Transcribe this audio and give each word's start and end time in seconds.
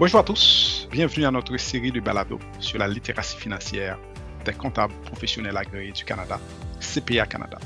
Bonjour 0.00 0.20
à 0.20 0.22
tous, 0.22 0.86
bienvenue 0.92 1.26
à 1.26 1.32
notre 1.32 1.56
série 1.56 1.90
de 1.90 1.98
balado 1.98 2.38
sur 2.60 2.78
la 2.78 2.86
littératie 2.86 3.36
financière 3.36 3.98
des 4.44 4.52
comptables 4.52 4.94
professionnels 5.02 5.56
agréés 5.56 5.90
du 5.90 6.04
Canada, 6.04 6.38
CPA 6.78 7.26
Canada. 7.26 7.58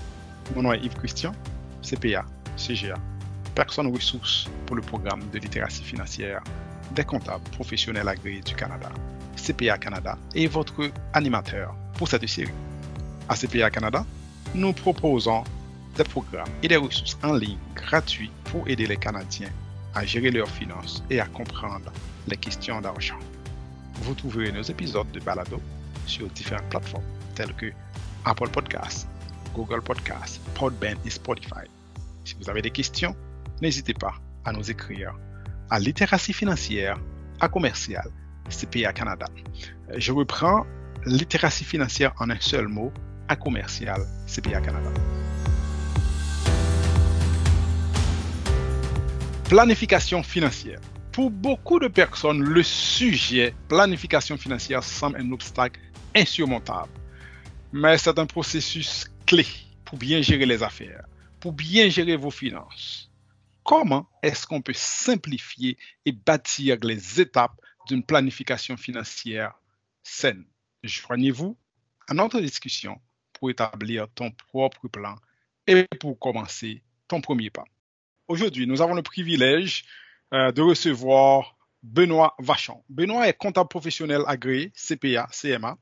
Mon 0.57 0.63
nom 0.63 0.73
est 0.73 0.83
Yves 0.83 0.95
Christian, 0.95 1.35
CPA, 1.83 2.25
CGA, 2.57 2.95
personne 3.55 3.93
ressource 3.95 4.49
pour 4.65 4.77
le 4.77 4.81
programme 4.81 5.21
de 5.31 5.39
littératie 5.39 5.83
financière 5.85 6.43
des 6.93 7.05
comptables 7.05 7.45
professionnels 7.51 8.09
agréés 8.09 8.41
du 8.41 8.55
Canada, 8.55 8.89
CPA 9.37 9.77
Canada, 9.77 10.17
et 10.35 10.47
votre 10.47 10.91
animateur 11.13 11.75
pour 11.99 12.09
cette 12.09 12.27
série. 12.27 12.55
À 13.29 13.37
CPA 13.37 13.69
Canada, 13.69 14.07
nous 14.55 14.73
proposons 14.73 15.45
des 15.99 16.05
programmes 16.05 16.49
et 16.63 16.69
des 16.69 16.79
ressources 16.79 17.19
en 17.23 17.35
ligne 17.35 17.59
gratuits 17.75 18.31
pour 18.45 18.67
aider 18.69 18.87
les 18.87 18.97
Canadiens 18.97 19.51
à 19.95 20.07
gérer 20.07 20.31
leurs 20.31 20.49
finances 20.49 21.05
et 21.11 21.21
à 21.21 21.27
comprendre 21.27 21.93
les 22.29 22.37
questions 22.37 22.81
d'argent. 22.81 23.19
Vous 24.03 24.15
trouverez 24.15 24.53
nos 24.53 24.63
épisodes 24.63 25.11
de 25.13 25.21
balado 25.21 25.61
sur 26.07 26.29
différentes 26.29 26.69
plateformes 26.69 27.05
telles 27.35 27.55
que 27.55 27.73
Apple 28.25 28.49
Podcasts, 28.49 29.09
Google 29.55 29.83
Podcasts, 29.83 30.41
Podbean 30.55 30.97
et 31.05 31.11
Spotify. 31.11 31.67
Si 32.25 32.35
vous 32.41 32.49
avez 32.49 32.63
des 32.63 32.71
questions, 32.71 33.15
n'hésitez 33.61 33.95
pas 33.95 34.15
à 34.45 34.53
nous 34.53 34.71
écrire 34.71 35.15
à 35.71 35.79
littératie 35.79 36.33
financière 36.33 36.99
à 37.41 37.49
commercial 37.49 38.09
CPA 38.49 38.93
Canada. 38.93 39.27
Je 39.97 40.13
reprends 40.13 40.67
littératie 41.07 41.65
financière 41.65 42.13
en 42.19 42.31
un 42.31 42.41
seul 42.41 42.69
mot 42.69 42.93
à 43.29 43.37
commercial 43.37 44.01
CPA 44.27 44.61
Canada. 44.61 44.91
Planification 49.49 50.23
financière. 50.23 50.81
Pour 51.13 51.31
beaucoup 51.31 51.79
de 51.79 51.89
personnes, 51.89 52.43
le 52.43 52.63
sujet 52.63 53.55
planification 53.69 54.39
financière 54.39 54.83
semble 54.83 55.21
un 55.21 55.31
obstacle 55.33 55.79
insurmontable. 56.15 56.91
Mais 57.71 57.99
c'est 57.99 58.19
un 58.19 58.25
processus 58.25 59.11
clé 59.27 59.47
pour 59.85 59.99
bien 59.99 60.23
gérer 60.23 60.47
les 60.47 60.63
affaires, 60.63 61.05
pour 61.39 61.53
bien 61.53 61.91
gérer 61.91 62.17
vos 62.17 62.31
finances. 62.31 63.11
Comment 63.63 64.09
est-ce 64.23 64.47
qu'on 64.47 64.63
peut 64.63 64.73
simplifier 64.75 65.77
et 66.07 66.13
bâtir 66.13 66.79
les 66.83 67.21
étapes 67.21 67.61
d'une 67.89 68.03
planification 68.03 68.79
financière 68.79 69.53
saine? 70.03 70.47
Joignez-vous 70.83 71.59
à 72.09 72.15
notre 72.15 72.41
discussion 72.41 72.99
pour 73.35 73.51
établir 73.51 74.09
ton 74.15 74.31
propre 74.31 74.89
plan 74.89 75.17
et 75.67 75.87
pour 76.01 76.19
commencer 76.19 76.83
ton 77.07 77.21
premier 77.21 77.51
pas. 77.51 77.65
Aujourd'hui, 78.29 78.67
nous 78.67 78.81
avons 78.81 78.95
le 78.95 79.03
privilège 79.03 79.85
euh, 80.33 80.53
de 80.53 80.63
recevoir 80.63 81.57
Benoît 81.83 82.35
Vachon. 82.39 82.83
Benoît 82.89 83.29
est 83.29 83.37
comptable 83.37 83.69
professionnel 83.69 84.23
agréé, 84.27 84.73
CPA, 84.75 85.29
CMA, 85.31 85.77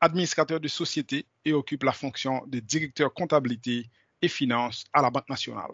administrateur 0.00 0.60
de 0.60 0.68
société 0.68 1.26
et 1.44 1.52
occupe 1.52 1.84
la 1.84 1.92
fonction 1.92 2.42
de 2.46 2.58
directeur 2.58 3.12
comptabilité 3.12 3.88
et 4.22 4.28
finances 4.28 4.84
à 4.92 5.02
la 5.02 5.10
Banque 5.10 5.28
nationale. 5.28 5.70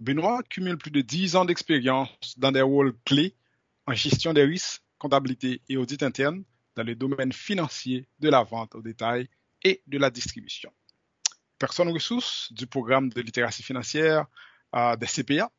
Benoît 0.00 0.42
cumule 0.48 0.76
plus 0.76 0.90
de 0.90 1.00
10 1.00 1.36
ans 1.36 1.44
d'expérience 1.44 2.38
dans 2.38 2.52
des 2.52 2.62
rôles 2.62 2.94
clés 3.04 3.34
en 3.86 3.94
gestion 3.94 4.32
des 4.32 4.44
risques, 4.44 4.82
comptabilité 4.98 5.62
et 5.68 5.76
audit 5.76 6.02
interne 6.02 6.42
dans 6.74 6.82
le 6.82 6.94
domaine 6.94 7.32
financier 7.32 8.06
de 8.18 8.28
la 8.28 8.42
vente 8.42 8.74
au 8.74 8.82
détail 8.82 9.28
et 9.62 9.82
de 9.86 9.98
la 9.98 10.10
distribution. 10.10 10.70
Personne 11.58 11.88
ressource 11.88 12.52
du 12.52 12.66
programme 12.66 13.08
de 13.08 13.20
littératie 13.20 13.62
financière 13.62 14.26
des 14.98 15.06
CPA. 15.06 15.50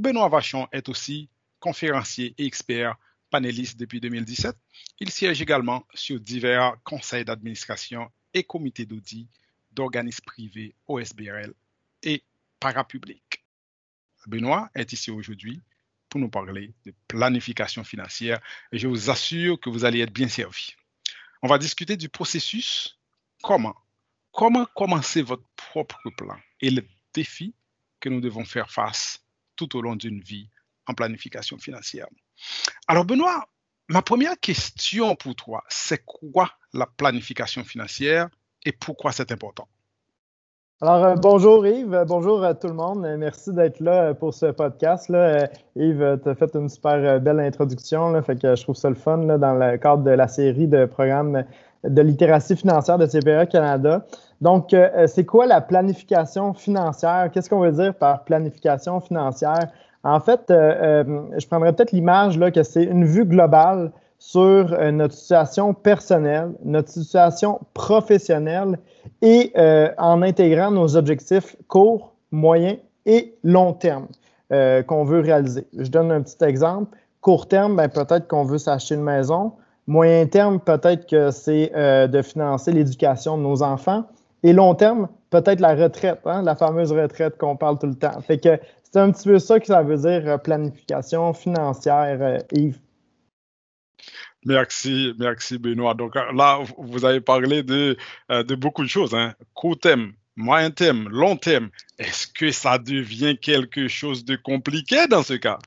Benoît 0.00 0.30
Vachon 0.30 0.66
est 0.72 0.88
aussi 0.88 1.28
conférencier 1.58 2.34
et 2.38 2.46
expert 2.46 2.96
panéliste 3.28 3.78
depuis 3.78 4.00
2017. 4.00 4.56
Il 4.98 5.10
siège 5.10 5.42
également 5.42 5.86
sur 5.92 6.18
divers 6.18 6.76
conseils 6.84 7.26
d'administration 7.26 8.10
et 8.32 8.42
comités 8.42 8.86
d'audit 8.86 9.28
d'organismes 9.72 10.24
privés 10.24 10.74
OSBRL 10.88 11.52
et 12.02 12.24
parapublics. 12.60 13.44
Benoît 14.26 14.70
est 14.74 14.90
ici 14.94 15.10
aujourd'hui 15.10 15.60
pour 16.08 16.18
nous 16.18 16.30
parler 16.30 16.72
de 16.86 16.94
planification 17.06 17.84
financière 17.84 18.40
et 18.72 18.78
je 18.78 18.88
vous 18.88 19.10
assure 19.10 19.60
que 19.60 19.68
vous 19.68 19.84
allez 19.84 20.00
être 20.00 20.14
bien 20.14 20.28
servi. 20.28 20.76
On 21.42 21.46
va 21.46 21.58
discuter 21.58 21.98
du 21.98 22.08
processus, 22.08 22.98
comment, 23.42 23.76
comment 24.32 24.64
commencer 24.74 25.20
votre 25.20 25.44
propre 25.56 26.08
plan 26.16 26.38
et 26.62 26.70
le 26.70 26.88
défi 27.12 27.54
que 28.00 28.08
nous 28.08 28.22
devons 28.22 28.46
faire 28.46 28.70
face 28.70 29.22
tout 29.60 29.76
au 29.76 29.82
long 29.82 29.94
d'une 29.94 30.20
vie 30.20 30.48
en 30.86 30.94
planification 30.94 31.58
financière. 31.58 32.06
Alors 32.88 33.04
Benoît, 33.04 33.44
ma 33.88 34.00
première 34.00 34.38
question 34.40 35.14
pour 35.16 35.34
toi, 35.36 35.62
c'est 35.68 36.02
quoi 36.04 36.50
la 36.72 36.86
planification 36.86 37.62
financière 37.62 38.28
et 38.64 38.72
pourquoi 38.72 39.12
c'est 39.12 39.30
important? 39.32 39.68
Alors, 40.82 41.04
euh, 41.04 41.14
bonjour 41.14 41.66
Yves, 41.66 42.04
bonjour 42.08 42.42
à 42.42 42.54
tout 42.54 42.68
le 42.68 42.72
monde. 42.72 43.06
Merci 43.18 43.52
d'être 43.52 43.80
là 43.80 44.04
euh, 44.04 44.14
pour 44.14 44.32
ce 44.32 44.46
podcast. 44.46 45.10
Euh, 45.10 45.46
Yves, 45.76 46.20
tu 46.22 46.30
as 46.30 46.34
fait 46.34 46.54
une 46.54 46.70
super 46.70 47.20
belle 47.20 47.40
introduction, 47.40 48.22
fait 48.22 48.40
que 48.40 48.56
je 48.56 48.62
trouve 48.62 48.76
ça 48.76 48.88
le 48.88 48.94
fun 48.94 49.18
dans 49.18 49.54
le 49.54 49.76
cadre 49.76 50.04
de 50.04 50.10
la 50.10 50.26
série 50.26 50.68
de 50.68 50.86
programmes 50.86 51.44
de 51.84 52.02
littératie 52.02 52.56
financière 52.56 52.98
de 52.98 53.06
CPA 53.06 53.46
Canada. 53.46 54.04
Donc, 54.40 54.72
euh, 54.72 55.06
c'est 55.06 55.24
quoi 55.24 55.46
la 55.46 55.60
planification 55.60 56.54
financière? 56.54 57.30
Qu'est-ce 57.32 57.48
qu'on 57.50 57.60
veut 57.60 57.72
dire 57.72 57.94
par 57.94 58.24
planification 58.24 59.00
financière? 59.00 59.68
En 60.02 60.20
fait, 60.20 60.50
euh, 60.50 61.04
euh, 61.04 61.22
je 61.38 61.46
prendrais 61.46 61.72
peut-être 61.74 61.92
l'image 61.92 62.38
que 62.38 62.62
c'est 62.62 62.84
une 62.84 63.04
vue 63.04 63.26
globale 63.26 63.92
sur 64.18 64.76
notre 64.92 65.14
situation 65.14 65.72
personnelle, 65.72 66.52
notre 66.62 66.90
situation 66.90 67.58
professionnelle 67.72 68.78
et 69.22 69.50
en 69.96 70.20
intégrant 70.20 70.70
nos 70.70 70.94
objectifs 70.94 71.56
court, 71.68 72.12
moyen 72.30 72.76
et 73.06 73.34
long 73.44 73.72
terme 73.72 74.08
qu'on 74.50 75.04
veut 75.04 75.20
réaliser. 75.20 75.66
Je 75.72 75.88
donne 75.88 76.12
un 76.12 76.20
petit 76.20 76.44
exemple. 76.44 76.98
Court 77.22 77.48
terme, 77.48 77.76
ben, 77.76 77.88
peut-être 77.88 78.28
qu'on 78.28 78.44
veut 78.44 78.58
s'acheter 78.58 78.94
une 78.94 79.04
maison. 79.04 79.52
Moyen 79.90 80.24
terme, 80.28 80.60
peut-être 80.60 81.08
que 81.08 81.32
c'est 81.32 81.72
euh, 81.74 82.06
de 82.06 82.22
financer 82.22 82.70
l'éducation 82.70 83.36
de 83.36 83.42
nos 83.42 83.60
enfants. 83.60 84.08
Et 84.44 84.52
long 84.52 84.76
terme, 84.76 85.08
peut-être 85.30 85.58
la 85.58 85.74
retraite, 85.74 86.20
hein, 86.26 86.42
la 86.42 86.54
fameuse 86.54 86.92
retraite 86.92 87.36
qu'on 87.36 87.56
parle 87.56 87.76
tout 87.76 87.88
le 87.88 87.96
temps. 87.96 88.20
Fait 88.20 88.38
que 88.38 88.60
c'est 88.84 89.00
un 89.00 89.10
petit 89.10 89.26
peu 89.26 89.40
ça 89.40 89.58
que 89.58 89.66
ça 89.66 89.82
veut 89.82 89.96
dire 89.96 90.28
euh, 90.28 90.38
planification 90.38 91.34
financière, 91.34 92.18
euh, 92.20 92.38
Yves. 92.52 92.78
Merci, 94.46 95.12
merci 95.18 95.58
Benoît. 95.58 95.94
Donc 95.94 96.14
là, 96.14 96.60
vous 96.78 97.04
avez 97.04 97.20
parlé 97.20 97.64
de, 97.64 97.96
de 98.30 98.54
beaucoup 98.54 98.84
de 98.84 98.88
choses. 98.88 99.12
Hein. 99.12 99.34
Court 99.54 99.76
terme, 99.76 100.12
moyen 100.36 100.70
terme, 100.70 101.08
long 101.08 101.36
terme. 101.36 101.68
Est-ce 101.98 102.28
que 102.28 102.52
ça 102.52 102.78
devient 102.78 103.36
quelque 103.36 103.88
chose 103.88 104.24
de 104.24 104.36
compliqué 104.36 105.08
dans 105.08 105.24
ce 105.24 105.34
cas? 105.34 105.58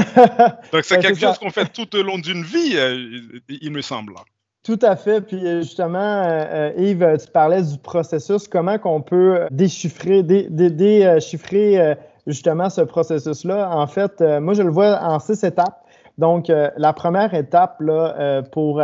Donc, 0.72 0.84
c'est 0.84 0.98
quelque 0.98 1.18
chose 1.18 1.38
qu'on 1.38 1.50
fait 1.50 1.72
tout 1.72 1.94
au 1.96 2.02
long 2.02 2.18
d'une 2.18 2.42
vie, 2.42 2.76
euh, 2.76 3.40
il 3.48 3.70
me 3.70 3.82
semble. 3.82 4.14
Tout 4.62 4.78
à 4.82 4.96
fait. 4.96 5.20
Puis 5.22 5.46
euh, 5.46 5.62
justement, 5.62 5.98
euh, 5.98 6.72
Yves, 6.76 7.16
tu 7.24 7.30
parlais 7.32 7.62
du 7.62 7.78
processus. 7.78 8.46
Comment 8.46 8.78
qu'on 8.78 9.00
peut 9.00 9.46
déchiffrer, 9.50 10.22
déchiffrer 10.22 11.96
justement 12.26 12.68
ce 12.68 12.82
processus-là? 12.82 13.70
En 13.72 13.86
fait, 13.86 14.20
moi, 14.20 14.54
je 14.54 14.62
le 14.62 14.70
vois 14.70 15.00
en 15.02 15.18
six 15.18 15.42
étapes. 15.44 15.84
Donc, 16.18 16.48
la 16.48 16.92
première 16.92 17.32
étape 17.32 17.80
là, 17.80 18.42
pour 18.52 18.82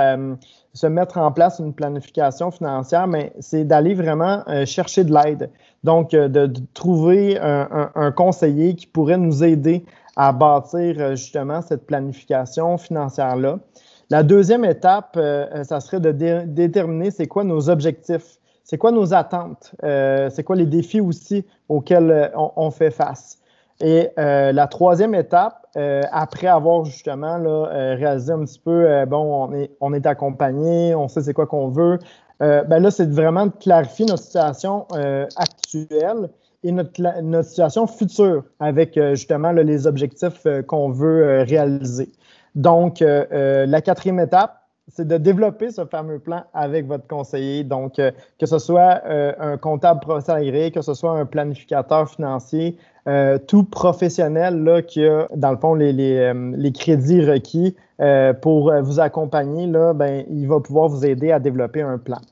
se 0.73 0.87
mettre 0.87 1.19
en 1.19 1.31
place 1.33 1.59
une 1.59 1.75
planification 1.75 2.51
financière, 2.51 3.07
c'est 3.41 3.65
d'aller 3.65 3.93
vraiment 3.93 4.43
chercher 4.65 5.05
de 5.05 5.13
l'aide. 5.13 5.51
Donc, 5.85 6.13
de, 6.13 6.51
trouver 6.73 7.39
un, 7.39 8.13
conseiller 8.13 8.75
qui 8.75 8.87
pourrait 8.87 9.19
nous 9.19 9.45
aider 9.45 9.85
à 10.17 10.33
bâtir 10.33 10.97
euh, 10.99 11.11
justement 11.11 11.61
cette 11.63 11.87
planification 11.87 12.79
financière-là. 12.79 13.59
La 14.09 14.23
deuxième 14.23 14.65
étape, 14.65 15.15
euh, 15.17 15.47
euh, 15.55 15.65
ça 15.65 15.81
serait 15.81 16.01
de 16.01 16.13
déterminer 16.45 17.11
c'est 17.11 17.27
quoi 17.27 17.45
nos 17.45 17.69
objectifs, 17.69 18.39
c'est 18.65 18.79
quoi 18.79 18.91
nos 18.91 19.15
attentes, 19.15 19.77
c'est 19.81 20.43
quoi 20.43 20.57
les 20.57 20.67
défis 20.67 21.01
aussi 21.01 21.45
auxquels 21.69 22.33
on, 22.35 22.73
fait 22.73 22.91
face. 22.91 23.39
Et 23.81 24.09
la 24.17 24.67
troisième 24.67 25.15
étape, 25.15 25.65
après 26.11 26.49
avoir 26.49 26.85
justement 26.85 27.41
réalisé 27.71 28.33
un 28.33 28.41
petit 28.41 28.59
peu, 28.59 29.05
bon, 29.07 29.47
on 29.47 29.55
est, 29.55 29.71
on 29.81 29.95
est 29.95 30.05
accompagné, 30.05 30.97
on 30.97 31.07
sait 31.07 31.21
c'est 31.21 31.33
quoi 31.33 31.47
qu'on 31.47 31.69
veut, 31.69 32.01
ben 32.41 32.81
là, 32.81 32.91
c'est 32.91 33.09
vraiment 33.09 33.47
de 33.47 33.53
clarifier 33.53 34.05
notre 34.05 34.25
situation 34.25 34.89
actuelle 35.37 36.29
et 36.67 36.73
notre, 36.73 37.45
situation 37.45 37.87
future 37.87 38.43
avec 38.59 38.97
euh, 38.97 39.15
justement 39.15 39.53
les 39.53 39.87
objectifs 39.87 40.45
euh, 40.47 40.63
qu'on 40.63 40.91
veut 40.91 41.23
euh, 41.23 41.45
réaliser. 41.45 42.11
Donc, 42.55 43.01
la 43.01 43.83
quatrième 43.83 44.19
étape, 44.19 44.63
c'est 44.89 45.07
de 45.07 45.19
développer 45.19 45.71
ce 45.71 45.85
fameux 45.85 46.19
plan 46.19 46.45
avec 46.55 46.87
votre 46.87 47.07
conseiller. 47.07 47.65
Donc, 47.65 47.97
que 47.97 48.47
ce 48.47 48.59
soit 48.59 49.03
un 49.07 49.59
comptable 49.59 50.01
professionnel 50.01 50.45
agréé, 50.45 50.71
que 50.71 50.81
ce 50.81 50.95
soit 50.95 51.11
un 51.11 51.27
planificateur 51.27 52.09
financier, 52.09 52.79
tout 53.47 53.65
professionnel 53.65 54.87
qui 54.89 55.05
a, 55.05 55.29
dans 55.37 55.51
le 55.51 55.59
fond, 55.59 55.75
les, 55.75 56.73
crédits 56.73 57.23
requis 57.27 57.77
pour 58.41 58.73
vous 58.83 59.01
accompagner, 59.01 59.67
ben, 59.95 60.25
il 60.31 60.49
va 60.49 60.61
pouvoir 60.61 60.89
vous 60.89 61.05
aider 61.05 61.31
à 61.31 61.41
développer 61.41 61.83
un 61.83 61.99
plan. 61.99 62.23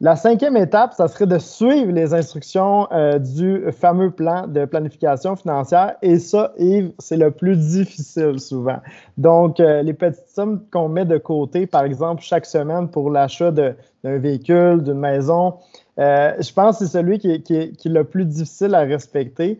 La 0.00 0.14
cinquième 0.14 0.56
étape, 0.56 0.94
ça 0.94 1.08
serait 1.08 1.26
de 1.26 1.38
suivre 1.38 1.90
les 1.90 2.14
instructions 2.14 2.86
euh, 2.92 3.18
du 3.18 3.64
fameux 3.72 4.12
plan 4.12 4.46
de 4.46 4.64
planification 4.64 5.34
financière. 5.34 5.96
Et 6.02 6.20
ça, 6.20 6.52
Yves, 6.56 6.92
c'est 7.00 7.16
le 7.16 7.32
plus 7.32 7.56
difficile 7.56 8.38
souvent. 8.38 8.78
Donc, 9.16 9.58
euh, 9.58 9.82
les 9.82 9.94
petites 9.94 10.28
sommes 10.28 10.62
qu'on 10.70 10.88
met 10.88 11.04
de 11.04 11.18
côté, 11.18 11.66
par 11.66 11.82
exemple, 11.82 12.22
chaque 12.22 12.46
semaine 12.46 12.88
pour 12.88 13.10
l'achat 13.10 13.50
d'un 13.50 13.74
véhicule, 14.04 14.84
d'une 14.84 15.00
maison, 15.00 15.54
euh, 15.98 16.32
je 16.38 16.52
pense 16.52 16.78
que 16.78 16.84
c'est 16.84 16.92
celui 16.92 17.18
qui 17.18 17.32
est, 17.32 17.84
le 17.84 18.04
plus 18.04 18.24
difficile 18.24 18.76
à 18.76 18.82
respecter, 18.82 19.58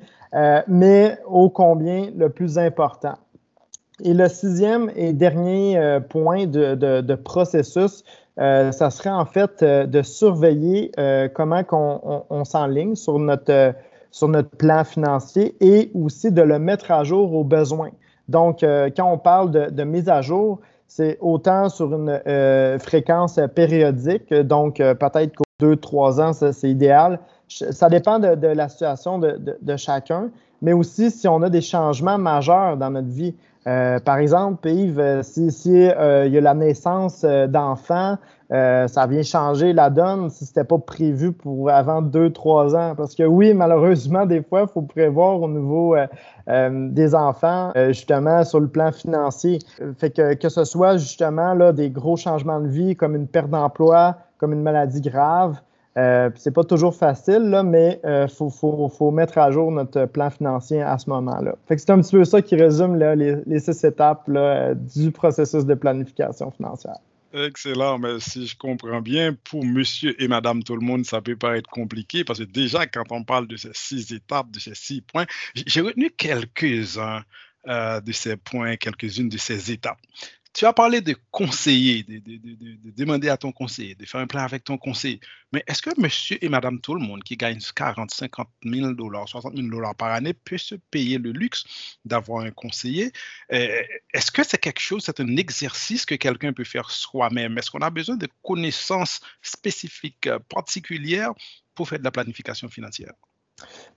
mais 0.69 1.19
ô 1.27 1.51
combien 1.51 2.11
le 2.17 2.29
plus 2.29 2.59
important. 2.59 3.15
Et 4.05 4.15
le 4.15 4.29
sixième 4.29 4.89
et 4.95 5.13
dernier 5.13 5.99
point 6.09 6.47
de 6.47 7.15
processus, 7.17 8.05
euh, 8.39 8.71
ça 8.71 8.91
serait 8.91 9.11
en 9.11 9.25
fait 9.25 9.63
euh, 9.63 9.87
de 9.87 10.03
surveiller 10.03 10.93
euh, 10.99 11.29
comment 11.33 11.63
on, 11.73 12.23
on, 12.31 12.45
s'enligne 12.45 12.95
sur 12.95 13.19
notre, 13.19 13.75
sur 14.13 14.29
notre 14.29 14.51
plan 14.51 14.85
financier 14.85 15.57
et 15.61 15.91
aussi 15.95 16.31
de 16.31 16.43
le 16.43 16.61
mettre 16.61 16.93
à 16.93 17.03
jour 17.03 17.35
aux 17.35 17.45
besoins. 17.45 17.91
Donc, 18.29 18.61
quand 18.61 19.11
on 19.11 19.17
parle 19.17 19.51
de, 19.51 19.85
mise 19.85 20.11
à 20.11 20.21
jour, 20.21 20.61
c'est 20.87 21.17
autant 21.23 21.71
sur 21.71 21.95
une 21.95 22.21
fréquence 22.79 23.41
périodique, 23.55 24.35
donc 24.35 24.77
peut-être 24.77 25.35
qu'au 25.35 25.45
deux, 25.59 25.77
trois 25.77 26.21
ans, 26.21 26.35
c'est 26.35 26.69
idéal. 26.69 27.21
Ça 27.49 27.89
dépend 27.89 28.19
de, 28.19 28.47
la 28.47 28.69
situation 28.69 29.19
de, 29.19 29.77
chacun, 29.79 30.29
mais 30.61 30.75
aussi 30.75 31.11
si 31.11 31.27
on 31.27 31.41
a 31.41 31.49
des 31.49 31.63
changements 31.63 32.19
majeurs 32.19 32.77
dans 32.77 32.91
notre 32.91 33.09
vie. 33.09 33.35
Euh, 33.67 33.99
par 33.99 34.19
exemple, 34.19 34.69
Yves, 34.69 34.99
euh, 34.99 35.23
si, 35.23 35.51
euh, 35.89 36.27
il 36.27 36.33
y 36.33 36.39
a 36.39 36.41
la 36.41 36.55
naissance 36.55 37.25
d'enfants, 37.25 38.17
ça 38.51 39.07
vient 39.07 39.23
changer 39.23 39.75
la 39.75 39.91
donne 39.91 40.31
si 40.31 40.47
ce 40.47 40.51
n'était 40.51 40.65
pas 40.65 40.79
prévu 40.79 41.33
pour 41.33 41.69
avant 41.69 42.01
deux, 42.01 42.31
trois 42.31 42.75
ans. 42.75 42.95
Parce 42.97 43.15
que 43.15 43.25
oui, 43.25 43.53
malheureusement, 43.53 44.25
des 44.25 44.43
fois, 44.43 44.63
il 44.63 44.69
faut 44.69 44.81
prévoir 44.81 45.43
au 45.43 45.49
niveau 45.49 45.95
des 46.49 47.15
enfants, 47.15 47.73
justement, 47.89 48.45
sur 48.45 48.61
le 48.61 48.69
plan 48.69 48.91
financier. 48.91 49.59
Fait 49.99 50.09
que, 50.09 50.33
que 50.33 50.49
ce 50.49 50.65
soit 50.65 50.97
justement 50.97 51.53
là, 51.53 51.75
des 51.75 51.91
gros 51.91 52.17
changements 52.17 52.61
de 52.61 52.69
vie 52.69 52.97
comme 52.97 53.15
une 53.15 53.27
perte 53.27 53.51
d'emploi, 53.51 54.17
comme 54.39 54.55
une 54.55 54.63
maladie 54.63 55.03
grave, 55.03 55.61
euh, 55.97 56.31
c'est 56.37 56.55
pas 56.55 56.65
toujours 56.65 56.95
facile, 56.95 57.51
là, 57.51 57.63
mais 57.63 58.01
il 58.05 58.09
euh, 58.09 58.29
faut, 58.29 59.11
mettre 59.11 59.39
à 59.39 59.51
jour 59.51 59.73
notre 59.73 60.05
plan 60.05 60.31
financier 60.31 60.83
à 60.83 60.99
ce 60.99 61.11
moment-là. 61.11 61.57
c'est 61.69 61.91
un 61.91 62.01
petit 62.01 62.17
peu 62.17 62.25
ça 62.25 62.43
qui 62.43 62.55
résume 62.55 62.97
les, 62.97 63.61
six 63.61 63.85
étapes 63.85 64.31
du 64.95 65.11
processus 65.11 65.65
de 65.65 65.75
planification 65.75 66.51
financière. 66.51 66.99
Excellent, 67.35 67.99
mais 67.99 68.21
si 68.21 68.47
je 68.47 68.57
comprends 68.57 69.03
bien, 69.03 69.35
pour 69.45 69.63
monsieur 69.63 70.21
et 70.23 70.29
madame 70.29 70.63
tout 70.63 70.75
le 70.75 70.81
monde, 70.81 71.05
ça 71.05 71.21
peut 71.21 71.37
paraître 71.37 71.69
compliqué 71.69 72.25
parce 72.25 72.39
que 72.39 72.45
déjà, 72.45 72.87
quand 72.87 73.05
on 73.11 73.23
parle 73.23 73.47
de 73.47 73.57
ces 73.57 73.71
six 73.75 74.13
étapes, 74.13 74.51
de 74.51 74.59
ces 74.59 74.75
six 74.75 75.03
points, 75.03 75.27
j'ai 75.55 75.83
retenu 75.83 76.11
quelques-uns 76.11 77.23
euh, 77.67 78.01
de 78.01 78.13
ces 78.13 78.37
points, 78.39 78.77
quelques-unes 78.77 79.29
de 79.29 79.37
ces 79.37 79.71
étapes. 79.71 79.99
Tu 80.59 80.67
as 80.67 80.73
parlé 80.73 81.01
de 81.01 81.15
conseiller, 81.31 82.03
de, 82.03 82.91
demander 82.91 83.29
à 83.29 83.37
ton 83.37 83.53
conseiller, 83.53 83.95
de 83.95 84.05
faire 84.05 84.21
un 84.21 84.27
plan 84.27 84.43
avec 84.43 84.65
ton 84.65 84.77
conseiller. 84.77 85.21
Mais 85.53 85.63
est-ce 85.69 85.81
que 85.81 85.91
monsieur 86.01 86.37
et 86.45 86.49
madame 86.49 86.81
tout 86.81 86.97
le 86.97 87.01
monde 87.01 87.23
qui 87.23 87.37
gagnent 87.37 87.61
40, 87.77 88.11
50 88.11 88.49
000 88.65 88.93
dollars, 88.95 89.29
60 89.29 89.55
000 89.55 89.69
dollars 89.69 89.95
par 89.95 90.11
année 90.11 90.33
peut 90.33 90.59
se 90.59 90.75
payer 90.75 91.19
le 91.19 91.31
luxe 91.31 91.63
d'avoir 92.05 92.45
un 92.45 92.51
conseiller? 92.51 93.13
Euh, 93.53 93.69
est-ce 94.13 94.33
que 94.33 94.43
c'est 94.43 94.59
quelque 94.59 94.81
chose, 94.81 95.05
c'est 95.07 95.21
un 95.21 95.37
exercice 95.37 96.05
que 96.05 96.17
quelqu'un 96.17 96.53
peut 96.53 96.65
faire 96.65 96.91
soi-même? 96.91 97.57
Est-ce 97.57 97.71
qu'on 97.71 97.79
a 97.79 97.91
besoin 97.91 98.17
de 98.17 98.27
connaissances 98.43 99.21
spécifiques, 99.43 100.27
euh, 100.27 100.41
particulières 100.49 101.35
pour 101.77 101.89
faire 101.89 102.01
de 102.01 102.05
la 102.05 102.11
planification 102.11 102.69
financière? 102.69 103.13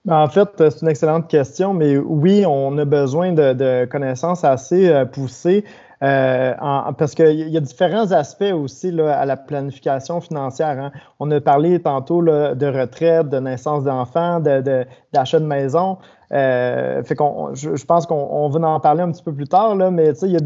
Ben, 0.06 0.18
en 0.18 0.30
fait, 0.30 0.50
c'est 0.58 0.82
une 0.84 0.90
excellente 0.90 1.28
question, 1.28 1.74
mais 1.74 1.98
oui, 1.98 2.46
on 2.46 2.78
a 2.78 2.86
besoin 2.86 3.32
de, 3.32 3.86
connaissances 3.86 4.44
assez 4.44 4.90
euh, 4.90 5.06
poussées. 5.06 5.66
Euh, 6.04 6.54
parce 6.98 7.14
qu'il 7.14 7.50
y 7.50 7.58
a 7.58 7.60
différents 7.60 8.12
aspects 8.12 8.54
aussi 8.54 9.00
à 9.00 9.26
la 9.26 9.38
planification 9.38 10.20
financière. 10.20 10.80
Hein. 10.80 10.92
On 11.20 11.30
a 11.30 11.40
parlé 11.40 11.80
tantôt 11.80 12.24
de 12.24 12.66
retraite, 12.66 13.30
de 13.30 13.40
naissance 13.40 13.84
d'enfants, 13.84 14.40
d'achat 14.40 15.40
de, 15.40 15.46
maison. 15.46 16.00
Euh, 16.34 17.04
fait 17.04 17.16
qu'on, 17.16 17.54
je, 17.54 17.86
pense 17.86 18.08
qu'on 18.08 18.50
va 18.50 18.68
en 18.68 18.80
parler 18.80 19.02
un 19.02 19.12
petit 19.12 19.22
peu 19.22 19.34
plus 19.34 19.48
tard, 19.48 19.76
là, 19.76 19.92
mais 19.92 20.10
il 20.22 20.32
y 20.32 20.38
a 20.38 20.40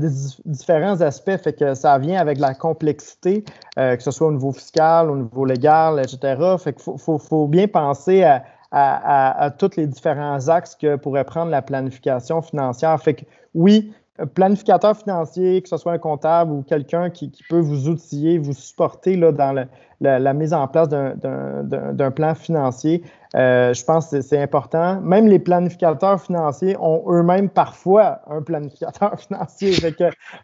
différents 0.46 1.00
aspects, 1.00 1.38
fait 1.38 1.54
que 1.54 1.76
ça 1.76 1.98
vient 2.00 2.20
avec 2.20 2.40
la 2.40 2.54
complexité, 2.56 3.46
euh, 3.78 3.96
que 3.96 4.02
ce 4.02 4.10
soit 4.12 4.28
au 4.28 4.32
niveau 4.32 4.52
fiscal, 4.52 5.12
au 5.12 5.16
niveau 5.16 5.46
légal, 5.46 6.00
etc. 6.00 6.58
Fait 6.58 6.74
qu'il 6.74 6.94
faut, 6.98 7.48
bien 7.48 7.68
penser 7.68 8.24
à, 8.24 8.44
à, 8.72 9.46
à, 9.46 9.52
tous 9.52 9.78
les 9.78 9.86
différents 9.86 10.50
axes 10.50 10.76
que 10.76 10.96
pourrait 10.96 11.24
prendre 11.24 11.52
la 11.52 11.62
planification 11.62 12.42
financière. 12.42 13.00
Fait 13.00 13.14
que 13.14 13.26
oui, 13.54 13.94
planificateur 14.34 14.96
financier, 14.96 15.62
que 15.62 15.68
ce 15.68 15.78
soit 15.78 15.92
un 15.92 15.98
comptable 15.98 16.52
ou 16.52 16.64
quelqu'un 16.64 17.10
qui, 17.10 17.32
peut 17.50 17.60
vous 17.60 17.90
outiller, 17.90 18.38
vous 18.38 18.54
supporter 18.54 19.18
là, 19.18 19.32
dans 19.32 19.68
la, 20.00 20.34
mise 20.34 20.54
en 20.54 20.68
place 20.68 20.88
d'un 20.88 22.12
plan 22.12 22.34
financier, 22.34 23.04
euh, 23.36 23.74
je 23.74 23.84
pense 23.84 24.10
que 24.10 24.22
c'est 24.22 24.42
important. 24.42 25.02
Même 25.02 25.28
les 25.28 25.40
planificateurs 25.40 26.22
financiers 26.22 26.78
ont 26.80 27.04
eux-mêmes 27.10 27.50
parfois 27.50 28.20
un 28.30 28.42
planificateur 28.42 29.20
financier. 29.20 29.76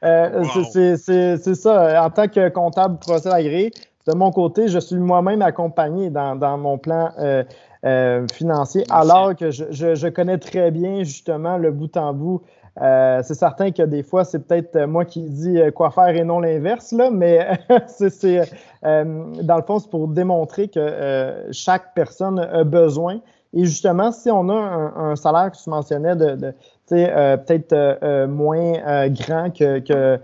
Euh, 0.04 0.44
c'est 0.66 1.56
ça. 1.56 2.04
En 2.04 2.10
tant 2.10 2.28
que 2.28 2.50
comptable 2.50 2.98
procès 3.00 3.32
agréé, 3.32 3.72
de 4.08 4.14
mon 4.14 4.32
côté, 4.32 4.68
je 4.68 4.80
suis 4.80 4.98
moi-même 4.98 5.42
accompagné 5.42 6.10
dans, 6.10 6.58
mon 6.58 6.78
plan 6.78 7.12
euh, 7.20 8.28
financier, 8.34 8.84
alors 8.90 9.36
que 9.36 9.52
je, 9.52 9.66
je, 9.72 10.08
connais 10.08 10.40
très 10.40 10.72
bien 10.72 11.04
justement 11.04 11.58
le 11.58 11.72
bout 11.72 11.96
en 11.96 12.14
bout 12.14 12.42
euh, 12.80 13.20
c'est 13.24 13.34
certain 13.34 13.72
que 13.72 13.84
des 13.84 14.02
fois, 14.02 14.24
c'est 14.24 14.40
peut-être 14.40 14.76
euh, 14.78 14.88
moi 14.88 15.04
qui 15.04 15.22
dis 15.22 15.60
euh, 15.60 15.72
quoi 15.72 15.92
faire 15.92 16.10
et 16.10 16.24
non 16.24 16.40
l'inverse, 16.40 16.94
là, 16.94 17.10
mais 17.12 17.60
c'est, 17.88 18.50
dans 18.84 19.58
le 19.58 19.64
fond, 19.64 19.80
c'est 19.80 19.90
pour 19.90 20.08
démontrer 20.08 20.70
que 20.70 21.48
chaque 21.52 21.94
personne 21.94 22.40
a 22.40 22.64
besoin. 22.64 23.20
Et 23.54 23.66
justement, 23.66 24.14
si 24.14 24.32
on 24.32 24.48
a 24.48 24.54
un, 24.54 25.16
salaire 25.18 25.52
que 25.52 25.58
tu 25.62 25.70
mentionnais 25.70 26.16
de, 26.16 26.54
peut-être 26.88 28.26
moins 28.28 29.10
grand 29.10 29.50
que, 29.54 30.20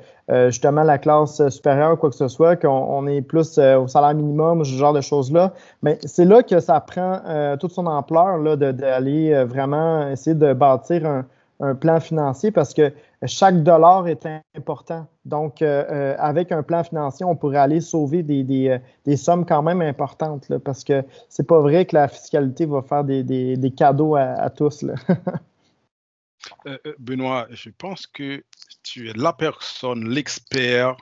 justement 0.48 0.84
la 0.84 0.98
classe 0.98 1.50
supérieure 1.50 1.94
ou 1.94 1.96
quoi 1.98 2.10
que 2.10 2.16
ce 2.16 2.30
soit, 2.30 2.56
qu'on 2.56 3.06
est 3.06 3.22
plus 3.22 3.60
au 3.60 3.88
salaire 3.88 4.14
minimum, 4.14 4.64
ce 4.64 4.72
genre 4.72 4.94
de 4.94 5.02
choses-là, 5.02 5.52
mais 5.84 6.00
c'est 6.06 6.24
là 6.24 6.42
que 6.42 6.62
ça 6.62 6.80
prend 6.80 7.20
toute 7.60 7.74
son 7.74 7.86
ampleur 7.86 8.40
d'aller 8.56 9.44
vraiment 9.44 10.08
essayer 10.08 10.36
de 10.36 10.54
bâtir 10.54 11.06
un, 11.06 11.26
un 11.60 11.76
plan 11.76 12.00
financier 12.00 12.52
parce 12.52 12.74
que 12.74 12.94
chaque 13.26 13.64
dollar 13.64 14.08
est 14.08 14.28
important. 14.56 15.08
Donc, 15.26 15.62
euh, 15.62 15.84
euh, 15.90 16.16
avec 16.20 16.52
un 16.52 16.64
plan 16.64 16.84
financier, 16.84 17.26
on 17.26 17.36
pourrait 17.36 17.58
aller 17.58 17.82
sauver 17.82 18.24
des, 18.24 18.70
euh, 18.70 18.80
des 19.06 19.18
sommes 19.18 19.46
quand 19.46 19.64
même 19.64 19.82
importantes 19.82 20.48
là, 20.50 20.60
parce 20.60 20.84
que 20.84 21.04
c'est 21.30 21.48
pas 21.48 21.60
vrai 21.60 21.86
que 21.86 21.96
la 21.96 22.08
fiscalité 22.08 22.66
va 22.66 22.82
faire 22.84 23.04
des, 23.04 23.24
des 23.24 23.72
cadeaux 23.72 24.16
à, 24.16 24.50
tous. 24.50 24.86
Benoît, 27.00 27.48
je 27.52 27.70
pense 27.70 28.08
que 28.08 28.44
tu 28.84 29.10
es 29.10 29.14
la 29.14 29.34
personne, 29.34 30.08
l'expert 30.08 30.96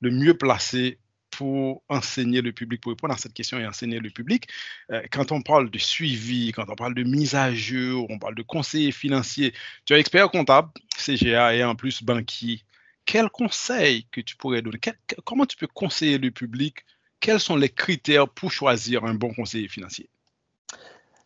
le 0.00 0.10
mieux 0.10 0.36
placé 0.36 0.98
pour 1.40 1.82
enseigner 1.88 2.42
le 2.42 2.52
public, 2.52 2.82
pour 2.82 2.92
répondre 2.92 3.14
à 3.14 3.16
cette 3.16 3.32
question 3.32 3.58
et 3.58 3.66
enseigner 3.66 3.98
le 3.98 4.10
public. 4.10 4.46
Euh, 4.92 5.00
quand 5.10 5.32
on 5.32 5.40
parle 5.40 5.70
de 5.70 5.78
suivi, 5.78 6.52
quand 6.52 6.68
on 6.68 6.74
parle 6.74 6.92
de 6.92 7.02
mise 7.02 7.34
à 7.34 7.50
jour, 7.54 8.06
on 8.10 8.18
parle 8.18 8.34
de 8.34 8.42
conseiller 8.42 8.92
financier, 8.92 9.54
tu 9.86 9.94
es 9.94 9.98
expert 9.98 10.30
comptable, 10.30 10.68
CGA 10.98 11.54
et 11.54 11.64
en 11.64 11.74
plus 11.74 12.02
banquier. 12.02 12.60
Quels 13.06 13.30
conseils 13.30 14.04
que 14.12 14.20
tu 14.20 14.36
pourrais 14.36 14.60
donner? 14.60 14.78
Comment 15.24 15.46
tu 15.46 15.56
peux 15.56 15.66
conseiller 15.66 16.18
le 16.18 16.30
public? 16.30 16.84
Quels 17.20 17.40
sont 17.40 17.56
les 17.56 17.70
critères 17.70 18.28
pour 18.28 18.52
choisir 18.52 19.06
un 19.06 19.14
bon 19.14 19.32
conseiller 19.32 19.68
financier? 19.68 20.10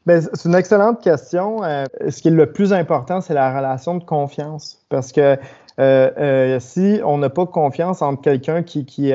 Ben, 0.07 0.21
c'est 0.21 0.49
une 0.49 0.55
excellente 0.55 1.03
question. 1.03 1.65
Euh, 1.65 1.87
ce 2.09 2.23
qui 2.23 2.29
est 2.29 2.31
le 2.31 2.53
plus 2.53 2.73
important, 2.73 3.21
c'est 3.21 3.35
la 3.35 3.53
relation 3.57 3.97
de 3.97 4.05
confiance. 4.05 4.81
Parce 4.91 5.11
que 5.11 5.37
si 5.79 7.01
on 7.05 7.19
n'a 7.19 7.31
pas 7.31 7.47
confiance 7.47 8.03
entre 8.03 8.23
quelqu'un 8.23 8.63
qui, 8.63 8.85
qui, 8.85 9.13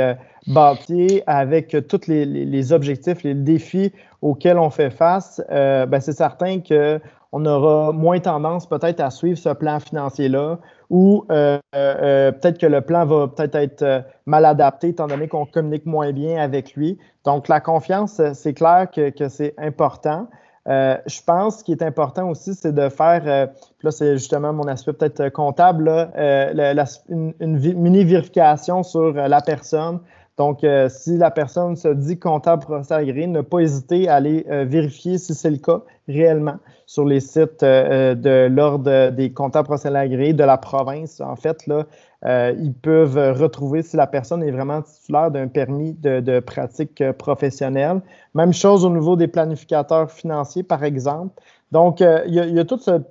bâti 0.47 1.21
avec 1.27 1.75
tous 1.87 2.07
les, 2.07 2.73
objectifs, 2.73 3.23
les 3.23 3.33
défis 3.33 3.91
auxquels 4.21 4.57
on 4.57 4.69
fait 4.69 4.89
face, 4.89 5.41
euh, 5.49 5.85
ben 5.85 6.01
c'est 6.01 6.13
certain 6.13 6.59
qu'on 6.59 7.45
aura 7.45 7.93
moins 7.93 8.19
tendance 8.19 8.67
peut-être 8.67 8.99
à 8.99 9.11
suivre 9.11 9.37
ce 9.37 9.49
plan 9.49 9.79
financier-là 9.79 10.59
ou 10.89 11.23
peut-être 11.27 12.57
que 12.57 12.65
le 12.65 12.81
plan 12.81 13.05
va 13.05 13.27
peut-être 13.27 13.55
être 13.55 14.03
mal 14.25 14.45
adapté 14.45 14.89
étant 14.89 15.07
donné 15.07 15.27
qu'on 15.27 15.45
communique 15.45 15.85
moins 15.85 16.11
bien 16.11 16.41
avec 16.41 16.73
lui. 16.73 16.97
Donc, 17.25 17.47
la 17.47 17.59
confiance, 17.59 18.19
c'est 18.33 18.53
clair 18.53 18.87
que, 18.91 19.11
que 19.11 19.29
c'est 19.29 19.53
important. 19.59 20.27
Euh, 20.69 20.97
je 21.07 21.19
pense 21.25 21.63
qu'il 21.63 21.73
est 21.73 21.83
important 21.83 22.29
aussi, 22.29 22.53
c'est 22.53 22.73
de 22.73 22.89
faire, 22.89 23.23
euh, 23.25 23.47
là 23.81 23.91
c'est 23.91 24.17
justement 24.17 24.53
mon 24.53 24.67
aspect 24.67 24.93
peut-être 24.93 25.29
comptable, 25.29 25.89
euh, 25.89 26.85
une, 27.09 27.33
mini-vérification 27.39 28.83
sur 28.83 29.13
la 29.13 29.41
personne. 29.41 29.99
Donc, 30.37 30.65
si 30.87 31.17
la 31.17 31.31
personne 31.31 31.75
se 31.75 31.89
dit 31.89 32.17
comptable 32.17 32.61
professeur 32.61 32.99
agréé, 32.99 33.27
ne 33.27 33.41
pas 33.41 33.59
hésiter 33.59 34.07
à 34.07 34.15
aller 34.15 34.45
vérifier 34.47 35.17
si 35.17 35.33
c'est 35.33 35.49
le 35.49 35.57
cas 35.57 35.81
réellement 36.07 36.55
sur 36.85 37.03
les 37.03 37.19
sites 37.19 37.59
de 37.61 38.47
l'Ordre 38.47 39.09
des 39.09 39.33
comptables 39.33 39.65
professionnels 39.67 40.03
agréés 40.03 40.31
de 40.31 40.45
la 40.45 40.57
province. 40.57 41.19
En 41.19 41.35
fait, 41.35 41.67
là, 41.67 41.83
euh, 42.25 42.53
ils 42.59 42.73
peuvent 42.73 43.17
retrouver 43.39 43.81
si 43.81 43.95
la 43.95 44.07
personne 44.07 44.43
est 44.43 44.51
vraiment 44.51 44.81
titulaire 44.81 45.31
d'un 45.31 45.47
permis 45.47 45.93
de, 45.93 46.39
pratique 46.39 47.03
professionnelle. 47.13 48.01
Même 48.33 48.53
chose 48.53 48.83
au 48.83 48.89
niveau 48.89 49.15
des 49.15 49.27
planificateurs 49.27 50.11
financiers, 50.11 50.63
par 50.63 50.83
exemple. 50.83 51.41
Donc, 51.71 52.01
euh, 52.01 52.23
il, 52.27 52.33
y 52.33 52.59
a, 52.59 52.65
tout 52.65 52.79
ce 52.79 53.01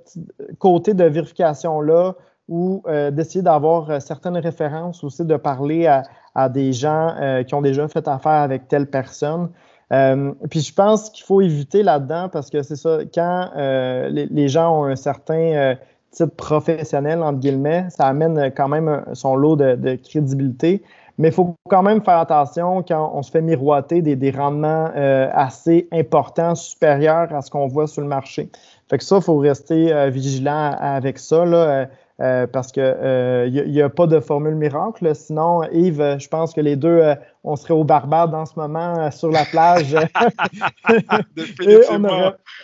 côté 0.59 0.93
de 0.93 1.05
vérification-là 1.05 2.15
ou 2.47 2.83
euh, 2.87 3.09
d'essayer 3.09 3.41
d'avoir 3.41 4.01
certaines 4.01 4.37
références 4.37 5.03
aussi, 5.03 5.25
de 5.25 5.37
parler 5.37 5.87
à, 5.87 6.03
des 6.49 6.71
gens 6.71 7.15
qui 7.45 7.53
ont 7.53 7.61
déjà 7.61 7.85
fait 7.89 8.07
affaire 8.07 8.31
avec 8.31 8.69
telle 8.69 8.89
personne. 8.89 9.49
puis 10.49 10.61
je 10.61 10.73
pense 10.73 11.09
qu'il 11.09 11.25
faut 11.25 11.41
éviter 11.41 11.83
là-dedans 11.83 12.29
parce 12.29 12.49
que 12.49 12.63
c'est 12.63 12.77
ça, 12.77 12.99
quand 13.13 13.49
les, 14.09 14.47
gens 14.47 14.79
ont 14.79 14.85
un 14.85 14.95
certain 14.95 15.75
titre 16.11 16.35
professionnel, 16.35 17.21
entre 17.21 17.39
guillemets, 17.39 17.85
ça 17.89 18.05
amène 18.07 18.51
quand 18.55 18.67
même 18.67 19.03
son 19.13 19.35
lot 19.35 19.55
de, 19.55 19.95
crédibilité. 19.95 20.81
Mais 21.17 21.27
il 21.29 21.33
faut 21.33 21.55
quand 21.67 21.83
même 21.83 22.01
faire 22.01 22.17
attention 22.17 22.81
quand 22.81 23.11
on 23.13 23.21
se 23.23 23.31
fait 23.31 23.41
miroiter 23.41 24.01
des, 24.01 24.31
rendements 24.31 24.89
euh, 24.95 25.29
assez 25.33 25.87
importants, 25.91 26.55
supérieurs 26.55 27.33
à 27.33 27.41
ce 27.41 27.51
qu'on 27.51 27.67
voit 27.67 27.87
sur 27.87 28.01
le 28.01 28.07
marché. 28.07 28.49
Fait 28.89 28.97
que 28.97 29.03
ça, 29.03 29.17
il 29.17 29.21
faut 29.21 29.37
rester 29.37 29.93
euh, 29.93 30.09
vigilant 30.09 30.75
avec 30.79 31.19
ça. 31.19 31.45
Là. 31.45 31.87
Euh, 32.21 32.47
parce 32.47 32.73
qu'il 32.73 32.83
n'y 32.83 32.89
euh, 32.89 33.85
a, 33.85 33.89
pas 33.89 34.05
de 34.05 34.19
formule 34.19 34.55
miracle. 34.55 35.15
Sinon, 35.15 35.63
Yves, 35.71 36.17
je 36.19 36.27
pense 36.27 36.53
que 36.53 36.59
les 36.59 36.75
deux, 36.75 37.01
on 37.43 37.55
serait 37.55 37.73
au 37.73 37.83
Barbade 37.83 38.33
en 38.33 38.45
ce 38.45 38.53
moment 38.57 39.09
sur 39.11 39.31
la 39.31 39.45
plage. 39.45 39.95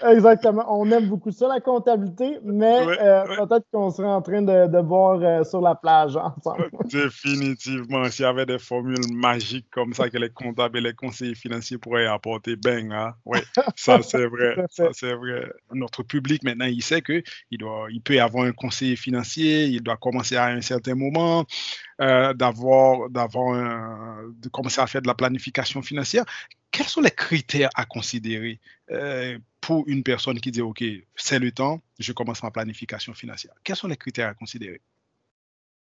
exactement. 0.05 0.65
On 0.67 0.89
aime 0.91 1.07
beaucoup 1.07 1.31
ça, 1.31 1.47
la 1.47 1.59
comptabilité, 1.59 2.39
mais 2.43 2.85
peut-être 2.85 3.65
qu'on 3.71 3.89
serait 3.91 4.07
en 4.07 4.21
train 4.21 4.41
de, 4.41 4.81
boire 4.81 5.45
sur 5.45 5.61
la 5.61 5.75
plage 5.75 6.17
ensemble. 6.17 6.69
Définitivement. 6.85 8.09
S'il 8.09 8.23
y 8.23 8.27
avait 8.27 8.45
des 8.45 8.59
formules 8.59 9.13
magiques 9.13 9.67
comme 9.71 9.93
ça 9.93 10.09
que 10.09 10.17
les 10.17 10.29
comptables 10.29 10.77
et 10.77 10.81
les 10.81 10.93
conseillers 10.93 11.35
financiers 11.35 11.77
pourraient 11.77 12.07
apporter, 12.07 12.55
ben, 12.55 12.91
hein? 12.91 13.13
oui, 13.25 13.39
ça 13.75 13.99
c'est 14.01 14.25
vrai. 14.25 14.55
ça 14.69 14.89
c'est 14.91 15.13
vrai. 15.13 15.49
Notre 15.73 16.03
public, 16.03 16.43
maintenant, 16.43 16.65
il 16.65 16.83
sait 16.83 17.01
qu'il 17.01 17.23
il 17.51 18.01
peut 18.03 18.15
y 18.15 18.19
avoir 18.19 18.45
un 18.45 18.51
conseiller 18.51 18.95
financier 18.95 19.15
il 19.45 19.81
doit 19.81 19.97
commencer 19.97 20.35
à 20.35 20.45
un 20.47 20.61
certain 20.61 20.95
moment, 20.95 21.45
euh, 22.01 22.33
d'avoir, 22.33 23.09
d'avoir 23.09 23.55
de 24.37 24.49
commencer 24.49 24.81
à 24.81 24.87
faire 24.87 25.01
de 25.01 25.07
la 25.07 25.13
planification 25.13 25.81
financière. 25.81 26.25
Quels 26.71 26.87
sont 26.87 26.99
les 26.99 27.11
critères 27.11 27.69
à 27.75 27.85
considérer 27.85 28.59
euh, 28.91 29.37
pour 29.61 29.85
une 29.87 30.03
personne 30.03 30.39
qui 30.41 30.51
dit, 30.51 30.61
OK, 30.61 30.83
c'est 31.15 31.39
le 31.39 31.51
temps, 31.51 31.79
je 31.99 32.11
commence 32.11 32.43
ma 32.43 32.51
planification 32.51 33.13
financière? 33.13 33.53
Quels 33.63 33.77
sont 33.77 33.87
les 33.87 33.95
critères 33.95 34.27
à 34.27 34.33
considérer? 34.33 34.81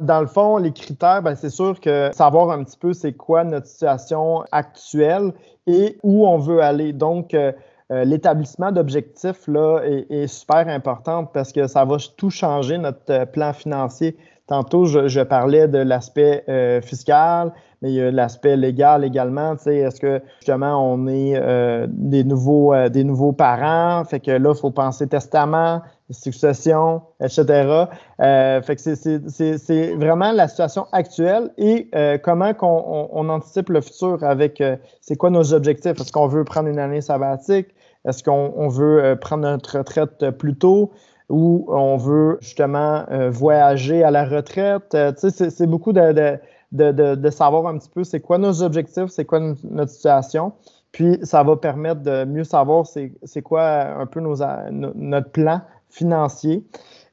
Dans 0.00 0.20
le 0.20 0.26
fond, 0.26 0.56
les 0.56 0.72
critères, 0.72 1.22
ben, 1.22 1.36
c'est 1.36 1.50
sûr 1.50 1.78
que 1.80 2.10
savoir 2.12 2.50
un 2.50 2.64
petit 2.64 2.76
peu 2.76 2.92
c'est 2.92 3.12
quoi 3.12 3.44
notre 3.44 3.68
situation 3.68 4.42
actuelle 4.50 5.32
et 5.68 5.96
où 6.02 6.26
on 6.26 6.38
veut 6.38 6.60
aller. 6.60 6.92
Donc, 6.92 7.34
euh, 7.34 7.52
l'établissement 7.90 8.72
d'objectifs 8.72 9.46
là, 9.46 9.82
est, 9.84 10.26
super 10.26 10.66
important 10.68 11.24
parce 11.24 11.52
que 11.52 11.66
ça 11.66 11.84
va 11.84 11.98
tout 12.16 12.30
changer 12.30 12.78
notre 12.78 13.26
plan 13.26 13.52
financier. 13.52 14.16
Tantôt, 14.50 14.84
je, 14.84 15.22
parlais 15.22 15.68
de 15.68 15.78
l'aspect 15.78 16.42
euh, 16.48 16.80
fiscal, 16.80 17.52
mais 17.80 17.92
il 17.92 17.94
y 17.94 18.02
a 18.02 18.10
l'aspect 18.10 18.56
légal 18.56 19.04
également. 19.04 19.54
Est-ce 19.54 20.00
que 20.00 20.20
justement 20.40 20.92
on 20.92 21.06
est 21.06 21.40
des, 21.86 22.24
nouveaux, 22.24 22.74
des 22.88 23.04
nouveaux 23.04 23.30
parents? 23.32 24.04
Fait 24.04 24.18
que 24.18 24.32
là, 24.32 24.50
il 24.52 24.60
faut 24.60 24.72
penser 24.72 25.06
testament, 25.06 25.82
succession, 26.10 27.02
etc. 27.22 27.86
fait 28.18 28.76
que 28.76 29.56
c'est 29.56 29.94
vraiment 29.94 30.32
la 30.32 30.48
situation 30.48 30.86
actuelle 30.90 31.50
et 31.56 31.88
comment 32.24 32.52
qu'on 32.52 33.08
on, 33.12 33.28
anticipe 33.28 33.68
le 33.68 33.80
futur 33.80 34.24
avec 34.24 34.60
c'est 35.00 35.16
quoi 35.16 35.30
nos 35.30 35.54
objectifs? 35.54 35.98
Est-ce 36.00 36.10
qu'on 36.12 36.26
veut 36.26 36.44
prendre 36.44 36.68
une 36.68 36.80
année 36.80 37.00
sabbatique? 37.00 37.68
Est-ce 38.06 38.24
qu'on 38.24 38.68
veut 38.68 39.04
euh, 39.04 39.16
prendre 39.16 39.42
notre 39.42 39.78
retraite 39.78 40.30
plus 40.30 40.56
tôt? 40.56 40.90
Ou 41.30 41.64
on 41.68 41.96
veut 41.96 42.38
justement 42.40 43.04
euh, 43.10 43.30
voyager 43.30 44.02
à 44.02 44.10
la 44.10 44.24
retraite? 44.24 44.94
Euh, 44.94 45.12
c'est 45.16 45.66
beaucoup 45.66 45.92
de, 45.92 47.30
savoir 47.30 47.66
un 47.66 47.78
petit 47.78 47.88
peu 47.88 48.04
c'est 48.04 48.20
quoi 48.20 48.38
nos 48.38 48.62
objectifs, 48.62 49.08
c'est 49.08 49.24
quoi 49.24 49.40
notre 49.40 49.90
situation. 49.90 50.52
Puis 50.92 51.18
ça 51.22 51.42
va 51.42 51.56
permettre 51.56 52.02
de 52.02 52.24
mieux 52.24 52.44
savoir 52.44 52.84
c'est 52.86 53.42
quoi 53.42 53.82
un 54.00 54.06
peu 54.06 54.20
notre 54.20 55.30
plan 55.30 55.60
financier. 55.88 56.64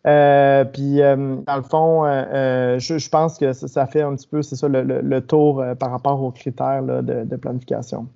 puis, 0.04 0.98
dans 1.00 1.56
le 1.56 1.62
fond, 1.62 2.04
je, 2.06 3.10
pense 3.10 3.38
que 3.38 3.54
ça, 3.54 3.86
fait 3.86 4.02
un 4.02 4.16
petit 4.16 4.28
peu, 4.28 4.42
c'est 4.42 4.56
ça, 4.56 4.68
le, 4.68 5.20
tour 5.20 5.64
par 5.80 5.92
rapport 5.92 6.24
aux 6.24 6.32
critères 6.32 6.82
de, 6.82 7.36
planification 7.36 8.08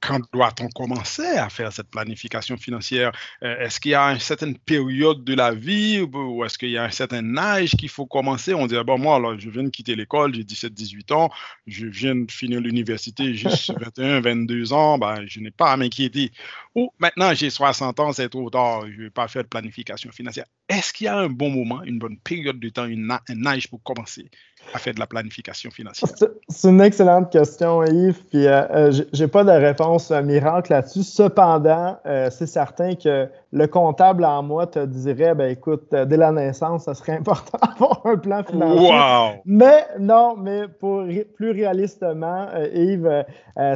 quand 0.00 0.20
doit-on 0.32 0.68
commencer 0.68 1.26
à 1.26 1.48
faire 1.50 1.72
cette 1.72 1.90
planification 1.90 2.56
financière? 2.56 3.12
Euh, 3.42 3.58
est-ce 3.60 3.80
qu'il 3.80 3.92
y 3.92 3.94
a 3.94 4.04
une 4.04 4.18
certaine 4.18 4.56
période 4.58 5.24
de 5.24 5.34
la 5.34 5.52
vie 5.52 6.00
ou 6.00 6.44
est-ce 6.44 6.58
qu'il 6.58 6.70
y 6.70 6.78
a 6.78 6.84
un 6.84 6.90
certain 6.90 7.36
âge 7.36 7.70
qu'il 7.72 7.88
faut 7.88 8.06
commencer? 8.06 8.54
On 8.54 8.66
dirait, 8.66 8.84
bon, 8.84 8.98
moi, 8.98 9.16
alors, 9.16 9.38
je 9.38 9.50
viens 9.50 9.64
de 9.64 9.68
quitter 9.68 9.94
l'école, 9.96 10.34
j'ai 10.34 10.44
17-18 10.44 11.12
ans, 11.12 11.30
je 11.66 11.86
viens 11.86 12.14
de 12.14 12.30
finir 12.30 12.60
l'université, 12.60 13.34
juste 13.34 13.72
21, 13.78 14.20
22 14.20 14.72
ans, 14.72 14.98
ben, 14.98 15.24
je 15.26 15.40
n'ai 15.40 15.50
pas 15.50 15.72
à 15.72 15.76
m'inquiéter. 15.76 16.32
Ou 16.74 16.90
maintenant, 16.98 17.34
j'ai 17.34 17.50
60 17.50 18.00
ans, 18.00 18.12
c'est 18.12 18.28
trop 18.28 18.48
tard, 18.50 18.86
je 18.90 18.96
ne 18.96 19.02
vais 19.04 19.10
pas 19.10 19.28
faire 19.28 19.42
de 19.42 19.48
planification 19.48 20.10
financière. 20.12 20.46
Est-ce 20.68 20.92
qu'il 20.92 21.06
y 21.06 21.08
a 21.08 21.18
un 21.18 21.28
bon 21.28 21.50
moment, 21.50 21.82
une 21.82 21.98
bonne 21.98 22.18
période 22.18 22.58
de 22.58 22.68
temps, 22.68 22.84
un 22.84 23.46
âge 23.46 23.68
pour 23.68 23.82
commencer? 23.82 24.30
À 24.74 24.78
faire 24.78 24.94
de 24.94 25.00
la 25.00 25.06
planification 25.06 25.70
financière? 25.70 26.10
C'est 26.48 26.68
une 26.68 26.80
excellente 26.80 27.30
question, 27.30 27.82
Yves. 27.84 28.22
Puis, 28.30 28.46
euh, 28.46 28.62
euh 28.70 28.92
j'ai 29.12 29.28
pas 29.28 29.44
de 29.44 29.50
réponse 29.50 30.10
euh, 30.10 30.22
miracle 30.22 30.72
là-dessus. 30.72 31.02
Cependant, 31.02 31.96
euh, 32.06 32.28
c'est 32.30 32.46
certain 32.46 32.94
que 32.94 33.28
le 33.52 33.66
comptable 33.66 34.24
en 34.24 34.42
moi 34.42 34.66
te 34.66 34.84
dirait, 34.84 35.34
ben 35.34 35.50
écoute, 35.50 35.90
dès 35.90 36.16
la 36.16 36.30
naissance, 36.30 36.84
ça 36.84 36.94
serait 36.94 37.12
important 37.18 37.58
d'avoir 37.62 38.00
un 38.04 38.16
plan 38.16 38.44
financier. 38.44 38.90
Wow! 38.90 39.40
Mais 39.44 39.86
non, 39.98 40.36
mais 40.36 40.68
pour 40.68 41.04
plus 41.34 41.50
réalistement, 41.50 42.46
Yves, 42.72 43.24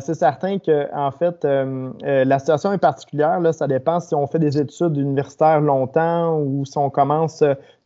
c'est 0.00 0.14
certain 0.14 0.59
que 0.59 0.88
en 0.95 1.11
fait, 1.11 1.45
la 1.45 2.38
situation 2.38 2.73
est 2.73 2.79
particulière. 2.79 3.41
Là, 3.41 3.53
ça 3.53 3.67
dépend 3.67 3.99
si 3.99 4.14
on 4.14 4.26
fait 4.26 4.38
des 4.38 4.59
études 4.59 4.97
universitaires 4.97 5.61
longtemps 5.61 6.38
ou 6.38 6.64
si 6.64 6.79
on 6.79 6.91
commence 6.91 7.43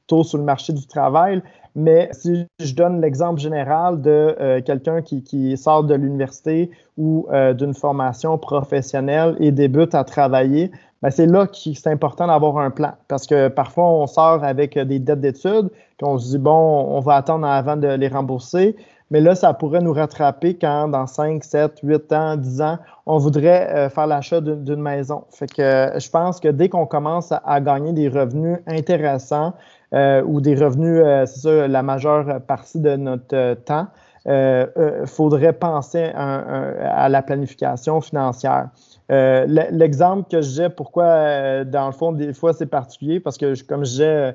sur 0.08 0.38
le 0.38 0.44
marché 0.44 0.72
du 0.72 0.86
travail. 0.86 1.42
Mais 1.74 2.08
si 2.12 2.46
je 2.58 2.74
donne 2.74 3.00
l'exemple 3.00 3.40
général 3.40 4.00
de 4.00 4.34
euh, 4.40 4.60
quelqu'un 4.60 5.02
qui, 5.02 5.56
sort 5.56 5.84
de 5.84 5.94
l'université 5.94 6.70
ou 6.96 7.26
euh, 7.30 7.54
d'une 7.54 7.74
formation 7.74 8.36
professionnelle 8.38 9.36
et 9.38 9.52
débute 9.52 9.94
à 9.94 10.02
travailler, 10.02 10.72
ben 11.02 11.10
c'est 11.10 11.26
là 11.26 11.46
que 11.46 11.54
c'est 11.54 11.90
important 11.90 12.26
d'avoir 12.26 12.58
un 12.58 12.70
plan. 12.70 12.92
Parce 13.06 13.26
que 13.26 13.48
parfois, 13.48 13.88
on 13.88 14.06
sort 14.08 14.42
avec 14.42 14.76
des 14.76 14.98
dettes 14.98 15.20
d'études, 15.20 15.68
puis 15.70 16.06
on 16.06 16.18
se 16.18 16.30
dit, 16.30 16.38
bon, 16.38 16.50
on 16.50 17.00
va 17.00 17.14
attendre 17.14 17.46
avant 17.46 17.76
de 17.76 17.86
les 17.86 18.08
rembourser. 18.08 18.74
Mais 19.10 19.20
là, 19.20 19.34
ça 19.34 19.54
pourrait 19.54 19.80
nous 19.80 19.92
rattraper 19.92 20.54
quand 20.54 20.88
dans 20.88 21.06
5, 21.06 21.42
7, 21.42 21.80
8 21.82 22.12
ans, 22.12 22.36
10 22.36 22.60
ans, 22.60 22.78
on 23.06 23.18
voudrait 23.18 23.70
euh, 23.70 23.88
faire 23.88 24.06
l'achat 24.06 24.40
d'une 24.40 24.82
maison. 24.82 25.24
Fait 25.30 25.46
que 25.46 25.92
je 25.98 26.10
pense 26.10 26.40
que 26.40 26.48
dès 26.48 26.68
qu'on 26.68 26.86
commence 26.86 27.32
à, 27.32 27.60
gagner 27.60 27.92
des 27.92 28.08
revenus 28.08 28.58
intéressants, 28.66 29.48
euh, 29.48 29.77
ou 29.92 30.40
des 30.40 30.54
revenus, 30.54 31.02
euh, 31.04 31.26
c'est 31.26 31.40
ça, 31.40 31.68
la 31.68 31.83
majeure 31.83 32.40
partie 32.42 32.80
de 32.80 32.97
notre 32.97 33.35
euh, 33.35 33.54
temps, 33.54 33.87
il 34.26 35.07
faudrait 35.07 35.54
penser 35.54 36.11
à, 36.14 37.09
la 37.09 37.23
planification 37.23 38.02
financière. 38.02 38.68
L'exemple 39.09 40.28
que 40.30 40.42
j'ai, 40.42 40.68
pourquoi, 40.68 41.64
dans 41.64 41.87
le 41.87 41.92
fond, 41.92 42.12
des 42.12 42.35
fois, 42.35 42.52
c'est 42.52 42.66
particulier, 42.66 43.21
parce 43.21 43.38
que, 43.38 43.54
comme 43.64 43.87
je 43.87 44.33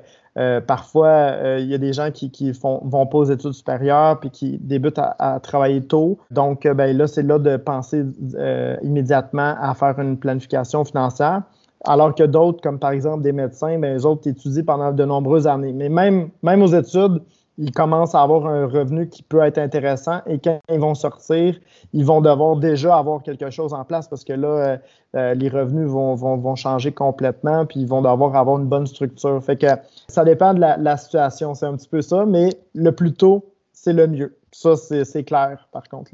parfois, 0.66 1.36
il 1.60 1.66
y 1.66 1.74
a 1.74 1.78
des 1.78 1.92
gens 1.92 2.10
qui, 2.10 2.32
qui 2.32 2.52
font, 2.54 2.80
vont 2.82 3.06
pas 3.06 3.18
aux 3.18 3.24
études 3.30 3.52
supérieures 3.52 4.18
puis 4.18 4.30
qui 4.30 4.58
débutent 4.58 4.98
à, 4.98 5.38
travailler 5.40 5.80
tôt. 5.80 6.18
Donc, 6.32 6.66
ben, 6.66 6.96
là, 6.96 7.06
c'est 7.06 7.22
là 7.22 7.38
de 7.38 7.56
penser 7.56 8.02
immédiatement 8.82 9.54
à 9.60 9.74
faire 9.74 9.96
une 10.00 10.18
planification 10.18 10.84
financière. 10.84 11.42
Alors 11.86 12.14
que 12.14 12.22
d'autres, 12.22 12.60
comme 12.62 12.78
par 12.78 12.90
exemple 12.90 13.22
des 13.22 13.32
médecins, 13.32 13.78
ben, 13.78 13.94
les 13.94 14.06
autres 14.06 14.28
étudient 14.28 14.64
pendant 14.64 14.92
de 14.92 15.04
nombreuses 15.04 15.46
années. 15.46 15.72
Mais 15.72 15.88
même, 15.88 16.30
même 16.42 16.62
aux 16.62 16.68
études, 16.74 17.20
ils 17.56 17.70
commencent 17.70 18.14
à 18.14 18.22
avoir 18.22 18.46
un 18.46 18.66
revenu 18.66 19.08
qui 19.08 19.22
peut 19.22 19.40
être 19.40 19.58
intéressant 19.58 20.20
et 20.26 20.38
quand 20.40 20.58
ils 20.72 20.80
vont 20.80 20.94
sortir, 20.94 21.56
ils 21.92 22.04
vont 22.04 22.20
devoir 22.20 22.56
déjà 22.56 22.96
avoir 22.96 23.22
quelque 23.22 23.50
chose 23.50 23.72
en 23.72 23.84
place 23.84 24.08
parce 24.08 24.24
que 24.24 24.32
là, 24.32 24.48
euh, 24.48 24.76
euh, 25.14 25.34
les 25.34 25.48
revenus 25.48 25.86
vont, 25.86 26.16
vont, 26.16 26.56
changer 26.56 26.90
complètement 26.90 27.64
puis 27.64 27.80
ils 27.80 27.86
vont 27.86 28.02
devoir 28.02 28.34
avoir 28.34 28.58
une 28.58 28.66
bonne 28.66 28.86
structure. 28.86 29.40
Fait 29.42 29.56
que 29.56 29.68
ça 30.08 30.24
dépend 30.24 30.54
de 30.54 30.60
la 30.60 30.96
situation, 30.96 31.54
c'est 31.54 31.66
un 31.66 31.76
petit 31.76 31.88
peu 31.88 32.02
ça, 32.02 32.26
mais 32.26 32.50
le 32.74 32.90
plus 32.90 33.12
tôt, 33.12 33.44
c'est 33.84 33.92
le 33.92 34.06
mieux. 34.06 34.38
Ça, 34.50 34.76
c'est 34.76 35.24
clair, 35.24 35.68
par 35.72 35.86
contre. 35.90 36.12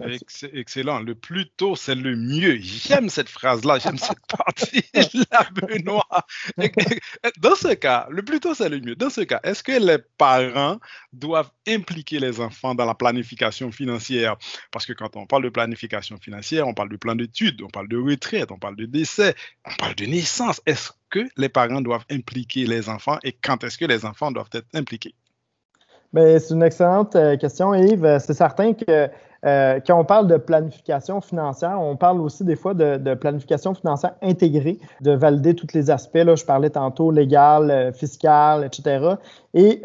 Excellent. 0.53 0.99
Le 0.99 1.15
plus 1.15 1.49
tôt, 1.51 1.77
c'est 1.77 1.95
le 1.95 2.17
mieux. 2.17 2.59
J'aime 2.59 3.09
cette 3.09 3.29
phrase-là. 3.29 3.79
J'aime 3.79 3.99
cette 3.99 4.27
partie-là, 4.27 5.49
Benoît. 5.55 6.27
Dans 7.39 7.55
ce 7.55 7.75
cas, 7.75 8.09
le 8.11 8.23
plus 8.23 8.41
tôt, 8.41 8.55
c'est 8.55 8.69
le 8.69 8.81
mieux. 8.81 8.97
Dans 8.97 9.11
ce 9.11 9.21
cas, 9.21 9.39
est-ce 9.45 9.63
que 9.63 9.73
les 9.73 9.99
parents 10.19 10.81
doivent 11.13 11.53
impliquer 11.69 12.19
les 12.19 12.41
enfants 12.41 12.75
dans 12.75 12.87
la 12.87 12.95
planification 12.97 13.71
financière? 13.71 14.37
Parce 14.73 14.85
que 14.85 14.93
quand 14.93 15.15
on 15.15 15.27
parle 15.27 15.45
de 15.45 15.51
planification 15.51 16.17
financière, 16.19 16.67
on 16.67 16.75
parle 16.75 16.89
de 16.89 16.97
plan 16.97 17.15
d'études, 17.15 17.63
on 17.63 17.69
parle 17.69 17.89
de 17.89 17.99
retraite, 17.99 18.51
on 18.51 18.59
parle 18.59 18.75
de 18.75 18.87
décès, 18.87 19.37
on 19.65 19.75
parle 19.77 19.95
de 19.95 20.07
naissance. 20.07 20.61
Est-ce 20.67 20.91
que 21.09 21.29
les 21.37 21.49
parents 21.49 21.83
doivent 21.83 22.07
impliquer 22.11 22.67
les 22.67 22.89
enfants? 22.89 23.19
Et 23.23 23.33
quand 23.33 23.63
est-ce 23.63 23.79
que 23.79 23.85
les 23.85 24.05
enfants 24.05 24.33
doivent 24.33 24.51
être 24.55 24.69
impliqués? 24.75 25.15
C'est 26.13 26.51
une 26.51 26.63
excellente 26.63 27.15
euh, 27.15 27.37
question, 27.37 27.73
Yves. 27.73 28.19
C'est 28.19 28.35
certain 28.35 28.73
que 28.73 29.09
euh, 29.47 29.81
quand 29.87 29.99
on 29.99 30.05
parle 30.05 30.27
de 30.27 30.37
planification 30.37 31.21
financière, 31.21 31.81
on 31.81 31.97
parle 31.97 32.21
aussi 32.21 32.45
des 32.45 32.57
fois 32.57 32.75
de, 32.75 33.15
planification 33.15 33.75
financière 33.75 34.15
intégrée, 34.21 34.79
de 35.01 35.13
valider 35.13 35.55
tous 35.55 35.69
les 35.73 35.89
aspects. 35.89 36.17
Là, 36.17 36.35
je 36.35 36.45
parlais 36.45 36.69
tantôt 36.69 37.11
légal, 37.11 37.71
euh, 37.71 37.93
fiscal, 37.93 38.65
etc. 38.65 39.15
Et 39.55 39.83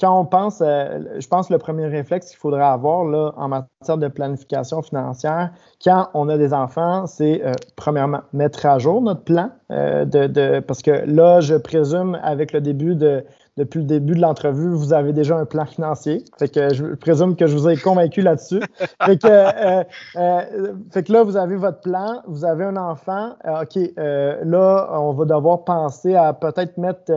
quand 0.00 0.20
on 0.20 0.24
pense, 0.24 0.58
je 0.60 1.26
pense 1.28 1.50
le 1.50 1.58
premier 1.58 1.86
réflexe 1.86 2.30
qu'il 2.30 2.38
faudrait 2.38 2.64
avoir 2.64 3.34
en 3.36 3.48
matière 3.48 3.98
de 3.98 4.08
planification 4.08 4.82
financière, 4.82 5.52
quand 5.84 6.08
on 6.14 6.28
a 6.28 6.36
des 6.36 6.52
enfants, 6.52 7.06
c'est 7.06 7.42
premièrement 7.76 8.22
mettre 8.32 8.66
à 8.66 8.80
jour 8.80 9.00
notre 9.02 9.22
plan, 9.22 9.50
de, 9.70 10.26
de, 10.26 10.58
parce 10.58 10.82
que 10.82 11.04
là, 11.06 11.40
je 11.40 11.54
présume, 11.54 12.18
avec 12.24 12.52
le 12.52 12.60
début 12.60 12.96
de 12.96 13.24
depuis 13.56 13.78
le 13.78 13.84
début 13.84 14.14
de 14.14 14.20
l'entrevue, 14.20 14.70
vous 14.70 14.92
avez 14.92 15.12
déjà 15.12 15.36
un 15.36 15.44
plan 15.44 15.64
financier. 15.64 16.24
Fait 16.38 16.48
que 16.48 16.74
je 16.74 16.86
présume 16.94 17.36
que 17.36 17.46
je 17.46 17.56
vous 17.56 17.68
ai 17.68 17.76
convaincu 17.76 18.20
là-dessus. 18.20 18.60
fait, 19.06 19.16
que, 19.20 19.28
euh, 19.28 19.84
euh, 20.16 20.72
fait 20.90 21.04
que 21.04 21.12
là, 21.12 21.22
vous 21.22 21.36
avez 21.36 21.56
votre 21.56 21.80
plan, 21.80 22.22
vous 22.26 22.44
avez 22.44 22.64
un 22.64 22.76
enfant. 22.76 23.34
Euh, 23.46 23.62
OK, 23.62 23.78
là, 23.96 24.88
on 24.92 25.12
va 25.12 25.24
devoir 25.24 25.64
penser 25.64 26.16
à 26.16 26.32
peut-être 26.32 26.78
mettre 26.78 27.12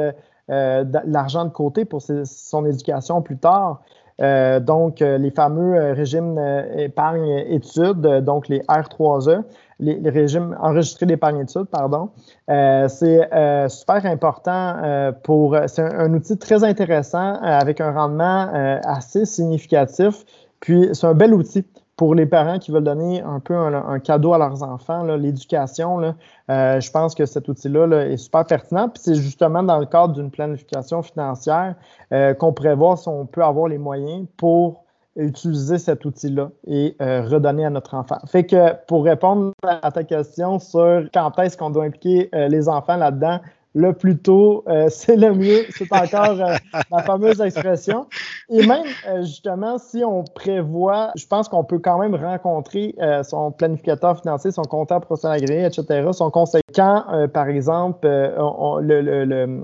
l'argent 0.48 1.46
de 1.46 1.50
côté 1.50 1.86
pour 1.86 2.02
son 2.02 2.66
éducation 2.66 3.22
plus 3.22 3.38
tard. 3.38 3.82
donc, 4.20 5.00
les 5.00 5.32
fameux 5.32 5.94
régimes 5.94 6.40
épargne-études, 6.78 8.02
donc 8.24 8.48
les 8.48 8.60
R3E 8.60 9.44
les, 9.80 10.10
régimes 10.10 10.58
enregistrés 10.60 11.06
d'épargne 11.06 11.42
études, 11.42 11.66
pardon. 11.66 12.10
Euh, 12.50 12.88
c'est 12.88 13.32
euh, 13.34 13.70
super 13.70 14.06
important 14.06 14.76
euh, 14.84 15.12
pour. 15.12 15.58
C'est 15.68 15.82
un, 15.82 16.14
outil 16.14 16.38
très 16.38 16.64
intéressant 16.64 17.36
avec 17.42 17.82
un 17.82 17.92
rendement 17.92 18.50
assez 18.86 19.26
significatif. 19.26 20.26
Puis 20.60 20.90
c'est 20.94 21.06
un 21.06 21.14
bel 21.14 21.34
outil 21.34 21.66
pour 21.96 22.14
les 22.14 22.26
parents 22.26 22.60
qui 22.60 22.72
veulent 22.72 22.84
donner 22.84 23.22
un 23.22 23.40
peu 23.40 23.56
un, 23.56 24.00
cadeau 24.00 24.34
à 24.34 24.38
leurs 24.38 24.62
enfants, 24.62 25.04
l'éducation. 25.04 26.14
je 26.48 26.92
pense 26.92 27.16
que 27.16 27.26
cet 27.26 27.48
outil-là 27.48 28.06
est 28.06 28.18
super 28.18 28.46
pertinent. 28.46 28.90
Puis 28.90 29.02
c'est 29.04 29.16
justement 29.16 29.64
dans 29.64 29.80
le 29.80 29.86
cadre 29.86 30.14
d'une 30.14 30.30
planification 30.32 31.02
financière 31.02 31.76
qu'on 32.40 32.54
prévoit 32.54 32.98
si 32.98 33.08
on 33.08 33.26
peut 33.26 33.44
avoir 33.44 33.68
les 33.68 33.80
moyens 33.80 34.28
pour 34.38 34.87
utiliser 35.18 35.78
cet 35.78 36.06
outil-là 36.06 36.50
et 36.66 36.96
euh, 37.02 37.22
redonner 37.24 37.66
à 37.66 37.70
notre 37.70 37.96
enfant. 37.96 38.18
Fait 38.28 38.46
que 38.46 38.74
pour 38.88 39.04
répondre 39.04 39.52
à 39.64 39.92
ta 39.92 40.04
question 40.04 40.60
sur 40.60 41.08
quand 41.14 41.38
est-ce 41.40 41.58
qu'on 41.58 41.70
doit 41.70 41.86
impliquer 41.86 42.30
euh, 42.36 42.48
les 42.48 42.70
enfants 42.70 42.98
là-dedans, 42.98 43.40
le 43.78 43.94
plus 43.94 44.18
tôt, 44.18 44.64
euh, 44.68 44.88
c'est 44.90 45.16
le 45.16 45.34
mieux. 45.34 45.66
C'est 45.70 45.92
encore 45.94 46.36
la 46.36 47.04
fameuse 47.04 47.40
expression. 47.42 48.08
Et 48.50 48.66
même, 48.66 48.86
justement, 49.22 49.78
si 49.78 50.04
on 50.04 50.24
prévoit, 50.24 51.12
je 51.16 51.26
pense 51.28 51.48
qu'on 51.50 51.64
peut 51.64 51.80
quand 51.80 52.00
même 52.00 52.16
rencontrer 52.16 52.96
son 53.24 53.52
planificateur 53.52 54.20
financier, 54.20 54.52
son 54.52 54.64
comptable 54.64 55.06
professionnel 55.06 55.44
agréé, 55.44 55.66
etc., 55.66 56.08
son 56.14 56.32
conseil. 56.32 56.62
Quand, 56.74 57.04
par 57.34 57.50
exemple, 57.50 58.08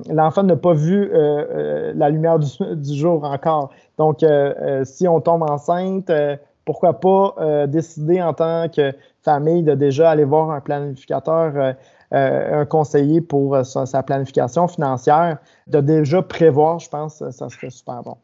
l'enfant 0.09 0.43
n'a 0.43 0.55
pas 0.57 0.73
vu 0.73 1.09
la 1.13 2.09
lumière 2.09 2.39
du 2.39 2.95
jour 2.95 3.23
encore, 3.23 3.71
donc, 3.97 4.23
euh, 4.23 4.53
euh, 4.61 4.85
si 4.85 5.07
on 5.07 5.21
tombe 5.21 5.43
enceinte, 5.43 6.09
euh, 6.09 6.35
pourquoi 6.65 6.99
pas 6.99 7.35
décider 7.67 8.21
en 8.21 8.33
tant 8.33 8.69
que 8.69 8.93
famille 9.21 9.63
de 9.63 9.75
déjà 9.75 10.11
aller 10.11 10.23
voir 10.23 10.49
un 10.51 10.61
planificateur, 10.61 11.75
un 12.13 12.65
conseiller 12.65 13.21
pour 13.21 13.65
sa, 13.65 14.03
planification 14.03 14.67
financière, 14.67 15.37
de 15.67 15.81
déjà 15.81 16.21
prévoir, 16.21 16.79
je 16.79 16.89
pense, 16.89 17.23
ça 17.31 17.49
serait 17.49 17.69
super 17.69 18.01
bon. 18.03 18.17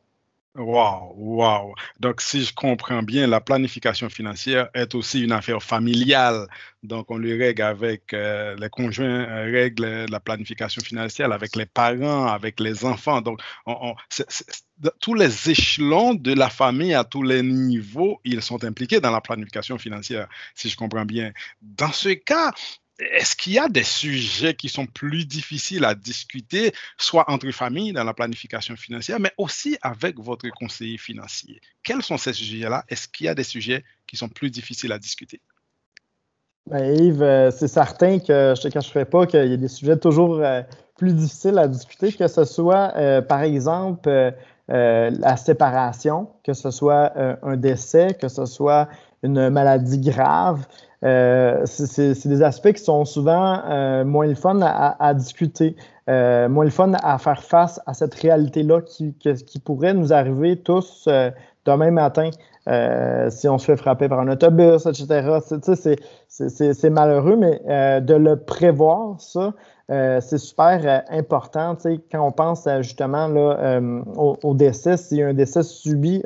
Wow, 0.55 1.13
wow. 1.15 1.75
Donc, 1.99 2.21
si 2.21 2.43
je 2.43 2.53
comprends 2.53 3.03
bien, 3.03 3.27
la 3.27 3.39
planification 3.39 4.09
financière 4.09 4.67
est 4.73 4.95
aussi 4.95 5.21
une 5.23 5.31
affaire 5.31 5.61
familiale. 5.61 6.47
Donc, 6.81 7.11
on 7.11 7.17
le 7.17 7.37
règle 7.37 7.61
avec 7.61 8.13
euh, 8.13 8.55
les 8.57 8.69
conjoints, 8.69 9.05
euh, 9.05 9.43
règle 9.51 10.07
la 10.09 10.19
planification 10.19 10.81
financière 10.81 11.31
avec 11.31 11.55
les 11.55 11.67
parents, 11.67 12.25
avec 12.25 12.59
les 12.59 12.83
enfants. 12.83 13.21
Donc, 13.21 13.39
tous 14.99 15.13
les 15.13 15.49
échelons 15.49 16.15
de 16.15 16.33
la 16.33 16.49
famille 16.49 16.95
à 16.95 17.03
tous 17.03 17.23
les 17.23 17.43
niveaux, 17.43 18.19
ils 18.25 18.41
sont 18.41 18.63
impliqués 18.63 18.99
dans 18.99 19.11
la 19.11 19.21
planification 19.21 19.77
financière, 19.77 20.27
si 20.55 20.67
je 20.67 20.75
comprends 20.75 21.05
bien. 21.05 21.31
Dans 21.61 21.91
ce 21.91 22.09
cas, 22.09 22.51
est-ce 22.99 23.35
qu'il 23.35 23.53
y 23.53 23.59
a 23.59 23.69
des 23.69 23.83
sujets 23.83 24.53
qui 24.53 24.69
sont 24.69 24.85
plus 24.85 25.25
difficiles 25.25 25.85
à 25.85 25.95
discuter, 25.95 26.73
soit 26.97 27.29
entre 27.29 27.49
familles 27.51 27.93
dans 27.93 28.03
la 28.03 28.13
planification 28.13 28.75
financière, 28.75 29.19
mais 29.19 29.31
aussi 29.37 29.77
avec 29.81 30.19
votre 30.19 30.49
conseiller 30.49 30.97
financier? 30.97 31.61
Quels 31.83 32.03
sont 32.03 32.17
ces 32.17 32.33
sujets-là? 32.33 32.83
Est-ce 32.89 33.07
qu'il 33.07 33.27
y 33.27 33.29
a 33.29 33.35
des 33.35 33.43
sujets 33.43 33.83
qui 34.07 34.17
sont 34.17 34.29
plus 34.29 34.51
difficiles 34.51 34.91
à 34.91 34.99
discuter? 34.99 35.39
Ben, 36.69 36.93
Yves, 36.93 37.23
euh, 37.23 37.51
c'est 37.51 37.67
certain 37.67 38.19
que 38.19 38.53
je 38.55 38.59
ne 38.59 38.63
te 38.63 38.67
cacherai 38.67 39.05
pas 39.05 39.25
qu'il 39.25 39.49
y 39.49 39.53
a 39.53 39.57
des 39.57 39.67
sujets 39.67 39.97
toujours 39.97 40.39
euh, 40.39 40.61
plus 40.97 41.13
difficiles 41.13 41.57
à 41.57 41.67
discuter, 41.67 42.11
que 42.11 42.27
ce 42.27 42.43
soit, 42.43 42.93
euh, 42.95 43.21
par 43.21 43.41
exemple, 43.41 44.33
la 44.67 45.35
séparation, 45.35 46.29
que 46.43 46.53
ce 46.53 46.69
soit 46.69 47.13
un 47.41 47.57
décès, 47.57 48.15
que 48.21 48.27
ce 48.27 48.45
soit 48.45 48.87
une 49.23 49.49
maladie 49.49 49.99
grave. 49.99 50.65
Euh, 51.05 51.61
c'est 51.65 52.27
des 52.27 52.43
aspects 52.43 52.73
qui 52.73 52.83
sont 52.83 53.05
souvent 53.05 53.61
euh, 53.69 54.03
moins 54.03 54.27
le 54.27 54.35
fun 54.35 54.59
à, 54.61 55.13
discuter, 55.13 55.77
euh, 56.09 56.49
moins 56.49 56.65
le 56.65 56.71
fun 56.71 56.91
à 57.01 57.17
faire 57.17 57.41
face 57.41 57.79
à 57.85 57.93
cette 57.93 58.15
réalité-là 58.15 58.81
qui, 58.81 59.13
pourrait 59.63 59.93
nous 59.93 60.11
arriver 60.11 60.57
tous 60.57 61.07
demain 61.65 61.91
matin 61.91 62.31
si 63.29 63.47
on 63.47 63.57
se 63.57 63.65
fait 63.65 63.77
frapper 63.77 64.09
par 64.09 64.19
un 64.19 64.27
autobus, 64.27 64.85
etc. 64.85 65.39
C'est 66.27 66.89
malheureux, 66.89 67.37
mais 67.37 68.01
de 68.01 68.13
le 68.13 68.35
prévoir, 68.35 69.19
ça, 69.19 69.53
c'est 69.87 70.37
super 70.37 71.03
important. 71.09 71.77
Quand 72.11 72.27
on 72.27 72.31
pense 72.31 72.67
justement 72.81 73.27
là, 73.27 73.79
au, 74.17 74.37
au, 74.43 74.53
décès, 74.53 74.95
a 74.95 75.27
un 75.27 75.33
décès 75.33 75.63
subi 75.63 76.21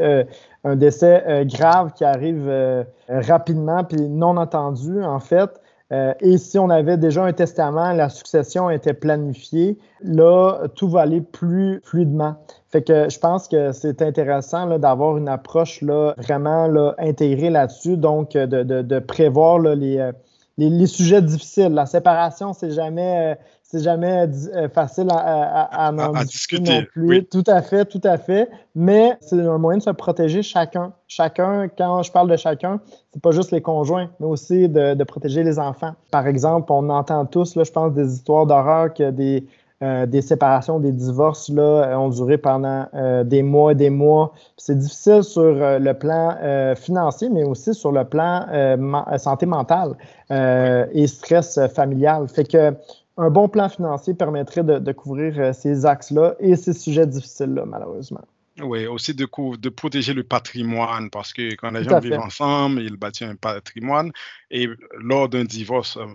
un 0.63 0.76
décès 0.76 1.23
euh, 1.28 1.45
grave 1.45 1.91
qui 1.93 2.04
arrive 2.06 2.47
euh, 2.47 2.84
rapidement 3.10 3.84
puis 3.84 4.10
non 4.10 4.38
attendu, 4.38 5.04
en 5.04 5.19
fait. 5.19 5.49
Euh, 5.91 6.13
et 6.21 6.38
si 6.38 6.58
on 6.58 6.69
avait 6.69 6.97
déjà 6.97 7.23
un 7.23 7.34
testament, 7.34 7.91
la 7.91 8.10
succession 8.10 8.69
était 8.69 8.93
planifiée, 8.93 9.78
là, 10.02 10.67
tout 10.76 10.88
va 10.88 11.02
aller 11.02 11.21
plus 11.21 11.82
fluidement. 11.84 12.36
Fait 12.69 12.82
que 12.82 13.10
je 13.10 13.19
pense 13.19 13.47
que 13.47 13.71
c'est 13.73 14.02
intéressant 14.02 14.80
d'avoir 14.80 15.17
une 15.17 15.28
approche 15.28 15.82
là, 15.82 16.15
vraiment 16.17 16.67
là, 16.67 16.95
intégrée 16.97 17.52
là-dessus, 17.52 17.97
donc 17.97 18.32
de, 18.32 18.63
de, 18.63 18.99
prévoir 18.99 19.60
les, 19.60 20.12
les, 20.58 20.88
sujets 20.88 21.21
difficiles. 21.21 21.73
La 21.73 21.86
séparation, 21.86 22.54
c'est 22.54 22.71
jamais 22.71 23.38
c'est 23.73 23.83
jamais 23.83 24.27
euh, 24.55 24.69
facile 24.69 25.07
à, 25.09 25.91
en 25.91 26.23
discuter 26.23 26.81
non 26.81 26.86
plus. 26.93 27.25
Tout 27.25 27.43
à 27.47 27.63
fait, 27.63 27.86
tout 27.86 28.01
à 28.03 28.17
fait. 28.19 28.47
Mais 28.75 29.17
c'est 29.19 29.41
un 29.41 29.57
moyen 29.57 29.79
de 29.79 29.83
se 29.83 29.89
protéger 29.89 30.43
chacun. 30.43 30.93
Chacun, 31.07 31.67
quand 31.75 32.03
je 32.03 32.12
parle 32.12 32.29
de 32.29 32.36
chacun, 32.36 32.79
c'est 33.12 33.21
pas 33.21 33.31
juste 33.31 33.49
les 33.49 33.62
conjoints, 33.62 34.09
mais 34.19 34.27
aussi 34.27 34.69
de, 34.69 35.03
protéger 35.05 35.43
les 35.43 35.57
enfants. 35.57 35.93
Par 36.12 36.27
exemple, 36.27 36.71
on 36.71 36.88
entend 36.89 37.25
tous, 37.25 37.55
là, 37.55 37.63
je 37.63 37.71
pense, 37.71 37.93
des 37.93 38.13
histoires 38.13 38.45
d'horreur 38.45 38.93
que 38.93 39.09
des, 39.09 39.47
euh, 39.81 40.05
des 40.05 40.21
séparations, 40.21 40.79
des 40.79 40.91
divorces 40.91 41.49
là, 41.49 41.97
ont 41.99 42.09
duré 42.09 42.38
pendant 42.38 42.86
euh, 42.93 43.23
des 43.23 43.41
mois 43.41 43.71
et 43.71 43.75
des 43.75 43.89
mois. 43.89 44.33
C'est 44.55 44.77
difficile 44.77 45.23
sur 45.23 45.51
le 45.51 45.93
plan 45.93 46.75
financier, 46.75 47.29
mais 47.29 47.43
aussi 47.43 47.73
sur 47.73 47.91
le 47.91 48.03
plan 48.05 48.45
santé 49.17 49.47
mentale 49.47 49.95
et 50.29 51.07
stress 51.07 51.59
familial. 51.73 52.27
Fait 52.27 52.45
que 52.45 52.75
un 53.17 53.30
bon 53.30 53.47
plan 53.47 53.69
financier 53.69 54.13
permettrait 54.13 54.63
de, 54.63 54.91
couvrir 54.91 55.39
euh, 55.39 55.54
ces 55.54 55.86
axes-là 55.86 56.36
et 56.39 56.56
ces 56.56 56.73
sujets 56.73 57.06
difficiles-là, 57.06 57.65
malheureusement. 57.65 58.21
Oui, 58.62 58.86
aussi 58.86 59.15
de, 59.15 59.28
de 59.58 59.69
protéger 59.69 60.13
le 60.13 60.23
patrimoine, 60.23 61.10
parce 61.10 61.34
que 61.34 61.56
quand 61.56 61.71
les 61.71 61.84
gens 61.84 61.99
vivent 61.99 62.19
ensemble, 62.19 62.82
ils 62.82 62.97
bâtissent 62.97 63.28
un 63.28 63.36
patrimoine. 63.36 64.12
Et 64.52 64.67
lors 64.99 65.28
d'un 65.28 65.43
divorce, 65.43 65.97
euh, 65.97 66.06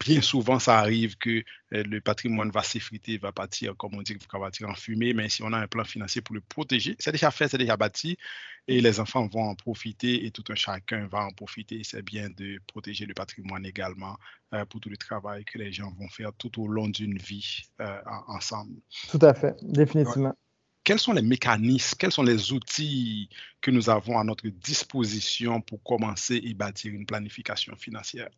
bien 0.00 0.20
souvent, 0.20 0.58
ça 0.58 0.78
arrive 0.78 1.16
que 1.16 1.42
euh, 1.72 1.82
le 1.84 2.00
patrimoine 2.00 2.50
va 2.50 2.62
s'effriter, 2.62 3.18
va 3.18 3.32
partir, 3.32 3.76
comme 3.76 3.94
on 3.94 4.02
dit, 4.02 4.16
va 4.32 4.38
partir 4.38 4.68
en 4.68 4.74
fumée. 4.74 5.14
Mais 5.14 5.28
si 5.28 5.42
on 5.42 5.52
a 5.52 5.58
un 5.58 5.66
plan 5.66 5.84
financier 5.84 6.20
pour 6.20 6.34
le 6.34 6.40
protéger, 6.40 6.96
c'est 6.98 7.12
déjà 7.12 7.30
fait, 7.30 7.48
c'est 7.48 7.58
déjà 7.58 7.76
bâti, 7.76 8.16
et 8.66 8.80
les 8.80 9.00
enfants 9.00 9.26
vont 9.26 9.44
en 9.44 9.54
profiter, 9.54 10.26
et 10.26 10.30
tout 10.30 10.44
un 10.48 10.54
chacun 10.54 11.06
va 11.06 11.24
en 11.24 11.32
profiter. 11.32 11.82
C'est 11.84 12.02
bien 12.02 12.28
de 12.30 12.58
protéger 12.66 13.06
le 13.06 13.14
patrimoine 13.14 13.66
également 13.66 14.16
euh, 14.52 14.64
pour 14.64 14.80
tout 14.80 14.88
le 14.88 14.96
travail 14.96 15.44
que 15.44 15.58
les 15.58 15.72
gens 15.72 15.90
vont 15.98 16.08
faire 16.08 16.32
tout 16.32 16.62
au 16.62 16.66
long 16.66 16.88
d'une 16.88 17.18
vie 17.18 17.62
ensemble. 18.26 18.80
Tout 19.10 19.18
à 19.22 19.34
fait, 19.34 19.56
définitivement 19.62 20.34
quels 20.84 20.98
sont 20.98 21.14
les 21.14 21.22
mécanismes, 21.22 21.96
quels 21.98 22.12
sont 22.12 22.22
les 22.22 22.52
outils 22.52 23.30
que 23.62 23.70
nous 23.70 23.88
avons 23.88 24.18
à 24.18 24.24
notre 24.24 24.46
disposition 24.48 25.62
pour 25.62 25.82
commencer 25.82 26.38
et 26.44 26.52
bâtir 26.52 26.92
une 26.92 27.06
planification 27.06 27.74
financière? 27.74 28.28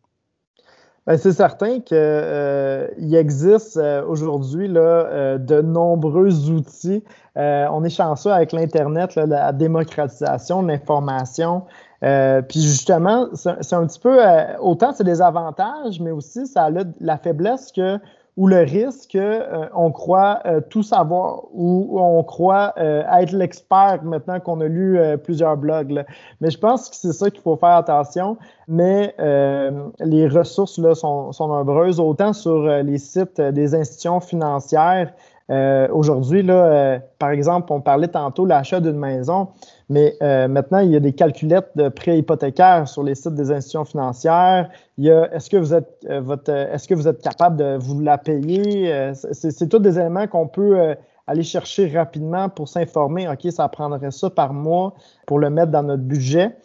Ben, 1.07 1.17
c'est 1.17 1.31
certain 1.31 1.79
qu'il 1.79 1.95
euh, 1.95 2.89
existe 3.13 3.77
euh, 3.77 4.03
aujourd'hui 4.05 4.69
euh, 4.75 5.37
de 5.37 5.61
nombreux 5.61 6.49
outils. 6.49 7.01
on 7.37 7.83
est 7.85 7.89
chanceux 7.89 8.31
avec 8.31 8.51
l'Internet, 8.51 9.15
la 9.15 9.53
démocratisation 9.53 10.63
de 10.63 10.67
l'information. 10.67 11.63
puis 12.01 12.59
justement, 12.59 13.29
c'est 13.33 13.73
un 13.73 13.87
petit 13.87 13.99
peu, 13.99 14.19
autant 14.59 14.91
c'est 14.93 15.05
des 15.05 15.21
avantages, 15.21 16.01
mais 16.01 16.11
aussi 16.11 16.45
ça 16.45 16.65
a 16.65 16.69
la 16.99 17.17
faiblesse 17.17 17.71
que 17.71 17.99
ou 18.37 18.47
le 18.47 18.59
risque 18.59 19.15
euh, 19.15 19.67
on 19.73 19.91
croit 19.91 20.41
euh, 20.45 20.61
tout 20.61 20.83
savoir 20.83 21.45
ou 21.53 21.99
on 21.99 22.23
croit 22.23 22.73
euh, 22.77 23.03
être 23.19 23.31
l'expert 23.31 23.99
maintenant 24.03 24.39
qu'on 24.39 24.61
a 24.61 24.67
lu 24.67 24.99
plusieurs 25.23 25.57
blogs. 25.57 26.05
Mais 26.39 26.51
je 26.51 26.57
pense 26.59 26.89
que 26.89 26.95
c'est 26.95 27.13
ça 27.13 27.31
qu'il 27.31 27.41
faut 27.41 27.57
faire 27.57 27.75
attention. 27.75 28.37
Mais 28.67 29.15
les 29.17 30.27
ressources 30.27 30.79
sont, 30.93 31.31
nombreuses, 31.39 31.99
autant 31.99 32.33
sur 32.33 32.67
les 32.67 32.97
sites 32.97 33.41
des 33.41 33.73
institutions 33.73 34.19
financières. 34.19 35.11
Aujourd'hui, 35.49 36.43
là, 36.43 36.99
par 37.19 37.29
exemple, 37.29 37.71
on 37.71 37.81
parlait 37.81 38.09
tantôt 38.09 38.45
l'achat 38.45 38.79
d'une 38.79 38.97
maison. 38.97 39.47
Mais 39.89 40.15
euh, 40.21 40.47
maintenant, 40.47 40.79
il 40.79 40.91
y 40.91 40.95
a 40.95 40.99
des 40.99 41.13
calculettes 41.13 41.71
de 41.75 41.87
prêts 41.87 42.17
hypothécaires 42.17 42.87
sur 42.87 43.03
les 43.03 43.15
sites 43.15 43.35
des 43.35 43.51
institutions 43.51 43.85
financières. 43.85 44.69
Il 44.97 45.05
y 45.05 45.11
a 45.11 45.33
est-ce 45.33 45.49
que 45.49 45.57
vous 45.57 45.73
êtes 45.73 46.05
euh, 46.09 46.19
votre 46.19 46.51
est-ce 46.51 46.87
que 46.87 46.93
vous 46.93 47.07
êtes 47.07 47.21
capable 47.21 47.57
de 47.57 47.77
vous 47.79 48.01
la 48.01 48.17
payer? 48.17 48.93
Euh, 48.93 49.13
c'est 49.13 49.69
tous 49.69 49.79
des 49.79 49.97
éléments 49.97 50.27
qu'on 50.27 50.47
peut 50.47 50.95
aller 51.25 51.43
chercher 51.43 51.87
rapidement 51.87 52.49
pour 52.49 52.67
s'informer. 52.67 53.29
OK, 53.29 53.49
ça 53.51 53.67
prendrait 53.69 54.11
ça 54.11 54.29
par 54.29 54.53
mois 54.53 54.93
pour 55.25 55.39
le 55.39 55.49
mettre 55.49 55.71
dans 55.71 55.83
notre 55.83 56.03
budget. 56.03 56.57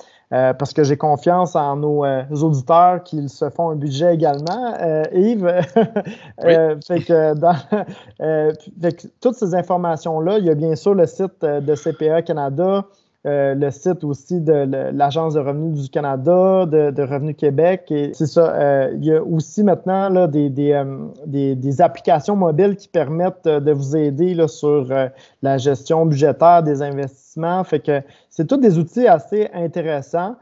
Parce 0.59 0.73
que 0.73 0.83
j'ai 0.83 0.97
confiance 0.97 1.55
en 1.55 1.77
nos 1.77 2.05
auditeurs 2.43 3.03
qu'ils 3.05 3.29
se 3.29 3.51
font 3.51 3.71
un 3.71 3.77
budget 3.77 4.15
également. 4.15 4.75
Yves, 5.13 5.47
fait, 6.41 7.01
que 7.07 7.35
dans, 7.35 7.55
fait 8.81 8.93
que 8.93 9.07
toutes 9.21 9.35
ces 9.35 9.55
informations-là, 9.55 10.39
il 10.39 10.47
y 10.47 10.51
a 10.51 10.55
bien 10.55 10.75
sûr 10.75 10.95
le 10.95 11.07
site 11.07 11.43
de 11.43 11.75
CPA 11.75 12.23
Canada, 12.23 12.87
euh, 13.25 13.55
le 13.55 13.71
site 13.71 14.03
aussi 14.03 14.41
de 14.41 14.67
l'Agence 14.93 15.35
de 15.35 15.41
revenus 15.41 15.81
du 15.81 15.89
Canada, 15.89 16.67
de, 16.67 16.91
de 16.91 17.03
Revenu 17.03 17.35
Québec. 17.35 17.85
Et 17.91 18.11
c'est 18.15 18.27
ça. 18.27 18.53
Euh, 18.53 18.91
il 18.97 19.05
y 19.05 19.15
a 19.15 19.23
aussi 19.23 19.63
maintenant 19.63 20.09
là, 20.09 20.27
des, 20.27 20.51
des, 20.51 20.73
euh, 20.73 20.97
des, 21.27 21.55
des, 21.55 21.81
applications 21.81 22.35
mobiles 22.35 22.75
qui 22.75 22.89
permettent 22.89 23.47
de 23.47 23.71
vous 23.71 23.97
aider 23.97 24.35
là, 24.35 24.49
sur 24.49 24.89
la 25.41 25.59
gestion 25.59 26.05
budgétaire 26.05 26.65
des 26.65 26.83
investissements. 26.83 27.22
Fait 27.65 27.81
que 27.81 28.03
c'est 28.31 28.47
tous 28.47 28.57
des 28.57 28.79
outils 28.79 29.07
assez 29.07 29.49
intéressants. 29.53 30.37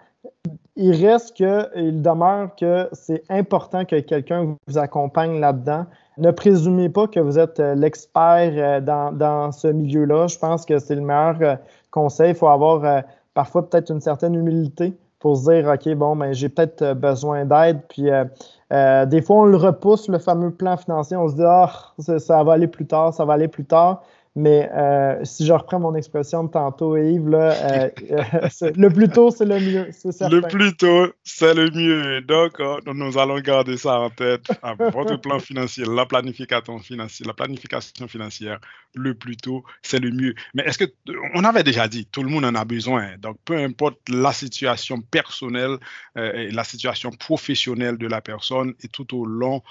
Il 0.76 1.06
reste 1.06 1.36
que, 1.36 1.68
il 1.76 2.02
demeure 2.02 2.54
que 2.56 2.88
c'est 2.92 3.22
important 3.28 3.84
que 3.84 4.00
quelqu'un 4.00 4.56
vous 4.66 4.78
accompagne 4.78 5.40
là-dedans. 5.40 5.86
Ne 6.18 6.30
présumez 6.30 6.88
pas 6.88 7.06
que 7.06 7.20
vous 7.20 7.38
êtes 7.38 7.58
l'expert 7.58 8.82
dans, 8.82 9.12
dans 9.12 9.52
ce 9.52 9.68
milieu-là. 9.68 10.26
Je 10.26 10.38
pense 10.38 10.64
que 10.64 10.78
c'est 10.78 10.94
le 10.94 11.00
meilleur 11.02 11.58
conseil, 11.90 12.30
il 12.30 12.36
faut 12.36 12.48
avoir 12.48 12.84
euh, 12.84 13.00
parfois 13.34 13.68
peut-être 13.68 13.90
une 13.90 14.00
certaine 14.00 14.34
humilité 14.34 14.96
pour 15.18 15.36
se 15.36 15.50
dire, 15.50 15.68
OK, 15.68 15.94
bon, 15.94 16.16
ben, 16.16 16.32
j'ai 16.32 16.48
peut-être 16.48 16.82
euh, 16.82 16.94
besoin 16.94 17.44
d'aide. 17.44 17.80
Puis 17.88 18.08
euh, 18.10 19.06
des 19.06 19.20
fois, 19.20 19.36
on 19.36 19.44
le 19.44 19.56
repousse, 19.56 20.08
le 20.08 20.18
fameux 20.18 20.50
plan 20.50 20.76
financier. 20.76 21.16
On 21.16 21.28
se 21.28 21.34
dit, 21.34 21.44
ah, 21.44 21.70
ça, 21.98 22.42
va 22.42 22.52
aller 22.52 22.68
plus 22.68 22.86
tard, 22.86 23.12
ça 23.12 23.24
va 23.24 23.34
aller 23.34 23.48
plus 23.48 23.64
tard. 23.64 24.02
Mais 24.40 24.70
euh, 24.72 25.22
si 25.22 25.44
je 25.44 25.52
reprends 25.52 25.80
mon 25.80 25.94
expression 25.94 26.44
de 26.44 26.50
tantôt, 26.50 26.96
Yves, 26.96 27.28
là, 27.28 27.52
euh, 27.52 27.90
le 28.74 28.88
plus 28.88 29.10
tôt, 29.10 29.30
c'est 29.30 29.44
le 29.44 29.60
mieux. 29.60 29.90
Le 30.30 30.40
plus 30.40 30.74
tôt, 30.76 31.12
c'est 31.22 31.52
le 31.52 31.70
mieux. 31.70 32.22
Donc, 32.22 32.58
euh, 32.58 32.78
nous 32.86 33.18
allons 33.18 33.38
garder 33.40 33.76
ça 33.76 34.00
en 34.00 34.08
tête. 34.08 34.46
votre 34.94 35.16
plan 35.16 35.40
financier, 35.40 35.84
la 35.86 36.06
planification 36.06 36.78
financière, 36.78 37.26
la 37.26 37.34
planification 37.34 38.08
financière, 38.08 38.60
le 38.94 39.12
plus 39.12 39.36
tôt, 39.36 39.62
c'est 39.82 39.98
le 39.98 40.10
mieux. 40.10 40.34
Mais 40.54 40.62
est-ce 40.62 40.78
que, 40.78 40.90
on 41.34 41.44
avait 41.44 41.62
déjà 41.62 41.86
dit, 41.86 42.06
tout 42.06 42.22
le 42.22 42.30
monde 42.30 42.46
en 42.46 42.54
a 42.54 42.64
besoin. 42.64 43.18
Donc, 43.18 43.36
peu 43.44 43.58
importe 43.58 43.98
la 44.08 44.32
situation 44.32 45.02
personnelle 45.02 45.76
et 46.16 46.50
la 46.50 46.64
situation 46.64 47.10
professionnelle 47.10 47.98
de 47.98 48.06
la 48.06 48.22
personne 48.22 48.72
et 48.82 48.88
tout 48.88 49.14
au 49.14 49.26
long 49.26 49.62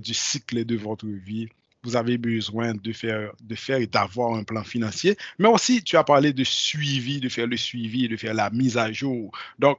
du 0.00 0.12
cycle 0.12 0.66
de 0.66 0.76
votre 0.76 1.06
vie, 1.06 1.48
vous 1.84 1.96
avez 1.96 2.18
besoin 2.18 2.74
de 2.74 2.92
faire, 2.92 3.32
de 3.40 3.54
faire 3.54 3.78
et 3.78 3.86
d'avoir 3.86 4.34
un 4.34 4.44
plan 4.44 4.64
financier. 4.64 5.16
Mais 5.38 5.48
aussi, 5.48 5.82
tu 5.82 5.96
as 5.96 6.04
parlé 6.04 6.32
de 6.32 6.44
suivi, 6.44 7.20
de 7.20 7.28
faire 7.28 7.46
le 7.46 7.56
suivi, 7.56 8.08
de 8.08 8.16
faire 8.16 8.34
la 8.34 8.50
mise 8.50 8.76
à 8.76 8.92
jour. 8.92 9.30
Donc, 9.58 9.78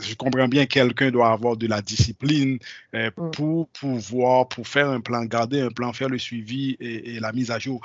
je 0.00 0.14
comprends 0.14 0.48
bien 0.48 0.66
quelqu'un 0.66 1.10
doit 1.10 1.30
avoir 1.30 1.56
de 1.56 1.66
la 1.66 1.82
discipline 1.82 2.58
euh, 2.94 3.10
mm. 3.16 3.30
pour 3.32 3.68
pouvoir, 3.68 4.48
pour 4.48 4.66
faire 4.66 4.88
un 4.88 5.00
plan, 5.00 5.24
garder 5.24 5.60
un 5.60 5.70
plan, 5.70 5.92
faire 5.92 6.08
le 6.08 6.18
suivi 6.18 6.76
et, 6.80 7.16
et 7.16 7.20
la 7.20 7.32
mise 7.32 7.50
à 7.50 7.58
jour. 7.58 7.80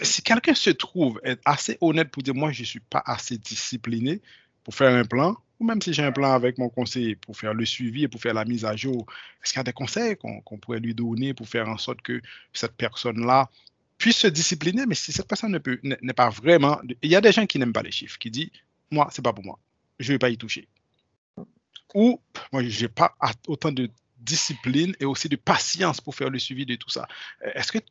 Si 0.00 0.22
quelqu'un 0.22 0.54
se 0.54 0.70
trouve 0.70 1.20
être 1.24 1.42
assez 1.44 1.78
honnête 1.80 2.10
pour 2.10 2.22
dire, 2.22 2.34
moi, 2.34 2.52
je 2.52 2.62
ne 2.62 2.66
suis 2.66 2.80
pas 2.80 3.02
assez 3.06 3.38
discipliné 3.38 4.20
pour 4.64 4.74
faire 4.74 4.92
un 4.92 5.04
plan, 5.04 5.36
ou 5.60 5.64
même 5.64 5.80
si 5.80 5.92
j'ai 5.92 6.02
un 6.02 6.12
plan 6.12 6.32
avec 6.32 6.58
mon 6.58 6.68
conseiller 6.68 7.14
pour 7.14 7.36
faire 7.36 7.54
le 7.54 7.64
suivi 7.64 8.04
et 8.04 8.08
pour 8.08 8.20
faire 8.20 8.34
la 8.34 8.44
mise 8.44 8.64
à 8.64 8.74
jour, 8.74 9.06
est-ce 9.42 9.52
qu'il 9.52 9.60
y 9.60 9.60
a 9.60 9.64
des 9.64 9.72
conseils 9.72 10.16
qu'on 10.16 10.58
pourrait 10.58 10.80
lui 10.80 10.94
donner 10.94 11.32
pour 11.34 11.48
faire 11.48 11.68
en 11.68 11.78
sorte 11.78 12.02
que 12.02 12.20
cette 12.52 12.76
personne-là 12.76 13.48
puisse 13.98 14.16
se 14.16 14.26
discipliner, 14.26 14.86
mais 14.86 14.96
si 14.96 15.12
cette 15.12 15.28
personne 15.28 15.58
n'est 15.82 16.12
pas 16.12 16.30
vraiment... 16.30 16.80
Il 17.02 17.10
y 17.10 17.14
a 17.14 17.20
des 17.20 17.30
gens 17.30 17.46
qui 17.46 17.58
n'aiment 17.58 17.72
pas 17.72 17.82
les 17.82 17.92
chiffres, 17.92 18.18
qui 18.18 18.30
disent, 18.30 18.50
moi, 18.90 19.08
c'est 19.12 19.22
pas 19.22 19.32
pour 19.32 19.44
moi, 19.44 19.58
je 20.00 20.10
ne 20.10 20.14
vais 20.14 20.18
pas 20.18 20.30
y 20.30 20.36
toucher. 20.36 20.66
Ou, 21.94 22.20
moi, 22.52 22.64
je 22.64 22.82
n'ai 22.82 22.88
pas 22.88 23.14
autant 23.46 23.70
de 23.70 23.88
discipline 24.18 24.96
et 24.98 25.04
aussi 25.04 25.28
de 25.28 25.36
patience 25.36 26.00
pour 26.00 26.14
faire 26.16 26.30
le 26.30 26.38
suivi 26.38 26.66
de 26.66 26.74
tout 26.74 26.90
ça. 26.90 27.06
Est-ce 27.54 27.70
qu'il 27.70 27.82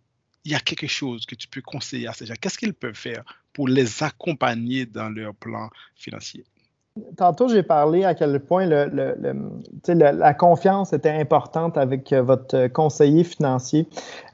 y 0.45 0.55
a 0.55 0.59
quelque 0.59 0.87
chose 0.87 1.25
que 1.25 1.35
tu 1.35 1.47
peux 1.47 1.61
conseiller 1.61 2.07
à 2.07 2.13
ces 2.13 2.25
gens? 2.25 2.33
Qu'est-ce 2.41 2.57
qu'ils 2.57 2.73
peuvent 2.73 2.95
faire 2.95 3.23
pour 3.53 3.69
les 3.69 4.03
accompagner 4.03 4.85
dans 4.85 5.09
leur 5.09 5.33
plan 5.33 5.69
financier? 5.95 6.43
Tantôt, 7.17 7.47
j'ai 7.47 7.63
parlé 7.63 8.03
à 8.03 8.13
quel 8.13 8.39
point 8.39 8.67
la 8.67 10.33
confiance 10.35 10.93
était 10.93 11.09
importante 11.09 11.75
avec 11.75 12.13
euh, 12.13 12.21
votre 12.21 12.67
conseiller 12.67 13.23
financier. 13.23 13.87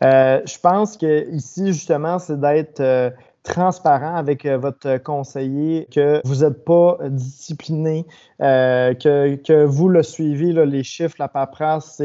Euh, 0.03 0.41
je 0.45 0.59
pense 0.59 0.97
que 0.97 1.29
ici, 1.31 1.67
justement, 1.67 2.19
c'est 2.19 2.37
d'être 2.37 2.81
euh, 2.81 3.11
transparent 3.43 4.13
avec 4.13 4.45
votre 4.45 4.97
conseiller, 4.97 5.87
que 5.89 6.21
vous 6.25 6.43
n'êtes 6.43 6.65
pas 6.65 6.97
discipliné, 7.07 8.05
que, 8.39 9.35
que, 9.35 9.63
vous 9.63 9.87
le 9.87 10.03
suivez, 10.03 10.51
les 10.65 10.83
chiffres, 10.83 11.15
la 11.17 11.29
paperasse, 11.29 12.01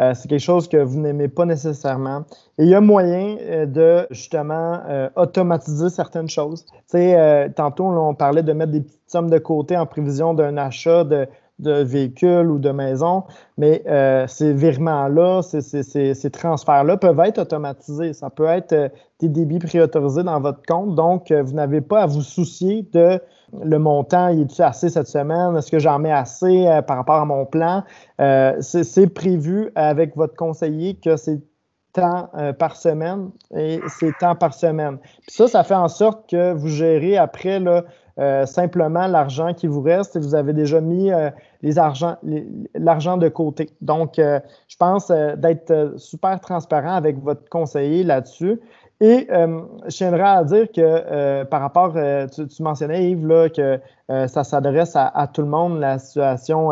euh, 0.00 0.12
c'est 0.14 0.28
quelque 0.28 0.40
chose 0.40 0.68
que 0.68 0.76
vous 0.76 0.98
n'aimez 0.98 1.28
pas 1.28 1.44
nécessairement. 1.44 2.24
Et 2.58 2.64
il 2.64 2.68
y 2.68 2.74
a 2.74 2.80
moyen 2.80 3.36
euh, 3.40 3.66
de 3.66 4.06
justement 4.10 4.80
euh, 4.88 5.08
automatiser 5.16 5.88
certaines 5.88 6.28
choses. 6.28 6.64
Tu 6.66 6.72
sais, 6.86 7.52
tantôt, 7.54 7.84
on 7.84 8.14
parlait 8.14 8.42
de 8.42 8.52
mettre 8.52 8.72
des 8.72 8.80
petites 8.80 9.00
sommes 9.06 9.30
de 9.30 9.38
côté 9.38 9.76
en 9.76 9.86
prévision 9.86 10.34
d'un 10.34 10.56
achat 10.56 11.04
de, 11.04 11.26
de 11.60 11.82
véhicule 11.82 12.50
ou 12.50 12.58
de 12.58 12.70
maison, 12.70 13.24
mais 13.56 13.84
ces 14.26 14.52
virements-là, 14.52 15.42
ces, 15.42 15.60
ces, 15.60 16.14
ces 16.14 16.30
transferts-là 16.30 16.96
peuvent 16.96 17.20
être 17.20 17.38
automatisés. 17.38 18.12
Ça 18.12 18.30
peut 18.30 18.46
être 18.46 18.92
des 19.20 19.28
débits 19.28 19.60
préautorisés 19.60 20.24
dans 20.24 20.40
votre 20.40 20.62
compte, 20.66 20.94
donc 20.94 21.32
vous 21.32 21.54
n'avez 21.54 21.80
pas 21.80 22.02
à 22.02 22.06
vous 22.06 22.22
soucier 22.22 22.86
de 22.92 23.20
le 23.62 23.78
montant, 23.78 24.28
il 24.28 24.42
est 24.42 24.60
assez 24.60 24.88
cette 24.88 25.06
semaine? 25.06 25.56
Est-ce 25.56 25.70
que 25.70 25.78
j'en 25.78 25.98
mets 25.98 26.12
assez 26.12 26.66
euh, 26.66 26.82
par 26.82 26.96
rapport 26.96 27.16
à 27.20 27.24
mon 27.24 27.44
plan? 27.44 27.82
Euh, 28.20 28.56
c'est 28.60 29.12
prévu 29.12 29.70
avec 29.74 30.16
votre 30.16 30.34
conseiller 30.34 30.94
que 30.94 31.16
c'est 31.16 31.40
temps 31.92 32.28
euh, 32.36 32.52
par 32.52 32.74
semaine 32.74 33.30
et 33.56 33.80
c'est 33.88 34.12
temps 34.18 34.34
par 34.34 34.54
semaine. 34.54 34.98
Puis 34.98 35.36
ça, 35.36 35.46
ça 35.46 35.62
fait 35.62 35.74
en 35.74 35.88
sorte 35.88 36.28
que 36.28 36.52
vous 36.52 36.68
gérez 36.68 37.16
après 37.16 37.60
là, 37.60 37.84
simplement 38.46 39.08
l'argent 39.08 39.54
qui 39.54 39.66
vous 39.66 39.82
reste 39.82 40.14
et 40.14 40.20
vous 40.20 40.36
avez 40.36 40.52
déjà 40.52 40.80
mis 40.80 41.10
l'argent 42.74 43.16
de 43.16 43.28
côté. 43.28 43.70
Donc, 43.80 44.14
je 44.18 44.76
pense 44.78 45.08
d'être 45.08 45.94
super 45.96 46.38
transparent 46.40 46.94
avec 46.94 47.20
votre 47.20 47.48
conseiller 47.48 48.04
là-dessus. 48.04 48.60
Et 49.06 49.28
je 49.28 49.96
tiendrai 49.96 50.22
à 50.22 50.44
dire 50.44 50.66
que 50.74 51.44
par 51.44 51.60
rapport, 51.60 51.92
tu, 51.92 52.62
mentionnais 52.62 53.10
Yves, 53.10 53.26
là, 53.26 53.50
que 53.50 53.78
ça 54.28 54.44
s'adresse 54.44 54.96
à, 54.96 55.28
tout 55.30 55.42
le 55.42 55.48
monde, 55.48 55.78
la 55.78 55.98
situation 55.98 56.70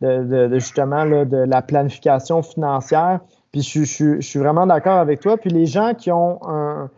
de, 0.00 0.48
justement 0.52 1.04
de 1.04 1.36
la 1.36 1.62
planification 1.62 2.42
financière. 2.42 3.18
Puis 3.50 3.62
je, 3.62 4.20
suis 4.20 4.38
vraiment 4.38 4.66
d'accord 4.66 4.98
avec 4.98 5.20
toi. 5.20 5.36
Puis 5.36 5.50
les 5.50 5.66
gens 5.66 5.94
qui 5.94 6.10
ont 6.10 6.40
un, 6.44 6.90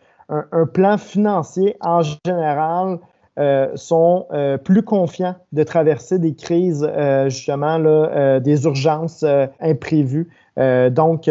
plan 0.72 0.98
financier 0.98 1.76
en 1.80 2.02
général 2.02 2.98
euh, 3.38 3.68
sont 3.74 4.26
euh, 4.32 4.56
plus 4.56 4.82
confiants 4.82 5.34
de 5.52 5.62
traverser 5.62 6.18
des 6.18 6.34
crises, 6.34 6.88
euh, 6.90 7.28
justement, 7.28 7.76
là, 7.76 8.40
des 8.40 8.64
urgences 8.64 9.24
imprévues. 9.60 10.28
donc, 10.56 11.30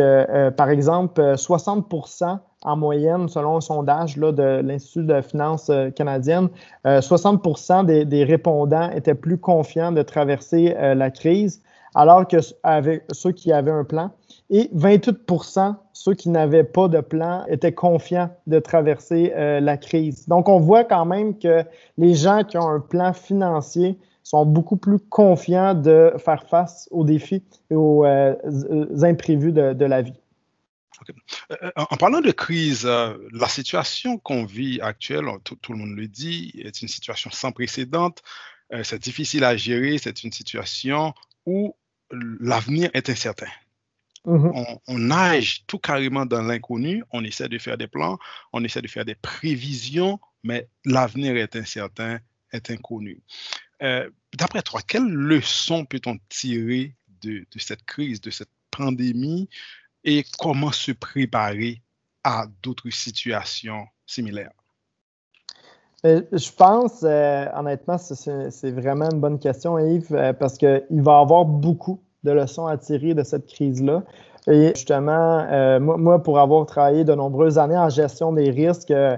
par 0.55 0.69
exemple, 0.69 1.37
60 1.37 1.87
en 2.65 2.75
moyenne, 2.75 3.29
selon 3.29 3.57
un 3.57 3.61
sondage 3.61 4.17
de 4.17 4.61
l'Institut 4.61 5.05
de 5.05 5.21
finances 5.21 5.71
canadienne, 5.95 6.49
60 6.83 7.85
des, 7.85 8.05
des, 8.05 8.23
répondants 8.23 8.89
étaient 8.91 9.15
plus 9.15 9.37
confiants 9.37 9.91
de 9.91 10.01
traverser 10.01 10.75
la 10.95 11.11
crise, 11.11 11.61
alors 11.93 12.27
que 12.27 12.37
ceux 13.11 13.31
qui 13.31 13.53
avaient 13.53 13.71
un 13.71 13.83
plan. 13.83 14.11
Et 14.49 14.69
28% 14.75 15.75
ceux 16.05 16.13
qui 16.13 16.29
n'avaient 16.29 16.63
pas 16.63 16.87
de 16.87 16.99
plan 16.99 17.43
étaient 17.47 17.71
confiants 17.71 18.29
de 18.45 18.59
traverser 18.59 19.33
euh, 19.35 19.59
la 19.59 19.75
crise. 19.75 20.27
Donc, 20.27 20.49
on 20.49 20.59
voit 20.59 20.83
quand 20.83 21.05
même 21.05 21.39
que 21.39 21.63
les 21.97 22.13
gens 22.13 22.43
qui 22.43 22.59
ont 22.59 22.69
un 22.69 22.79
plan 22.79 23.11
financier 23.11 23.97
sont 24.21 24.45
beaucoup 24.45 24.75
plus 24.75 24.99
confiants 24.99 25.73
de 25.73 26.13
faire 26.17 26.43
face 26.43 26.87
aux 26.91 27.03
défis 27.03 27.43
et 27.71 27.75
aux, 27.75 28.05
euh, 28.05 28.35
imprévus 29.01 29.51
de, 29.51 29.85
la 29.85 30.01
vie. 30.03 30.19
Euh, 31.51 31.71
en 31.75 31.97
parlant 31.97 32.21
de 32.21 32.31
crise, 32.31 32.85
la 32.85 33.47
situation 33.47 34.17
qu'on 34.17 34.45
vit 34.45 34.79
actuellement, 34.81 35.39
tout, 35.39 35.57
le 35.69 35.77
monde 35.77 35.95
le 35.95 36.07
dit, 36.07 36.51
est 36.63 36.81
une 36.81 36.87
situation 36.87 37.29
sans 37.31 37.51
précédent. 37.51 38.13
c'est 38.83 39.01
difficile 39.01 39.43
à 39.43 39.55
gérer. 39.57 39.97
C'est 39.97 40.23
une 40.23 40.31
situation 40.31 41.13
où 41.45 41.75
l'avenir 42.11 42.89
est 42.93 43.09
incertain. 43.09 43.47
Mm-hmm. 44.25 44.79
on, 44.87 44.97
nage 44.97 45.65
tout 45.67 45.77
carrément 45.77 46.25
dans 46.25 46.41
l'inconnu, 46.41 47.03
on 47.11 47.23
essaie 47.23 47.47
de 47.47 47.59
faire 47.59 47.77
des 47.77 47.85
plans, 47.85 48.17
on 48.53 48.63
essaie 48.63 48.81
de 48.81 48.87
faire 48.87 49.05
des 49.05 49.13
prévisions, 49.13 50.19
mais 50.43 50.67
l'avenir 50.83 51.37
est 51.37 51.55
incertain, 51.55 52.19
est 52.51 52.71
inconnu. 52.71 53.21
Euh, 53.83 54.09
d'après 54.33 54.61
toi, 54.61 54.81
quelles 54.81 55.07
leçons 55.07 55.85
peut-on 55.85 56.17
tirer 56.29 56.95
de, 57.21 57.45
cette 57.57 57.85
crise, 57.85 58.21
de 58.21 58.29
cette 58.29 58.49
pandémie, 58.71 59.49
et 60.05 60.23
comment 60.39 60.71
se 60.71 60.93
préparer 60.93 61.81
à 62.23 62.45
d'autres 62.63 62.89
situations 62.91 63.85
similaires? 64.05 64.53
Euh, 66.05 66.21
je 66.31 66.51
pense, 66.51 67.03
euh, 67.03 67.45
honnêtement, 67.55 67.97
c'est 67.97 68.71
vraiment 68.71 69.09
une 69.11 69.19
bonne 69.19 69.39
question, 69.39 69.77
Yves, 69.79 70.33
parce 70.39 70.57
qu'il 70.57 70.83
va 70.89 71.19
y 71.19 71.21
avoir 71.21 71.45
beaucoup 71.45 71.99
de 72.23 72.31
leçons 72.31 72.67
à 72.67 72.77
tirer 72.77 73.13
de 73.13 73.23
cette 73.23 73.47
crise-là. 73.47 74.03
Et 74.47 74.73
justement, 74.75 75.43
euh, 75.51 75.79
moi, 75.79 76.21
pour 76.21 76.39
avoir 76.39 76.65
travaillé 76.67 77.03
de 77.03 77.15
nombreuses 77.15 77.57
années 77.57 77.77
en 77.77 77.89
gestion 77.89 78.31
des 78.31 78.51
risques, 78.51 78.91
euh, 78.91 79.17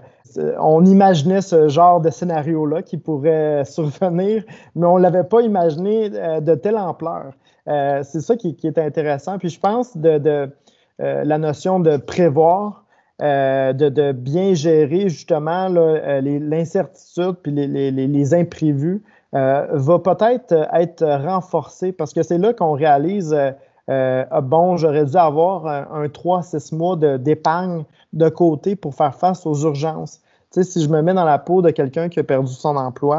on 0.60 0.86
imaginait 0.86 1.42
ce 1.42 1.68
genre 1.68 2.00
de 2.00 2.10
scénario-là 2.10 2.82
qui 2.82 2.98
pourrait 2.98 3.66
survenir, 3.66 4.44
mais 4.76 4.86
on 4.86 4.98
ne 4.98 5.04
l'avait 5.04 5.26
pas 5.26 5.42
imaginé 5.42 6.10
euh, 6.14 6.40
de 6.40 6.56
telle 6.56 6.78
ampleur. 6.78 7.34
c'est 7.66 8.22
ça 8.22 8.38
qui, 8.38 8.56
est 8.64 8.78
intéressant. 8.78 9.38
Puis 9.38 9.50
je 9.50 9.60
pense 9.60 9.98
de, 9.98 10.50
la 11.00 11.38
notion 11.38 11.80
de 11.80 11.98
prévoir, 11.98 12.86
de, 13.20 14.12
bien 14.12 14.54
gérer 14.54 15.10
justement 15.10 15.68
l'incertitude 15.70 17.36
puis 17.44 17.52
les 17.52 18.34
imprévus. 18.34 19.04
Euh, 19.36 19.68
va 19.72 20.00
peut-être 20.00 20.54
euh, 20.54 20.66
être 20.74 21.06
renforcé 21.06 21.92
parce 21.92 22.14
que 22.14 22.24
c'est 22.24 22.38
là 22.38 22.54
qu'on 22.54 22.72
réalise, 22.72 23.34
euh, 23.90 24.26
ah 24.32 24.40
bon, 24.40 24.78
j'aurais 24.78 25.04
dû 25.04 25.18
avoir 25.18 25.68
un, 25.68 26.06
3-6 26.06 26.74
mois 26.74 26.96
d'épargne 26.96 27.84
de, 28.14 28.30
côté 28.30 28.78
pour 28.78 28.96
faire 28.96 29.14
face 29.16 29.46
aux 29.46 29.56
urgences. 29.66 30.22
Si 30.52 30.82
je 30.82 30.90
me 30.90 31.02
mets 31.02 31.14
dans 31.14 31.26
la 31.26 31.40
peau 31.40 31.62
de 31.62 31.72
quelqu'un 31.72 32.08
qui 32.08 32.22
a 32.22 32.24
perdu 32.24 32.52
son 32.54 32.78
emploi, 32.78 33.18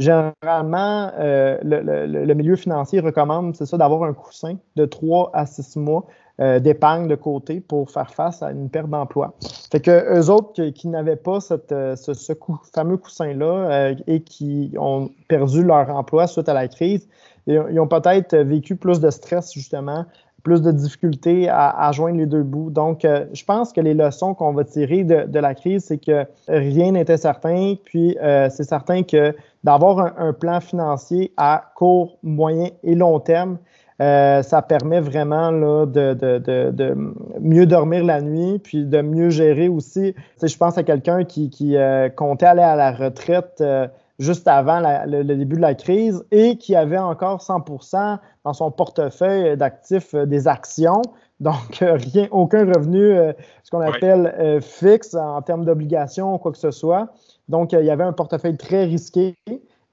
généralement, 0.00 1.12
le, 1.18 2.34
milieu 2.34 2.56
financier 2.56 2.98
recommande, 3.00 3.54
c'est 3.54 3.66
ça, 3.66 3.78
d'avoir 3.78 4.02
un 4.02 4.12
coussin 4.12 4.56
de 4.74 4.84
3 4.84 5.30
à 5.34 5.46
6 5.46 5.76
mois 5.76 6.04
euh, 6.40 6.58
d'épargne 6.58 7.06
de 7.06 7.14
côté 7.14 7.60
pour 7.60 7.92
faire 7.92 8.12
face 8.12 8.42
à 8.42 8.50
une 8.50 8.68
perte 8.68 8.90
d'emploi. 8.90 9.34
Fait 9.70 9.78
que 9.78 10.18
eux 10.18 10.30
autres 10.30 10.70
qui, 10.70 10.88
n'avaient 10.88 11.14
pas 11.14 11.38
euh, 11.70 11.94
ce, 11.94 12.32
fameux 12.74 12.96
coussin-là 12.96 13.44
euh, 13.70 13.94
et 14.08 14.20
qui 14.20 14.74
ont 14.76 15.10
perdu 15.28 15.62
leur 15.62 15.88
emploi 15.90 16.26
suite 16.26 16.48
à 16.48 16.54
la 16.54 16.66
crise, 16.66 17.08
ils, 17.46 17.78
ont 17.78 17.86
peut-être 17.86 18.36
vécu 18.36 18.74
plus 18.74 18.98
de 18.98 19.10
stress 19.10 19.52
justement, 19.54 20.06
plus 20.42 20.60
de 20.60 20.72
difficultés 20.72 21.48
à, 21.48 21.92
joindre 21.92 22.18
les 22.18 22.26
deux 22.26 22.42
bouts. 22.42 22.70
Donc, 22.70 23.02
je 23.04 23.44
pense 23.44 23.72
que 23.72 23.80
les 23.80 23.94
leçons 23.94 24.34
qu'on 24.34 24.52
va 24.52 24.64
tirer 24.64 25.04
de, 25.04 25.38
la 25.38 25.54
crise, 25.54 25.84
c'est 25.84 25.98
que 25.98 26.26
rien 26.48 26.90
n'était 26.92 27.16
certain. 27.16 27.76
Puis, 27.84 28.18
c'est 28.20 28.64
certain 28.64 29.04
que 29.04 29.34
d'avoir 29.62 30.18
un, 30.18 30.32
plan 30.32 30.60
financier 30.60 31.32
à 31.36 31.70
court, 31.76 32.18
moyen 32.22 32.70
et 32.82 32.94
long 32.94 33.20
terme, 33.20 33.58
euh, 34.00 34.42
ça 34.42 34.60
permet 34.60 35.00
vraiment 35.00 35.50
là, 35.50 35.86
de, 35.86 36.94
mieux 37.40 37.66
dormir 37.66 38.04
la 38.04 38.20
nuit, 38.20 38.58
puis 38.58 38.84
de 38.84 39.00
mieux 39.02 39.30
gérer 39.30 39.68
aussi. 39.68 40.14
Tu 40.40 40.48
je 40.48 40.56
pense 40.56 40.76
à 40.78 40.82
quelqu'un 40.82 41.24
qui, 41.24 41.76
euh, 41.76 42.08
comptait 42.08 42.46
aller 42.46 42.62
à 42.62 42.74
la 42.74 42.90
retraite 42.92 43.58
euh, 43.60 43.86
juste 44.18 44.48
avant 44.48 44.80
le, 45.06 45.22
début 45.22 45.56
de 45.56 45.60
la 45.60 45.74
crise 45.74 46.24
et 46.32 46.56
qui 46.56 46.74
avait 46.74 46.98
encore 46.98 47.40
100% 47.40 48.18
dans 48.44 48.52
son 48.52 48.70
portefeuille 48.70 49.56
d'actifs 49.56 50.14
des 50.14 50.48
actions. 50.48 51.02
Donc, 51.40 51.78
rien, 51.80 52.28
aucun 52.30 52.64
revenu, 52.64 53.16
ce 53.62 53.70
qu'on 53.70 53.80
appelle 53.80 54.60
fixe 54.60 55.14
en 55.14 55.42
termes 55.42 55.64
d'obligations 55.64 56.34
ou 56.34 56.38
quoi 56.38 56.52
que 56.52 56.58
ce 56.58 56.70
soit. 56.70 57.08
Donc, 57.48 57.72
il 57.72 57.84
y 57.84 57.90
avait 57.90 58.04
un 58.04 58.12
portefeuille 58.12 58.56
très 58.56 58.84
risqué. 58.84 59.34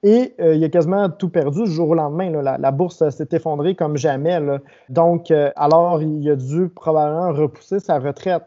Et 0.04 0.34
euh, 0.40 0.56
il 0.56 0.64
a 0.64 0.70
quasiment 0.70 1.10
tout 1.10 1.30
perdu 1.30 1.64
du 1.64 1.72
jour 1.72 1.90
au 1.90 1.94
lendemain. 1.94 2.32
La, 2.42 2.72
bourse 2.72 3.08
s'est 3.10 3.28
effondrée 3.32 3.76
comme 3.76 3.98
jamais. 3.98 4.40
Donc, 4.90 5.30
euh, 5.30 5.52
alors, 5.56 6.02
il 6.02 6.28
a 6.30 6.36
dû 6.36 6.70
probablement 6.70 7.32
repousser 7.32 7.80
sa 7.80 8.00
retraite. 8.00 8.44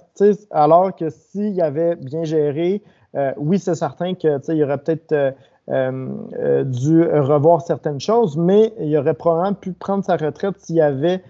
alors 0.50 0.94
que 0.96 1.10
s'il 1.10 1.60
avait 1.62 1.94
bien 1.94 2.24
géré, 2.24 2.82
euh, 3.14 3.32
oui, 3.36 3.60
c'est 3.60 3.76
certain 3.76 4.14
qu'il 4.14 4.62
aurait 4.62 4.78
peut-être 4.78 5.34
dû 5.68 7.02
revoir 7.04 7.62
certaines 7.62 8.00
choses, 8.00 8.36
mais 8.36 8.74
il 8.80 8.96
aurait 8.98 9.14
probablement 9.14 9.54
pu 9.54 9.72
prendre 9.72 10.04
sa 10.04 10.16
retraite 10.16 10.58
s'il 10.58 10.80
avait 10.80 11.22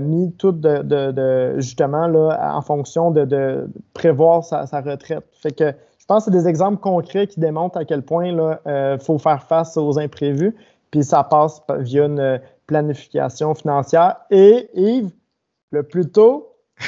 mis 0.00 0.32
tout 0.32 0.50
de, 0.50 1.54
justement 1.58 2.08
là, 2.08 2.56
en 2.56 2.62
fonction 2.62 3.12
de, 3.12 3.68
prévoir 3.94 4.42
sa, 4.42 4.66
sa, 4.66 4.80
retraite. 4.80 5.22
Fait 5.40 5.52
que 5.52 5.72
je 6.02 6.06
pense 6.08 6.24
que 6.24 6.32
c'est 6.32 6.36
des 6.36 6.48
exemples 6.48 6.80
concrets 6.80 7.28
qui 7.28 7.38
démontrent 7.38 7.78
à 7.78 7.84
quel 7.84 8.02
point 8.02 8.26
il 8.26 8.40
euh, 8.66 8.98
faut 8.98 9.20
faire 9.20 9.40
face 9.44 9.76
aux 9.76 10.00
imprévus. 10.00 10.52
Puis 10.90 11.04
ça 11.04 11.22
passe 11.22 11.62
via 11.78 12.06
une 12.06 12.18
euh, 12.18 12.38
planification 12.66 13.54
financière. 13.54 14.16
Et 14.28 14.68
Yves, 14.74 15.12
le 15.70 15.84
plus 15.84 16.10
tôt. 16.10 16.56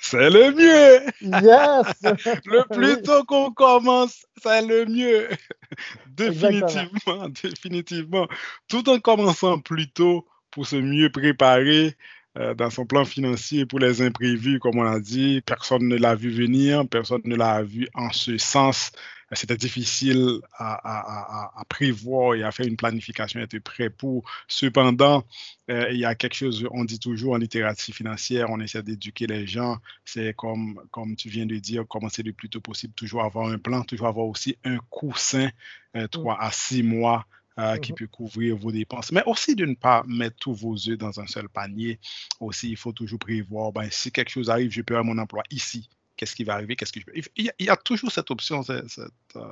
c'est 0.00 0.30
le 0.30 0.52
mieux! 0.52 1.10
Yes! 1.20 2.40
le 2.46 2.64
plus 2.74 3.02
tôt 3.02 3.24
qu'on 3.24 3.52
commence, 3.52 4.24
c'est 4.42 4.62
le 4.62 4.86
mieux. 4.86 5.28
définitivement, 6.06 7.28
définitivement. 7.28 8.26
Tout 8.68 8.88
en 8.88 9.00
commençant 9.00 9.58
plus 9.58 9.90
tôt 9.90 10.26
pour 10.50 10.66
se 10.66 10.76
mieux 10.76 11.12
préparer, 11.12 11.94
euh, 12.38 12.54
dans 12.54 12.70
son 12.70 12.86
plan 12.86 13.04
financier 13.04 13.66
pour 13.66 13.80
les 13.80 14.02
imprévus, 14.02 14.60
comme 14.60 14.78
on 14.78 14.86
a 14.86 15.00
dit. 15.00 15.42
Personne 15.44 15.88
ne 15.88 15.96
l'a 15.96 16.14
vu 16.14 16.30
venir, 16.30 16.86
personne 16.88 17.22
ne 17.24 17.34
l'a 17.34 17.62
vu 17.62 17.88
en 17.94 18.10
ce 18.10 18.38
sens. 18.38 18.92
C'était 19.32 19.56
difficile 19.56 20.40
à, 20.58 21.62
prévoir 21.68 22.34
et 22.34 22.42
à 22.42 22.50
faire 22.50 22.66
une 22.66 22.76
planification, 22.76 23.38
être 23.40 23.58
prêt 23.60 23.88
pour. 23.88 24.28
Cependant, 24.48 25.24
euh, 25.70 25.86
il 25.92 25.98
y 25.98 26.04
a 26.04 26.16
quelque 26.16 26.34
chose, 26.34 26.66
on 26.72 26.84
dit 26.84 26.98
toujours 26.98 27.34
en 27.34 27.36
littérature 27.36 27.94
financière, 27.94 28.50
on 28.50 28.58
essaie 28.58 28.82
d'éduquer 28.82 29.28
les 29.28 29.46
gens. 29.46 29.78
C'est 30.04 30.34
comme, 30.34 30.80
comme 30.90 31.14
tu 31.14 31.28
viens 31.28 31.46
de 31.46 31.56
dire, 31.56 31.86
commencer 31.86 32.24
le 32.24 32.32
plus 32.32 32.48
tôt 32.48 32.60
possible, 32.60 32.92
toujours 32.94 33.22
avoir 33.22 33.48
un 33.48 33.58
plan, 33.58 33.84
toujours 33.84 34.08
avoir 34.08 34.26
aussi 34.26 34.56
un 34.64 34.78
coussin, 34.90 35.48
euh, 35.96 36.08
trois 36.08 36.40
à 36.40 36.50
six 36.50 36.82
mois 36.82 37.24
euh, 37.60 37.76
qui 37.76 37.92
mhm. 37.92 37.98
peut 37.98 38.06
couvrir 38.06 38.56
vos 38.56 38.72
dépenses. 38.72 39.12
Mais 39.12 39.22
aussi 39.26 39.54
de 39.54 39.66
ne 39.66 39.74
pas 39.74 40.02
mettre 40.06 40.36
tous 40.36 40.54
vos 40.54 40.74
œufs 40.88 40.96
dans 40.96 41.20
un 41.20 41.26
seul 41.26 41.48
panier. 41.48 41.98
Aussi, 42.38 42.70
il 42.70 42.76
faut 42.76 42.92
toujours 42.92 43.18
prévoir, 43.18 43.70
ben, 43.70 43.86
si 43.90 44.10
quelque 44.10 44.30
chose 44.30 44.48
arrive, 44.48 44.70
je 44.70 44.80
perds 44.80 45.04
mon 45.04 45.18
emploi 45.18 45.42
ici. 45.50 45.88
Qu'est-ce 46.16 46.34
qui 46.34 46.44
va 46.44 46.54
arriver? 46.54 46.74
Qu'est-ce 46.76 46.92
que 46.92 47.00
je... 47.00 47.22
il, 47.36 47.52
y 47.58 47.68
a, 47.68 47.76
toujours 47.76 48.10
cette 48.10 48.30
option, 48.30 48.62
cette, 48.62 49.00
euh, 49.36 49.42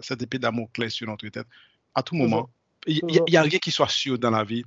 cette, 0.00 0.22
épée 0.22 0.38
d'amour 0.38 0.70
clé 0.72 0.88
sur 0.88 1.06
notre 1.06 1.28
tête. 1.28 1.46
À 1.94 2.02
tout 2.02 2.14
moment, 2.14 2.48
il 2.86 3.00
n'y 3.04 3.36
a, 3.36 3.42
rien 3.42 3.58
qui 3.58 3.70
soit 3.70 3.88
sûr 3.88 4.18
dans 4.18 4.30
la 4.30 4.44
vie. 4.44 4.64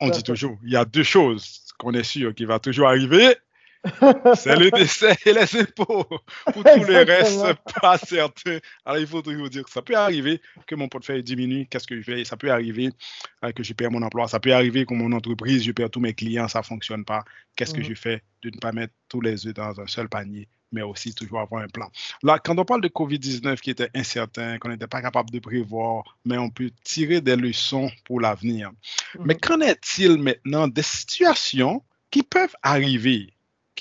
On 0.00 0.08
dit 0.08 0.22
toujours, 0.22 0.58
il 0.64 0.72
y 0.72 0.76
a 0.76 0.84
deux 0.84 1.02
choses 1.02 1.72
qu'on 1.78 1.92
est 1.92 2.04
sûr 2.04 2.34
qui 2.34 2.46
va 2.46 2.58
toujours 2.58 2.88
arriver. 2.88 3.36
C'est 4.34 4.56
le 4.56 4.70
décès 4.70 5.16
et 5.26 5.32
les 5.32 5.60
impôts. 5.60 6.04
Pour 6.52 6.64
tous 6.64 6.84
les 6.84 7.02
restes, 7.02 7.44
pas 7.80 7.98
certain. 7.98 8.58
Alors, 8.84 8.98
il 8.98 9.06
faut 9.06 9.22
toujours 9.22 9.50
dire 9.50 9.64
que 9.64 9.70
ça 9.70 9.82
peut 9.82 9.96
arriver 9.96 10.40
que 10.66 10.74
mon 10.74 10.88
portefeuille 10.88 11.22
diminue. 11.22 11.66
Qu'est-ce 11.68 11.86
que 11.86 11.96
je 11.96 12.02
fais? 12.02 12.24
Ça 12.24 12.36
peut 12.36 12.50
arriver 12.50 12.90
euh, 13.44 13.52
que 13.52 13.62
je 13.62 13.72
perds 13.72 13.90
mon 13.90 14.02
emploi. 14.02 14.28
Ça 14.28 14.40
peut 14.40 14.54
arriver 14.54 14.86
que 14.86 14.94
mon 14.94 15.12
entreprise, 15.12 15.62
je 15.62 15.72
perds 15.72 15.90
tous 15.90 16.00
mes 16.00 16.14
clients, 16.14 16.48
ça 16.48 16.60
ne 16.60 16.64
fonctionne 16.64 17.04
pas. 17.04 17.24
Qu'est-ce 17.56 17.74
que 17.74 17.80
mhm. 17.80 17.88
je 17.88 17.94
fais 17.94 18.22
de 18.42 18.50
ne 18.50 18.58
pas 18.58 18.72
mettre 18.72 18.94
tous 19.08 19.20
les 19.20 19.46
œufs 19.46 19.54
dans 19.54 19.80
un 19.80 19.86
seul 19.86 20.08
panier 20.08 20.48
mais 20.72 20.82
aussi 20.82 21.14
toujours 21.14 21.38
avoir 21.38 21.62
un 21.62 21.68
plan? 21.68 21.88
Là, 22.24 22.40
quand 22.40 22.58
on 22.58 22.64
parle 22.64 22.80
de 22.80 22.88
COVID-19 22.88 23.60
qui 23.60 23.70
était 23.70 23.90
incertain, 23.94 24.58
qu'on 24.58 24.70
n'était 24.70 24.88
pas 24.88 25.02
capable 25.02 25.30
de 25.30 25.38
prévoir, 25.38 26.18
mais 26.24 26.36
on 26.36 26.50
peut 26.50 26.70
tirer 26.82 27.20
des 27.20 27.36
leçons 27.36 27.92
pour 28.04 28.20
l'avenir. 28.20 28.72
Mais 29.20 29.34
mhm. 29.34 29.40
qu'en 29.40 29.60
est-il 29.60 30.16
maintenant 30.18 30.66
des 30.66 30.82
situations 30.82 31.82
qui 32.10 32.22
peuvent 32.22 32.54
arriver, 32.62 33.33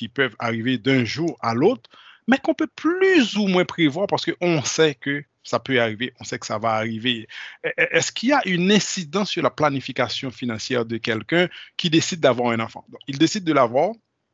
qui 0.04 0.10
peuvent 0.10 0.36
arriver 0.38 0.78
d'un 0.78 1.06
jour 1.06 1.38
à 1.40 1.54
l'autre, 1.54 1.90
mais 2.28 2.38
qu'on 2.38 2.54
peut 2.54 2.68
plus 2.68 3.38
ou 3.38 3.48
moins 3.48 3.64
prévoir 3.64 4.08
parce 4.08 4.26
qu'on 4.26 4.62
sait 4.64 4.96
que 4.96 5.24
ça 5.44 5.60
peut 5.60 5.80
arriver, 5.80 6.14
on 6.20 6.26
sait 6.26 6.40
que 6.40 6.46
ça 6.46 6.58
va 6.58 6.72
arriver. 6.72 7.28
E-, 7.66 7.70
e-, 7.70 7.96
est-ce 7.96 8.12
qu'il 8.12 8.30
y 8.30 8.34
a 8.34 8.42
une 8.46 8.70
incidence 8.70 9.30
sur 9.30 9.42
la 9.42 9.50
planification 9.50 10.30
financière 10.30 10.86
de 10.86 10.98
quelqu'un 10.98 11.48
qui 11.78 11.90
décide 11.90 12.20
d'avoir 12.20 12.52
un 12.52 12.60
enfant? 12.60 12.86
il 13.08 13.18
décide 13.18 13.46
de 13.46 13.54
l'avoir, 13.54 13.94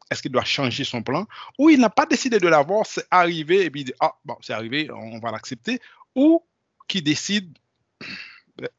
est-ce 0.10 0.24
qu'il 0.24 0.32
doit 0.32 0.44
changer 0.44 0.84
son 0.84 1.04
plan? 1.04 1.28
Ou 1.60 1.70
il 1.70 1.80
n'a 1.80 1.90
pas 1.92 2.08
décidé 2.08 2.40
de 2.40 2.48
l'avoir, 2.48 2.88
c'est 2.88 3.06
arrivé 3.12 3.66
et 3.66 3.70
puis 3.70 3.82
il 3.82 3.86
dit, 3.86 3.94
ah, 4.00 4.14
bon, 4.26 4.38
c'est 4.42 4.54
arrivé, 4.54 4.90
on 4.92 5.20
va 5.20 5.32
l'accepter. 5.32 5.80
Ou 6.16 6.44
qui 6.88 7.04
décide, 7.04 7.56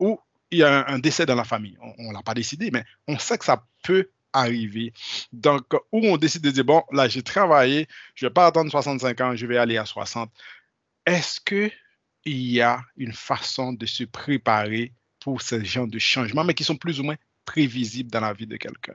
ou 0.01 0.19
il 0.51 0.59
y 0.59 0.63
a 0.65 0.89
un, 0.89 0.99
décès 0.99 1.25
dans 1.27 1.37
la 1.37 1.45
famille. 1.45 1.79
On 1.81 2.09
ne 2.09 2.13
l'a 2.13 2.23
pas 2.23 2.35
décidé, 2.35 2.73
mais 2.73 2.85
on 3.07 3.17
sait 3.17 3.39
que 3.39 3.45
ça 3.45 3.65
peut 3.85 4.11
arriver. 4.33 4.93
Donc, 5.33 5.63
où 5.93 6.01
on 6.07 6.17
décide 6.17 6.43
de 6.43 6.51
dire, 6.51 6.65
bon, 6.65 6.83
là, 6.93 7.09
j'ai 7.09 7.23
travaillé, 7.23 7.87
je 8.15 8.25
ne 8.25 8.31
vais 8.31 8.33
pas 8.33 8.47
attendre 8.47 8.71
65 8.71 9.21
ans, 9.21 9.37
je 9.37 9.47
vais 9.47 9.57
aller 9.57 9.77
à 9.77 9.85
60. 9.85 10.31
Est-ce 11.07 11.41
qu'il 11.41 11.71
y 12.25 12.61
a 12.61 12.81
une 12.97 13.13
façon 13.13 13.73
de 13.73 13.87
se 13.87 14.05
préparer 14.05 14.93
pour 15.21 15.43
ce 15.43 15.63
genre 15.63 15.87
de 15.87 15.99
changements, 15.99 16.45
mais 16.45 16.55
qui 16.55 16.65
sont 16.65 16.77
plus 16.77 17.01
ou 17.01 17.05
moins 17.05 17.17
prévisibles 17.45 18.11
dans 18.11 18.21
la 18.21 18.33
vie 18.33 18.47
de 18.47 18.57
quelqu'un? 18.57 18.95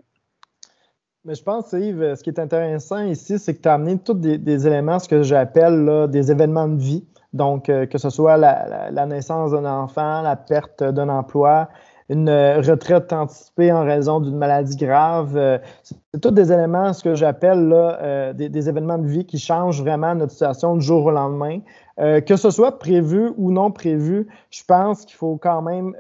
Mais 1.26 1.34
je 1.34 1.42
pense, 1.42 1.74
Yves, 1.74 2.16
ce 2.16 2.24
qui 2.24 2.30
est 2.30 2.40
intéressant 2.40 3.04
ici, 3.04 3.40
c'est 3.40 3.56
que 3.56 3.62
tu 3.62 3.68
as 3.68 3.74
amené 3.74 3.98
tous 3.98 4.14
des, 4.14 4.68
éléments, 4.68 5.00
ce 5.00 5.10
que 5.10 5.24
j'appelle 5.24 6.08
des 6.10 6.32
événements 6.32 6.68
de 6.68 6.80
vie. 6.80 7.04
Donc, 7.34 7.68
euh, 7.68 7.86
que 7.86 7.98
ce 7.98 8.10
soit 8.10 8.38
la, 8.38 9.06
naissance 9.08 9.52
d'un 9.52 9.66
enfant, 9.66 10.22
la 10.22 10.36
perte 10.36 10.84
d'un 10.84 11.10
emploi, 11.10 11.68
une 12.10 12.30
retraite 12.30 13.12
anticipée 13.14 13.72
en 13.72 13.84
raison 13.84 14.20
d'une 14.20 14.38
maladie 14.38 14.76
grave. 14.76 15.36
Euh, 15.36 15.58
c'est 15.82 16.22
tous 16.22 16.32
des 16.32 16.52
éléments, 16.52 16.94
ce 16.94 17.04
que 17.04 17.16
j'appelle 17.16 17.72
euh, 17.74 18.32
des, 18.34 18.70
événements 18.70 19.00
de 19.00 19.08
vie 19.08 19.26
qui 19.26 19.40
changent 19.40 19.82
vraiment 19.82 20.14
notre 20.14 20.32
situation 20.32 20.76
du 20.76 20.86
jour 20.86 21.06
au 21.06 21.12
lendemain. 21.12 21.60
Euh, 22.00 22.22
que 22.22 22.36
ce 22.36 22.52
soit 22.52 22.78
prévu 22.78 23.32
ou 23.38 23.52
non 23.52 23.72
prévu, 23.72 24.28
je 24.52 24.64
pense 24.68 25.06
qu'il 25.06 25.16
faut 25.16 25.38
quand 25.38 25.62
même 25.62 25.96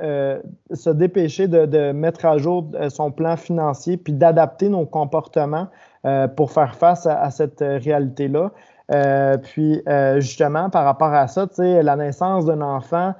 se 0.71 0.89
dépêcher 0.89 1.47
de, 1.47 1.91
mettre 1.91 2.25
à 2.25 2.37
jour 2.37 2.69
son 2.89 3.11
plan 3.11 3.35
financier 3.35 3.97
puis 3.97 4.13
d'adapter 4.13 4.69
nos 4.69 4.85
comportements 4.85 5.67
pour 6.35 6.51
faire 6.51 6.75
face 6.75 7.07
à 7.07 7.31
cette 7.31 7.61
réalité-là. 7.61 8.51
puis 9.41 9.81
justement, 10.17 10.69
par 10.69 10.83
rapport 10.83 11.13
à 11.13 11.27
ça, 11.27 11.47
la 11.57 11.95
naissance 11.95 12.45
d'un 12.45 12.61
enfant, 12.61 13.13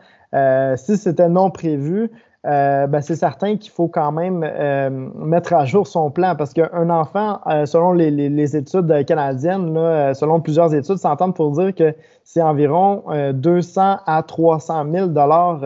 si 0.76 0.98
c'était 0.98 1.30
non 1.30 1.50
prévu, 1.52 2.12
euh, 2.46 2.86
ben, 2.86 3.02
c'est 3.02 3.16
certain 3.16 3.58
qu'il 3.58 3.72
faut 3.72 3.88
quand 3.88 4.12
même 4.12 4.44
euh, 4.44 4.90
mettre 5.16 5.54
à 5.54 5.66
jour 5.66 5.88
son 5.88 6.12
plan 6.12 6.36
parce 6.36 6.54
qu'un 6.54 6.90
enfant, 6.92 7.40
euh, 7.48 7.66
selon 7.66 7.94
les, 7.94 8.56
études 8.56 9.06
canadiennes, 9.06 9.74
selon 10.14 10.40
plusieurs 10.42 10.74
études, 10.76 10.98
s'entendent 10.98 11.36
pour 11.36 11.52
dire 11.52 11.74
que 11.74 11.96
c'est 12.24 12.42
environ 12.42 13.04
200 13.34 13.98
à 14.06 14.24
300 14.24 14.86
000 14.92 15.08
dollars 15.08 15.62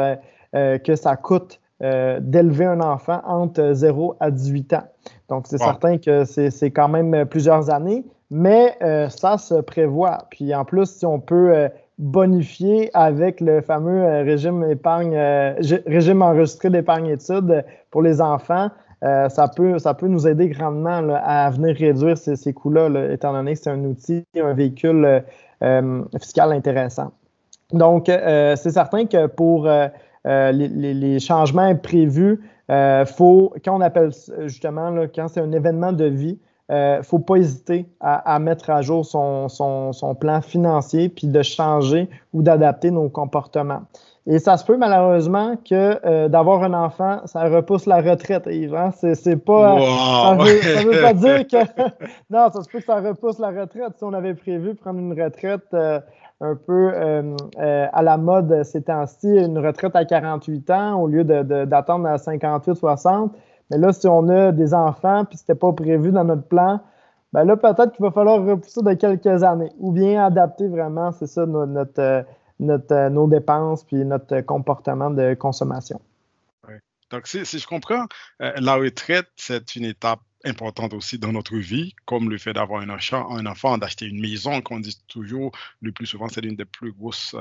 que 0.54 0.96
ça 0.96 1.16
coûte 1.16 1.60
d'élever 1.82 2.66
un 2.66 2.82
enfant 2.82 3.22
entre 3.26 3.74
0 3.74 4.16
à 4.20 4.32
18 4.32 4.74
ans. 4.74 4.84
Donc, 5.28 5.48
c'est 5.48 5.58
certain 5.58 5.98
que 5.98 6.24
c'est 6.26 6.72
quand 6.72 6.90
même 6.90 7.26
plusieurs 7.26 7.70
années, 7.70 8.06
mais 8.32 8.78
ça 9.10 9.38
se 9.38 9.56
prévoit. 9.56 10.20
Puis 10.30 10.54
en 10.56 10.66
plus, 10.66 10.90
si 10.90 11.06
on 11.06 11.20
peut 11.20 11.70
bonifié 12.00 12.90
avec 12.94 13.42
le 13.42 13.62
fameux 13.62 14.02
euh, 14.04 14.24
régime 14.24 14.64
épargne, 14.64 15.14
euh, 15.16 15.54
régime 15.86 16.22
enregistré 16.22 16.70
d'épargne 16.70 17.08
études 17.08 17.64
pour 17.92 18.02
les 18.02 18.22
enfants. 18.22 18.70
Euh, 19.04 19.28
ça, 19.30 19.50
peut, 19.50 19.78
ça 19.80 19.94
peut 19.94 20.08
nous 20.08 20.28
aider 20.28 20.50
grandement 20.50 21.04
à 21.24 21.50
venir 21.50 21.76
réduire 21.76 22.18
ces, 22.18 22.54
coûts-là, 22.54 23.12
étant 23.12 23.34
donné 23.34 23.54
que 23.54 23.60
c'est 23.60 23.70
un 23.70 23.84
outil, 23.84 24.26
un 24.42 24.54
véhicule 24.54 25.24
fiscal 26.20 26.52
intéressant. 26.52 27.12
Donc, 27.72 28.08
c'est 28.08 28.72
certain 28.72 29.06
que 29.06 29.28
pour 29.28 29.70
les, 30.26 31.20
changements 31.22 31.62
imprévus, 31.62 32.42
faut, 33.06 33.54
quand 33.64 33.78
on 33.78 33.82
appelle 33.82 34.12
justement, 34.48 34.94
quand 35.16 35.30
c'est 35.30 35.40
un 35.40 35.52
événement 35.54 35.94
de 35.94 36.06
vie, 36.06 36.38
ne 36.70 36.76
euh, 36.76 37.04
faut 37.04 37.20
pas 37.20 37.38
hésiter 37.38 37.88
à, 38.00 38.38
mettre 38.40 38.70
à 38.70 38.82
jour 38.82 39.06
son, 39.06 40.16
plan 40.20 40.42
financier 40.42 41.10
puis 41.10 41.28
de 41.28 41.42
changer 41.42 42.10
ou 42.34 42.42
d'adapter 42.42 42.92
nos 42.92 43.10
comportements. 43.10 43.82
Et 44.28 44.38
ça 44.38 44.58
se 44.58 44.66
peut 44.66 44.78
malheureusement 44.78 45.56
que 45.68 46.00
euh, 46.06 46.28
d'avoir 46.28 46.62
un 46.62 46.74
enfant, 46.74 47.22
ça 47.26 47.46
repousse 47.46 47.88
la 47.88 48.02
retraite, 48.02 48.44
Yves. 48.46 48.76
Hein? 48.76 48.92
C'est, 48.92 49.38
pas. 49.38 49.80
Ça, 49.80 50.38
veut, 50.38 50.92
veut 50.92 51.02
pas 51.02 51.14
dire 51.14 51.48
que. 51.48 51.58
non, 52.30 52.52
ça 52.54 52.62
se 52.62 52.70
peut 52.70 52.80
que 52.80 52.86
ça 52.86 53.00
repousse 53.02 53.40
la 53.40 53.50
retraite. 53.50 53.94
Si 53.98 54.04
on 54.04 54.14
avait 54.14 54.36
prévu 54.36 54.76
prendre 54.76 55.00
une 55.00 55.20
retraite 55.20 55.66
euh, 55.74 56.00
un 56.42 56.56
peu 56.56 56.94
à 57.58 58.02
la 58.04 58.18
mode 58.18 58.64
ces 58.64 58.84
temps-ci, 58.84 59.28
une 59.28 59.58
retraite 59.58 59.96
à 59.96 60.06
48 60.06 60.70
ans 60.70 61.02
au 61.02 61.08
lieu 61.08 61.24
d'attendre 61.24 62.08
à 62.08 62.18
58, 62.18 62.76
60, 62.76 63.34
mais 63.70 63.78
là, 63.78 63.94
si 63.94 64.08
on 64.08 64.28
a 64.30 64.52
des 64.52 64.74
enfants 64.74 65.26
puis 65.26 65.38
c'était 65.38 65.56
pas 65.56 65.72
prévu 65.74 66.12
dans 66.12 66.24
notre 66.24 66.48
plan, 66.48 66.82
ben 67.34 67.44
là, 67.44 67.56
peut-être 67.56 67.92
qu'il 67.92 68.04
va 68.04 68.12
falloir 68.12 68.44
repousser 68.44 68.82
de 68.82 68.94
quelques 68.94 69.44
années 69.44 69.72
ou 69.78 69.92
bien 69.92 70.26
adapter 70.26 70.68
vraiment, 70.68 71.12
c'est 71.12 71.28
ça, 71.28 71.46
notre, 71.46 72.00
euh, 72.00 72.24
euh, 72.62 73.10
nos 73.10 73.28
dépenses 73.28 73.84
puis 73.84 73.98
notre 73.98 74.42
comportement 74.42 75.12
de 75.12 75.34
consommation. 75.36 76.02
Donc, 77.12 77.26
si, 77.26 77.44
je 77.44 77.66
comprends, 77.66 78.06
euh, 78.42 78.54
la 78.58 78.76
retraite, 78.76 79.30
c'est 79.36 79.76
une 79.76 79.86
étape 79.86 80.20
importante 80.46 80.94
aussi 80.94 81.18
dans 81.18 81.32
notre 81.32 81.58
vie, 81.58 81.96
comme 82.06 82.30
le 82.30 82.38
fait 82.38 82.54
d'avoir 82.54 82.82
un, 82.82 82.90
un 82.90 83.46
enfant, 83.48 83.80
d'acheter 83.80 84.06
une 84.06 84.22
maison, 84.22 84.62
qu'on 84.62 84.80
dit 84.80 84.96
toujours, 85.08 85.52
le 85.82 85.92
plus 85.92 86.06
souvent, 86.06 86.28
c'est 86.30 86.42
l'une 86.42 86.56
des 86.56 86.66
plus 86.66 86.92
grosses 86.92 87.36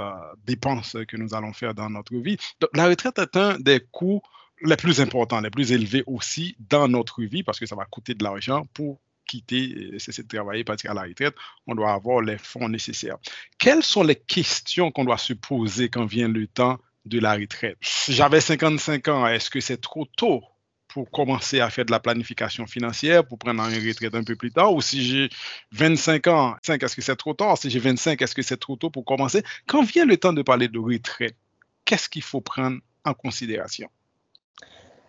dépenses 0.47 0.97
que 1.07 1.19
nous 1.19 1.35
allons 1.35 1.53
faire 1.53 1.75
dans 1.75 1.91
notre 1.91 2.17
vie. 2.17 2.39
Donc, 2.61 2.71
la 2.75 2.87
retraite 2.87 3.19
est 3.19 3.37
un 3.37 3.59
des 3.59 3.81
coûts 3.93 4.23
les 4.63 4.77
plus 4.77 5.01
importants, 5.01 5.41
les 5.41 5.51
plus 5.51 5.73
élevés 5.73 6.03
aussi 6.07 6.57
dans 6.71 6.89
notre 6.89 7.23
vie 7.23 7.43
parce 7.43 7.59
que 7.59 7.67
ça 7.67 7.77
va 7.77 7.85
coûter 7.85 8.15
de 8.15 8.25
l'argent 8.25 8.67
pour 8.75 9.01
quitter, 9.27 9.75
euh, 9.93 9.99
cesser 9.99 10.23
de 10.23 10.29
travailler, 10.29 10.65
partir 10.65 10.91
à 10.91 10.95
la 10.95 11.03
retraite, 11.03 11.35
on 11.67 11.75
doit 11.75 11.93
avoir 11.93 12.21
les 12.23 12.39
fonds 12.39 12.69
nécessaires. 12.69 13.19
Quelles 13.59 13.85
sont 13.85 14.03
les 14.03 14.17
questions 14.17 14.91
qu'on 14.91 15.05
doit 15.05 15.19
se 15.19 15.35
poser 15.35 15.89
quand 15.89 16.07
vient 16.07 16.29
le 16.29 16.47
temps 16.47 16.79
de 17.05 17.21
la 17.21 17.35
retraite? 17.35 17.77
J'avais 18.09 18.41
55 18.41 19.07
ans, 19.09 19.27
est-ce 19.29 19.51
que 19.51 19.61
c'est 19.61 19.81
trop 19.81 20.07
tôt 20.17 20.43
pour 20.89 21.11
commencer 21.11 21.61
à 21.61 21.69
faire 21.69 21.85
de 21.85 21.91
la 21.91 22.01
planification 22.01 22.67
financière, 22.67 23.25
pour 23.25 23.39
prendre 23.39 23.63
une 23.69 23.87
retraite 23.87 24.15
un 24.15 24.25
peu 24.25 24.35
plus 24.35 24.51
tard, 24.51 24.73
ou 24.73 24.81
si 24.81 25.05
j'ai 25.05 25.29
25 25.73 26.27
ans, 26.29 26.57
est-ce 26.67 26.97
que 26.97 27.03
c'est 27.03 27.15
trop 27.15 27.35
tard? 27.35 27.59
Si 27.59 27.69
j'ai 27.69 27.79
25, 27.79 28.21
est-ce 28.21 28.35
que 28.35 28.43
c'est 28.43 28.57
trop 28.57 28.77
tôt 28.77 28.89
pour 28.89 29.05
commencer? 29.05 29.43
Quand 29.67 29.83
vient 29.83 30.07
le 30.07 30.17
temps 30.17 30.33
de 30.33 30.41
parler 30.41 30.69
de 30.69 30.79
retraite, 30.79 31.37
qu'est-ce 31.85 32.09
qu'il 32.09 32.23
faut 32.23 32.41
prendre 32.41 32.79
en 33.05 33.13
considération? 33.13 33.91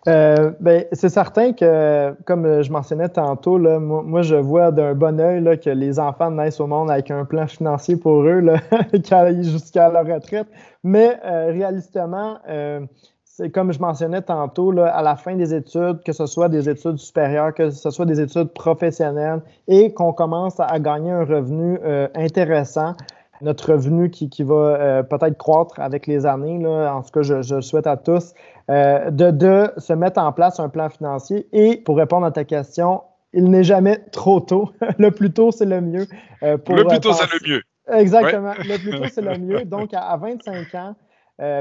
Euh, 0.08 0.52
ben, 0.60 0.84
c'est 0.92 1.10
certain 1.10 1.52
que, 1.52 2.14
comme 2.24 2.62
je 2.62 2.72
mentionnais 2.72 3.08
tantôt, 3.08 3.58
moi, 3.58 4.22
je 4.22 4.36
vois 4.36 4.70
d'un 4.70 4.94
bon 4.94 5.20
oeil 5.20 5.60
que 5.60 5.70
les 5.70 5.98
enfants 5.98 6.30
naissent 6.30 6.60
au 6.60 6.66
monde 6.66 6.90
avec 6.90 7.10
un 7.10 7.24
plan 7.24 7.46
financier 7.46 7.96
pour 7.96 8.22
eux 8.22 8.42
jusqu'à 9.42 9.90
leur 9.90 10.06
retraite. 10.06 10.46
Mais 10.82 11.18
euh, 11.24 11.50
réalistement, 11.52 12.38
euh, 12.48 12.80
c'est 13.24 13.50
comme 13.50 13.72
je 13.72 13.78
mentionnais 13.78 14.22
tantôt, 14.22 14.72
à 14.78 15.02
la 15.02 15.16
fin 15.16 15.36
des 15.36 15.54
études, 15.54 16.02
que 16.04 16.12
ce 16.12 16.26
soit 16.26 16.48
des 16.48 16.68
études 16.68 16.98
supérieures, 16.98 17.52
que 17.54 17.70
ce 17.70 17.90
soit 17.90 18.06
des 18.06 18.20
études 18.20 18.52
professionnelles, 18.52 19.42
et 19.68 19.92
qu'on 19.92 20.12
commence 20.12 20.58
à 20.58 20.78
gagner 20.78 21.10
un 21.10 21.24
revenu 21.24 21.78
intéressant, 22.14 22.94
notre 23.42 23.72
revenu 23.72 24.10
qui, 24.10 24.28
qui 24.28 24.42
va 24.42 24.54
euh, 24.54 25.02
peut-être 25.02 25.36
croître 25.38 25.78
avec 25.80 26.06
les 26.06 26.26
années, 26.26 26.58
là, 26.58 26.94
en 26.94 27.02
tout 27.02 27.10
cas, 27.10 27.22
je, 27.22 27.42
je 27.42 27.60
souhaite 27.60 27.86
à 27.86 27.96
tous, 27.96 28.34
euh, 28.70 29.10
de, 29.10 29.30
de 29.30 29.70
se 29.78 29.92
mettre 29.92 30.20
en 30.20 30.32
place 30.32 30.60
un 30.60 30.68
plan 30.68 30.88
financier. 30.88 31.48
Et 31.52 31.78
pour 31.78 31.96
répondre 31.96 32.26
à 32.26 32.30
ta 32.30 32.44
question, 32.44 33.02
il 33.32 33.50
n'est 33.50 33.64
jamais 33.64 33.98
trop 34.12 34.40
tôt. 34.40 34.70
le 34.98 35.10
plus 35.10 35.32
tôt, 35.32 35.50
c'est 35.50 35.66
le 35.66 35.80
mieux. 35.80 36.06
Euh, 36.42 36.58
pour 36.58 36.76
le 36.76 36.84
plus 36.84 37.00
tôt, 37.00 37.12
c'est 37.12 37.32
le 37.32 37.48
mieux. 37.48 37.62
Exactement. 37.92 38.52
Le 38.58 38.78
plus 38.78 38.98
tôt, 38.98 39.06
c'est 39.12 39.22
le 39.22 39.38
mieux. 39.38 39.64
Donc, 39.64 39.90
à, 39.94 40.16
25 40.16 40.74
ans, 40.74 40.94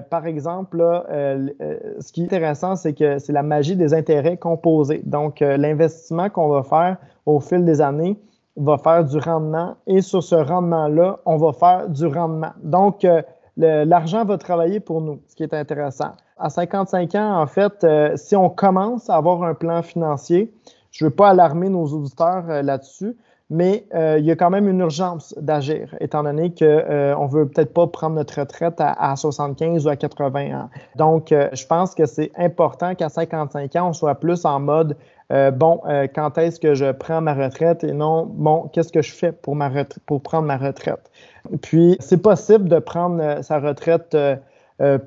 par 0.10 0.28
exemple, 0.28 0.78
là, 0.78 1.06
ce 2.00 2.12
qui 2.12 2.22
est 2.22 2.26
intéressant, 2.26 2.76
c'est 2.76 2.94
que 2.94 3.18
c'est 3.18 3.32
la 3.32 3.44
magie 3.44 3.78
des 3.78 3.94
intérêts 3.94 4.36
composés. 4.36 5.02
Donc, 5.06 5.40
l'investissement 5.40 6.30
qu'on 6.30 6.50
va 6.50 6.64
faire 6.64 6.98
au 7.26 7.40
fil 7.40 7.64
des 7.64 7.80
années, 7.80 8.20
va 8.56 8.78
faire 8.78 9.04
du 9.06 9.18
rendement 9.18 9.76
et 9.88 10.02
sur 10.02 10.24
ce 10.24 10.36
rendement-là, 10.36 11.20
on 11.26 11.38
va 11.38 11.54
faire 11.54 11.90
du 11.90 12.06
rendement. 12.06 12.52
Donc, 12.64 13.06
euh, 13.06 13.22
l'argent 13.58 14.26
va 14.26 14.38
travailler 14.38 14.80
pour 14.80 15.02
nous, 15.02 15.22
ce 15.28 15.36
qui 15.36 15.44
est 15.44 15.54
intéressant. 15.54 16.12
À 16.38 16.50
55 16.50 17.16
ans, 17.16 17.42
en 17.42 17.48
fait, 17.48 17.84
euh, 17.84 18.16
si 18.16 18.36
on 18.36 18.50
commence 18.50 19.10
à 19.10 19.16
avoir 19.16 19.44
un 19.44 19.54
plan 19.54 19.82
financier, 19.82 20.54
je 20.92 21.04
ne 21.04 21.10
veux 21.10 21.16
pas 21.16 21.30
alarmer 21.30 21.70
nos 21.70 21.86
auditeurs 21.86 22.46
euh, 22.50 22.62
là-dessus, 22.62 23.16
mais 23.52 23.88
il 23.96 24.24
y 24.26 24.30
a 24.30 24.36
quand 24.36 24.52
même 24.52 24.70
une 24.70 24.80
urgence 24.80 25.34
d'agir, 25.42 25.96
étant 26.00 26.22
donné 26.22 26.54
qu'on 26.54 26.66
ne 26.66 27.32
veut 27.32 27.48
peut-être 27.48 27.74
pas 27.74 27.88
prendre 27.88 28.16
notre 28.16 28.40
retraite 28.40 28.76
à, 28.78 29.16
75 29.16 29.88
ou 29.88 29.90
à 29.90 29.96
80 29.96 30.56
ans. 30.56 30.70
Donc, 30.98 31.30
je 31.32 31.66
pense 31.66 31.96
que 31.96 32.06
c'est 32.06 32.32
important 32.38 32.94
qu'à 32.94 33.10
55 33.10 33.76
ans, 33.76 33.90
on 33.90 33.94
soit 33.94 34.14
plus 34.14 34.46
en 34.46 34.60
mode 34.60 34.96
euh, 35.32 35.52
bon, 35.52 35.82
euh, 35.86 36.08
quand 36.14 36.38
est-ce 36.40 36.60
que 36.60 36.74
je 36.74 36.92
prends 36.92 37.22
ma 37.22 37.36
retraite 37.36 37.84
et 37.84 37.94
non, 37.94 38.26
bon, 38.26 38.70
qu'est-ce 38.74 38.92
que 38.92 39.04
je 39.04 39.14
fais 39.14 39.32
pour, 39.32 39.56
prendre 40.22 40.48
ma 40.48 40.58
retraite? 40.58 41.12
Puis, 41.62 41.98
c'est 42.00 42.22
possible 42.22 42.68
de 42.68 42.80
prendre 42.80 43.22
euh, 43.22 43.42
sa 43.42 43.60
retraite 43.60 44.18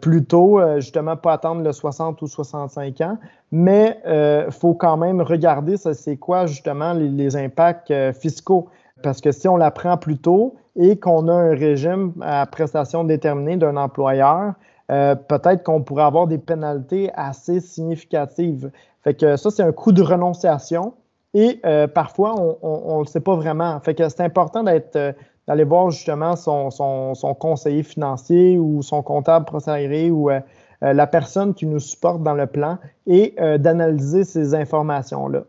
plus 0.03 0.23
tôt, 0.23 0.61
justement, 0.81 1.17
pas 1.17 1.33
attendre 1.33 1.63
le 1.63 1.73
60 1.73 2.21
ou 2.21 2.27
65 2.27 3.01
ans, 3.01 3.17
mais 3.53 3.99
il 4.05 4.53
faut 4.53 4.75
quand 4.75 4.99
même 4.99 5.23
regarder, 5.23 5.79
ça, 5.79 5.95
c'est 5.95 6.19
quoi, 6.19 6.45
justement, 6.45 6.93
les, 6.93 7.37
impacts 7.37 7.91
fiscaux. 8.13 8.69
Parce 9.03 9.23
que 9.23 9.33
si 9.33 9.49
on 9.49 9.57
la 9.57 9.71
prend 9.71 9.97
plus 9.97 10.19
tôt 10.19 10.57
et 10.77 10.99
qu'on 10.99 11.27
a 11.27 11.33
un 11.33 11.55
régime 11.55 12.13
à 12.21 12.45
prestation 12.45 13.03
déterminée 13.03 13.57
d'un 13.57 13.79
employeur, 13.79 14.53
peut-être 14.89 15.63
qu'on 15.63 15.83
pourrait 15.83 16.05
avoir 16.05 16.27
des 16.27 16.37
pénalités 16.37 17.11
assez 17.15 17.61
significatives. 17.61 18.71
Fait 19.03 19.15
que 19.15 19.37
ça, 19.37 19.51
c'est 19.51 19.63
un 19.63 19.73
coup 19.73 19.93
de 19.93 20.03
renonciation 20.03 20.95
et 21.35 21.61
euh, 21.65 21.87
parfois, 21.87 22.35
on 22.63 22.99
ne 22.99 23.03
le 23.05 23.07
sait 23.07 23.21
pas 23.21 23.35
vraiment. 23.35 23.81
Fait 23.81 23.95
que 23.95 24.09
c'est 24.09 24.21
important 24.21 24.65
euh, 24.67 25.13
d'aller 25.47 25.65
voir 25.65 25.91
justement 25.91 26.37
son, 26.37 27.35
conseiller 27.39 27.83
financier 27.83 28.59
ou 28.59 28.83
son 28.83 29.03
comptable 29.03 29.47
procédé 29.47 30.11
ou 30.11 30.31
euh, 30.31 30.41
la 30.81 31.07
personne 31.07 31.55
qui 31.55 31.65
nous 31.67 31.79
supporte 31.79 32.23
dans 32.23 32.35
le 32.35 32.47
plan 32.47 32.79
et 33.07 33.37
d'analyser 33.59 34.25
ces 34.25 34.55
informations-là. 34.55 35.45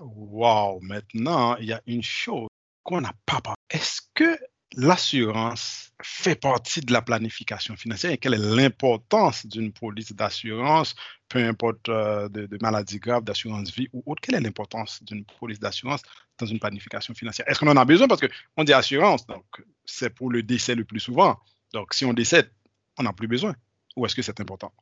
Wow! 0.00 0.80
Maintenant, 0.82 1.54
il 1.56 1.66
y 1.66 1.72
a 1.72 1.80
une 1.86 2.02
chose 2.02 2.48
qu'on 2.82 3.00
n'a 3.00 3.12
pas. 3.24 3.40
Est-ce 3.70 4.00
que 4.14 4.36
l'assurance 4.76 5.92
fait 6.02 6.40
partie 6.40 6.80
de 6.80 6.92
la 6.92 7.02
planification 7.02 7.74
financière 7.76 8.12
et 8.12 8.18
quelle 8.18 8.34
est 8.34 8.56
l'importance 8.56 9.46
d'une 9.46 9.72
police 9.72 10.12
d'assurance, 10.12 10.94
peu 11.28 11.44
importe 11.44 11.88
euh, 11.88 12.28
de, 12.28 12.58
maladie 12.62 12.98
grave, 12.98 13.24
d'assurance 13.24 13.72
vie 13.72 13.88
ou 13.92 14.02
autre, 14.06 14.20
quelle 14.20 14.36
est 14.36 14.40
l'importance 14.40 15.02
d'une 15.02 15.24
police 15.24 15.58
d'assurance 15.58 16.02
dans 16.38 16.46
une 16.46 16.60
planification 16.60 17.14
financière? 17.14 17.48
Est-ce 17.48 17.58
qu'on 17.58 17.68
en 17.68 17.76
a 17.76 17.84
besoin? 17.84 18.06
Parce 18.06 18.20
qu'on 18.20 18.64
dit 18.64 18.72
assurance, 18.72 19.26
donc 19.26 19.44
c'est 19.84 20.10
pour 20.10 20.30
le 20.30 20.42
décès 20.42 20.74
le 20.74 20.84
plus 20.84 21.00
souvent. 21.00 21.38
Donc 21.72 21.94
si 21.94 22.04
on 22.04 22.12
décède, 22.12 22.50
on 22.98 23.02
n'a 23.02 23.12
plus 23.12 23.28
besoin. 23.28 23.54
Ou 23.96 24.06
est-ce 24.06 24.14
que 24.14 24.22
c'est 24.22 24.40
important? 24.40 24.72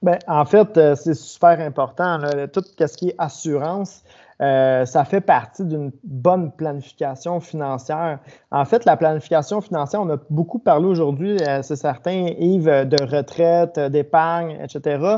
Ben, 0.00 0.18
en 0.26 0.44
fait, 0.44 0.76
euh, 0.78 0.96
c'est 0.96 1.14
super 1.14 1.60
important. 1.60 2.18
Tout 2.52 2.64
ce 2.78 2.96
qui 2.96 3.10
est 3.10 3.14
assurance, 3.18 4.02
euh, 4.42 4.84
ça 4.84 5.04
fait 5.04 5.20
partie 5.20 5.64
d'une 5.64 5.92
bonne 6.04 6.52
planification 6.52 7.40
financière. 7.40 8.18
En 8.50 8.64
fait, 8.64 8.84
la 8.84 8.96
planification 8.96 9.60
financière, 9.60 10.00
on 10.02 10.10
a 10.10 10.16
beaucoup 10.30 10.58
parlé 10.58 10.86
aujourd'hui, 10.86 11.36
euh, 11.46 11.62
c'est 11.62 11.76
certain, 11.76 12.26
Yves, 12.38 12.88
de 12.88 13.02
retraite, 13.04 13.78
d'épargne, 13.78 14.58
etc., 14.62 15.16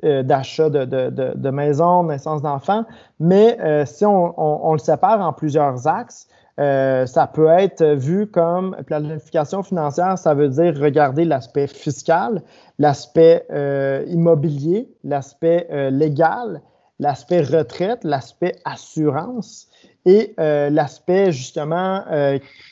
d'achat 0.00 0.70
de, 0.70 0.84
de, 0.84 1.10
de, 1.10 1.32
de, 1.34 1.50
maison, 1.50 2.04
naissance 2.04 2.42
d'enfants. 2.42 2.84
Mais 3.18 3.58
si 3.86 4.06
on, 4.06 4.72
le 4.72 4.78
sépare 4.78 5.20
en 5.20 5.32
plusieurs 5.32 5.88
axes, 5.88 6.28
ça 6.56 7.30
peut 7.32 7.48
être 7.48 7.84
vu 7.84 8.28
comme 8.28 8.76
planification 8.86 9.64
financière, 9.64 10.16
ça 10.16 10.34
veut 10.34 10.48
dire 10.48 10.78
regarder 10.80 11.24
l'aspect 11.24 11.66
fiscal, 11.66 12.42
l'aspect 12.78 13.46
euh, 13.50 14.04
immobilier, 14.08 14.88
l'aspect 15.04 15.68
euh, 15.70 15.90
légal, 15.90 16.60
l'aspect 16.98 17.40
retraite, 17.40 18.04
l'aspect 18.04 18.56
assurance 18.64 19.68
et 20.06 20.34
euh, 20.38 20.70
l'aspect 20.70 21.32
justement 21.32 22.04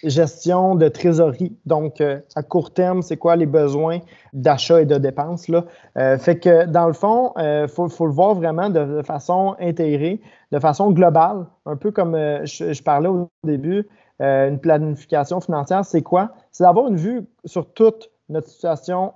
gestion 0.04 0.74
de 0.74 0.88
trésorerie. 0.88 1.56
Donc, 1.66 2.00
à 2.00 2.42
court 2.42 2.72
terme, 2.72 3.02
c'est 3.02 3.16
quoi 3.16 3.36
les 3.36 3.46
besoins 3.46 4.00
d'achat 4.32 4.82
et 4.82 4.86
de 4.86 4.96
dépenses? 4.98 5.48
Là? 5.48 5.64
fait 6.18 6.38
que 6.38 6.66
dans 6.66 6.86
le 6.86 6.92
fond, 6.92 7.32
il 7.38 7.68
faut, 7.68 8.06
le 8.06 8.12
voir 8.12 8.34
vraiment 8.34 8.68
de, 8.68 9.02
façon 9.02 9.56
intégrée, 9.60 10.20
de 10.52 10.58
façon 10.58 10.90
globale, 10.90 11.46
un 11.66 11.76
peu 11.76 11.90
comme 11.90 12.14
je, 12.14 12.82
parlais 12.82 13.08
au 13.08 13.28
début. 13.44 13.88
une 14.20 14.58
planification 14.58 15.40
financière, 15.40 15.84
c'est 15.84 16.02
quoi? 16.02 16.32
C'est 16.52 16.64
d'avoir 16.64 16.88
une 16.88 16.96
vue 16.96 17.22
sur 17.44 17.72
toute 17.72 18.10
notre 18.28 18.48
situation 18.48 19.14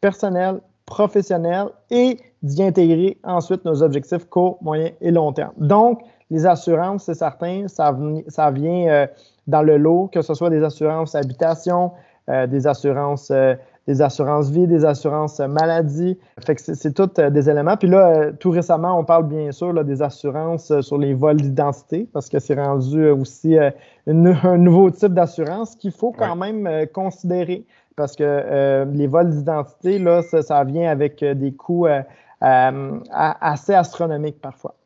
personnel, 0.00 0.60
professionnel 0.90 1.68
et 1.90 2.18
d'y 2.42 2.62
intégrer 2.62 3.16
ensuite 3.24 3.64
nos 3.64 3.82
objectifs 3.82 4.26
court, 4.26 4.58
moyen 4.60 4.90
et 5.00 5.10
long 5.10 5.32
terme. 5.32 5.52
Donc, 5.56 6.02
les 6.30 6.44
assurances, 6.46 7.04
c'est 7.04 7.14
certain, 7.14 7.66
ça, 7.68 7.96
ça 8.28 8.50
vient 8.50 8.88
euh, 8.88 9.06
dans 9.46 9.62
le 9.62 9.78
lot, 9.78 10.10
que 10.12 10.20
ce 10.20 10.34
soit 10.34 10.50
des 10.50 10.62
assurances 10.62 11.14
habitation, 11.14 11.92
euh, 12.28 12.46
des 12.46 12.66
assurances 12.66 13.30
euh, 13.30 13.54
des 13.86 14.02
assurances 14.02 14.50
vie, 14.50 14.68
des 14.68 14.84
assurances 14.84 15.40
maladie. 15.40 16.16
Fait 16.46 16.54
que 16.54 16.60
c'est 16.62 16.92
tous 16.92 17.20
des 17.20 17.50
éléments. 17.50 17.76
Puis 17.76 17.88
là, 17.88 18.30
tout 18.38 18.50
récemment, 18.50 18.96
on 18.96 19.04
parle 19.04 19.26
bien 19.26 19.50
sûr 19.50 19.72
des 19.84 20.00
assurances 20.00 20.80
sur 20.80 20.98
les 20.98 21.12
vols 21.12 21.40
d'identité 21.40 22.06
parce 22.12 22.28
que 22.28 22.38
c'est 22.38 22.54
rendu 22.54 23.08
aussi 23.08 23.56
un 23.58 24.58
nouveau 24.58 24.90
type 24.90 25.14
d'assurance 25.14 25.74
qu'il 25.74 25.90
faut 25.90 26.12
quand 26.12 26.36
même 26.36 26.86
considérer 26.92 27.64
parce 27.96 28.16
que 28.16 28.24
euh, 28.24 28.84
les 28.86 29.06
vols 29.06 29.30
d'identité, 29.30 29.98
là, 29.98 30.22
ça, 30.22 30.64
vient 30.64 30.90
avec 30.90 31.22
euh, 31.22 31.34
des 31.34 31.52
coûts 31.52 31.86
euh, 31.86 32.02
assez 32.40 33.74
astronomiques 33.74 34.40
parfois. 34.40 34.76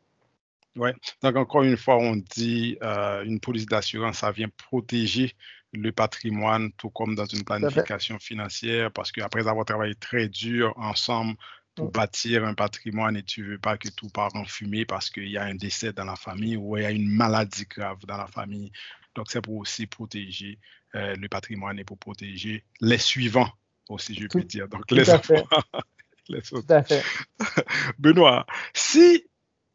Oui, 0.75 0.89
donc 1.23 1.37
encore 1.37 1.63
une 1.63 1.77
fois, 1.77 1.97
on 1.97 2.17
dit 2.17 2.77
une 2.81 3.39
police 3.39 3.65
d'assurance, 3.65 4.17
ça 4.17 4.31
vient 4.31 4.49
protéger 4.57 5.33
le 5.71 5.91
patrimoine, 5.91 6.71
tout 6.73 6.89
comme 6.89 7.15
dans 7.15 7.25
une 7.25 7.43
planification 7.43 8.19
financière, 8.19 8.91
parce 8.91 9.11
qu'après 9.13 9.47
avoir 9.47 9.65
travaillé 9.65 9.95
très 9.95 10.27
dur 10.27 10.73
ensemble 10.75 11.35
pour 11.75 11.87
mm. 11.87 11.91
bâtir 11.91 12.45
un 12.45 12.53
patrimoine 12.53 13.15
et 13.15 13.23
tu 13.23 13.41
ne 13.41 13.47
veux 13.51 13.57
pas 13.57 13.77
que 13.77 13.87
tout 13.89 14.09
part 14.09 14.35
en 14.35 14.43
fumée 14.43 14.85
parce 14.85 15.09
qu'il 15.09 15.29
y 15.29 15.37
a 15.37 15.43
un 15.43 15.55
décès 15.55 15.93
dans 15.93 16.05
la 16.05 16.15
famille 16.17 16.57
ou 16.57 16.75
il 16.75 16.83
y 16.83 16.85
a 16.85 16.91
une 16.91 17.09
maladie 17.09 17.65
grave 17.69 17.99
dans 18.05 18.17
la 18.17 18.27
famille. 18.27 18.71
Donc, 19.15 19.31
c'est 19.31 19.41
pour 19.41 19.55
aussi 19.55 19.87
protéger 19.87 20.59
euh, 20.95 21.15
le 21.15 21.27
patrimoine 21.27 21.79
et 21.79 21.83
pour 21.83 21.97
protéger 21.97 22.63
les 22.81 22.97
suivants 22.97 23.51
aussi, 23.89 24.15
je 24.15 24.27
peux 24.27 24.43
dire. 24.43 24.67
Donc, 24.67 24.89
les 24.91 25.09
enfants. 25.09 25.45
Benoît, 27.99 28.47
si 28.73 29.27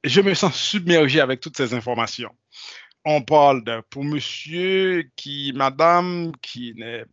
je 0.02 0.20
me 0.20 0.34
sens 0.34 0.56
submergé 0.56 1.20
avec 1.20 1.40
toutes 1.40 1.56
ces 1.56 1.74
informations, 1.74 2.34
on 3.04 3.22
parle 3.22 3.64
de, 3.64 3.80
pour 3.90 4.04
monsieur 4.04 5.08
qui, 5.16 5.52
madame 5.54 6.32
qui 6.42 6.74
n'est 6.76 7.04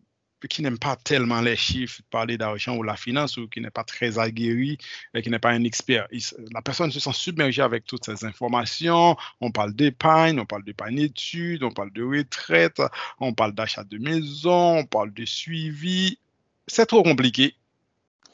qui 0.45 0.61
n'aime 0.61 0.77
pas 0.77 0.95
tellement 0.95 1.41
les 1.41 1.55
chiffres, 1.55 2.01
parler 2.11 2.38
d'argent 2.38 2.75
ou 2.75 2.83
la 2.83 2.95
finance, 2.95 3.38
ou 3.38 3.47
qui 3.47 3.59
n'est 3.59 3.71
pas 3.71 3.83
très 3.83 4.19
aguerri, 4.19 4.77
et 5.15 5.21
qui 5.23 5.31
n'est 5.31 5.39
pas 5.39 5.49
un 5.49 5.63
expert. 5.63 6.07
la 6.51 6.61
personne 6.61 6.91
se 6.91 6.99
sent 6.99 7.13
submergée 7.13 7.63
avec 7.63 7.85
toutes 7.85 8.05
ces 8.05 8.23
informations. 8.23 9.17
On 9.41 9.51
parle 9.51 9.73
d'épargne, 9.73 10.39
on 10.39 10.45
parle 10.45 10.63
d'épargne 10.63 10.97
d'études, 10.97 11.63
on 11.63 11.71
parle 11.71 11.91
de 11.91 12.03
retraite, 12.03 12.81
on 13.19 13.33
parle 13.33 13.53
d'achat 13.53 13.83
de 13.83 13.97
maison, 13.97 14.77
on 14.79 14.85
parle 14.85 15.13
de 15.13 15.25
suivi. 15.25 16.19
C'est 16.67 16.85
trop 16.85 17.01
compliqué. 17.01 17.55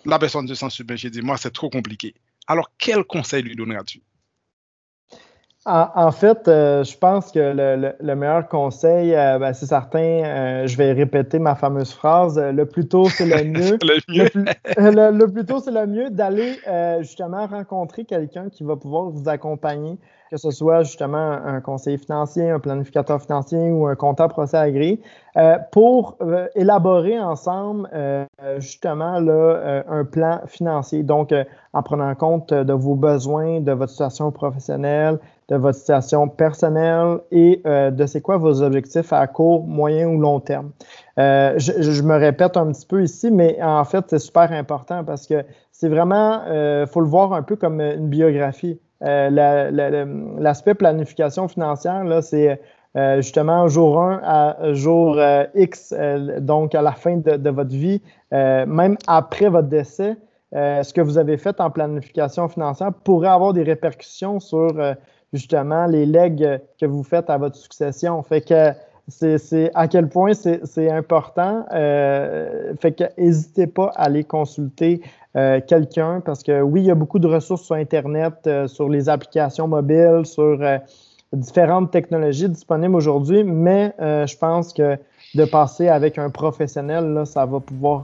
La 0.05 0.19
personne 0.19 0.47
se 0.47 0.55
sent 0.55 0.69
submergée, 0.69 1.09
dit, 1.09 1.21
moi, 1.21 1.37
c'est 1.37 1.53
trop 1.53 1.69
compliqué. 1.69 2.13
Alors, 2.47 2.71
quel 2.77 3.05
conseil 3.05 3.43
lui 3.43 3.55
donneras-tu? 3.55 4.01
En, 5.65 6.11
fait, 6.11 6.49
euh, 6.49 6.83
je 6.83 6.97
pense 6.97 7.31
que 7.31 7.39
le, 8.01 8.15
meilleur 8.15 8.49
conseil, 8.49 9.15
euh, 9.15 9.39
ben, 9.39 9.53
c'est 9.53 9.65
certain, 9.65 9.99
euh, 9.99 10.67
je 10.67 10.75
vais 10.75 10.91
répéter 10.91 11.39
ma 11.39 11.55
fameuse 11.55 11.93
phrase, 11.93 12.37
le 12.37 12.65
plus 12.65 12.85
tôt 12.85 13.05
c'est 13.05 13.25
le 13.25 13.43
mieux. 13.49 13.77
le, 13.77 15.25
plus, 15.27 15.45
tôt 15.45 15.59
c'est 15.59 15.71
le 15.71 15.87
mieux 15.87 16.09
d'aller 16.09 16.57
justement 16.99 17.47
rencontrer 17.47 18.03
quelqu'un 18.03 18.49
qui 18.49 18.65
va 18.65 18.75
pouvoir 18.75 19.09
vous 19.09 19.29
accompagner, 19.29 19.97
que 20.31 20.35
ce 20.35 20.51
soit 20.51 20.83
justement 20.83 21.31
un 21.31 21.61
conseiller 21.61 21.97
financier, 21.97 22.49
un 22.49 22.59
planificateur 22.59 23.21
financier 23.21 23.71
ou 23.71 23.87
un 23.87 23.95
comptable 23.95 24.33
procès 24.33 24.57
agréé, 24.57 25.01
pour 25.71 26.17
élaborer 26.55 27.19
ensemble 27.19 27.89
justement 28.57 29.19
là, 29.21 29.83
un 29.87 30.03
plan 30.03 30.41
financier. 30.47 31.03
Donc, 31.03 31.33
en 31.71 31.83
prenant 31.83 32.13
compte 32.15 32.53
de 32.53 32.73
vos 32.73 32.95
besoins, 32.95 33.61
de 33.61 33.71
votre 33.71 33.91
situation 33.91 34.31
professionnelle, 34.31 35.19
de 35.49 35.55
votre 35.55 35.77
situation 35.77 36.27
personnelle 36.27 37.19
et 37.31 37.61
euh, 37.65 37.91
de 37.91 38.05
c'est 38.05 38.21
quoi 38.21 38.37
vos 38.37 38.61
objectifs 38.61 39.11
à 39.11 39.27
court, 39.27 39.65
moyen 39.65 40.07
ou 40.07 40.19
long 40.19 40.39
terme. 40.39 40.71
Euh, 41.19 41.53
je, 41.57 42.01
me 42.01 42.15
répète 42.15 42.57
un 42.57 42.71
petit 42.71 42.85
peu 42.85 43.03
ici, 43.03 43.29
mais 43.29 43.57
en 43.61 43.83
fait, 43.83 44.05
c'est 44.07 44.19
super 44.19 44.51
important 44.51 45.03
parce 45.03 45.27
que 45.27 45.43
c'est 45.71 45.89
vraiment, 45.89 46.41
il 46.45 46.51
euh, 46.51 46.87
faut 46.87 47.01
le 47.01 47.07
voir 47.07 47.33
un 47.33 47.43
peu 47.43 47.55
comme 47.55 47.81
une 47.81 48.07
biographie. 48.07 48.79
l'aspect 49.01 50.75
planification 50.75 51.47
financière, 51.47 52.03
là, 52.05 52.21
c'est 52.21 52.59
justement 53.17 53.67
jour 53.67 53.99
1 53.99 54.21
à 54.23 54.73
jour 54.73 55.19
X, 55.55 55.93
donc 56.39 56.73
à 56.73 56.81
la 56.81 56.93
fin 56.93 57.17
de, 57.17 57.49
votre 57.49 57.75
vie, 57.75 58.01
même 58.31 58.97
après 59.07 59.49
votre 59.49 59.67
décès, 59.67 60.15
ce 60.53 60.93
que 60.93 61.01
vous 61.01 61.17
avez 61.17 61.37
fait 61.37 61.59
en 61.59 61.69
planification 61.69 62.47
financière 62.47 62.93
pourrait 63.03 63.29
avoir 63.29 63.51
des 63.51 63.63
répercussions 63.63 64.39
sur 64.39 64.95
justement 65.33 65.87
les 65.87 66.05
legs 66.05 66.61
que 66.79 66.85
vous 66.85 67.03
faites 67.03 67.29
à 67.29 67.37
votre 67.37 67.55
succession. 67.55 68.21
Fait 68.23 68.41
que 68.41 68.73
c'est 69.09 69.71
à 69.73 69.87
quel 69.87 70.07
point 70.07 70.33
c'est 70.33 70.89
important. 70.89 71.65
Euh, 71.73 72.73
fait 72.79 72.93
que 72.93 73.03
n'hésitez 73.17 73.67
pas 73.67 73.91
à 73.95 74.03
aller 74.03 74.23
consulter 74.23 75.01
euh, 75.35 75.59
quelqu'un 75.65 76.21
parce 76.21 76.43
que 76.43 76.61
oui, 76.61 76.81
il 76.81 76.87
y 76.87 76.91
a 76.91 76.95
beaucoup 76.95 77.19
de 77.19 77.27
ressources 77.27 77.63
sur 77.63 77.75
Internet, 77.75 78.33
euh, 78.47 78.67
sur 78.67 78.87
les 78.87 79.09
applications 79.09 79.67
mobiles, 79.67 80.21
sur 80.23 80.59
différentes 81.33 81.91
technologies 81.91 82.47
disponibles 82.47 82.95
aujourd'hui, 82.95 83.43
mais 83.43 83.93
je 83.99 84.37
pense 84.37 84.71
que 84.71 84.97
de 85.33 85.45
passer 85.45 85.87
avec 85.89 86.19
un 86.19 86.29
professionnel, 86.29 87.23
ça 87.25 87.45
va 87.47 87.59
pouvoir 87.59 88.03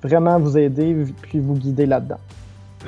vraiment 0.00 0.38
vous 0.38 0.56
aider 0.56 0.94
puis 1.22 1.40
vous 1.40 1.54
guider 1.54 1.86
là-dedans. 1.86 2.20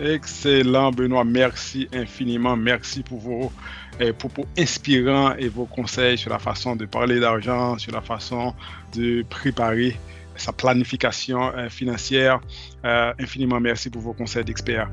Excellent, 0.00 0.92
Benoît. 0.92 1.24
Merci 1.24 1.88
infiniment. 1.92 2.56
Merci 2.56 3.02
pour 3.02 3.18
vos 3.18 3.52
propos 4.18 4.46
inspirants 4.56 5.34
et 5.34 5.48
vos 5.48 5.66
conseils 5.66 6.16
sur 6.16 6.30
la 6.30 6.38
façon 6.38 6.74
de 6.74 6.86
parler 6.86 7.20
d'argent, 7.20 7.76
sur 7.76 7.92
la 7.92 8.00
façon 8.00 8.54
de 8.94 9.22
préparer 9.28 9.98
sa 10.40 10.52
planification 10.52 11.52
euh, 11.54 11.68
financière. 11.68 12.40
Euh, 12.84 13.12
infiniment 13.18 13.60
merci 13.60 13.90
pour 13.90 14.02
vos 14.02 14.12
conseils 14.12 14.44
d'experts. 14.44 14.90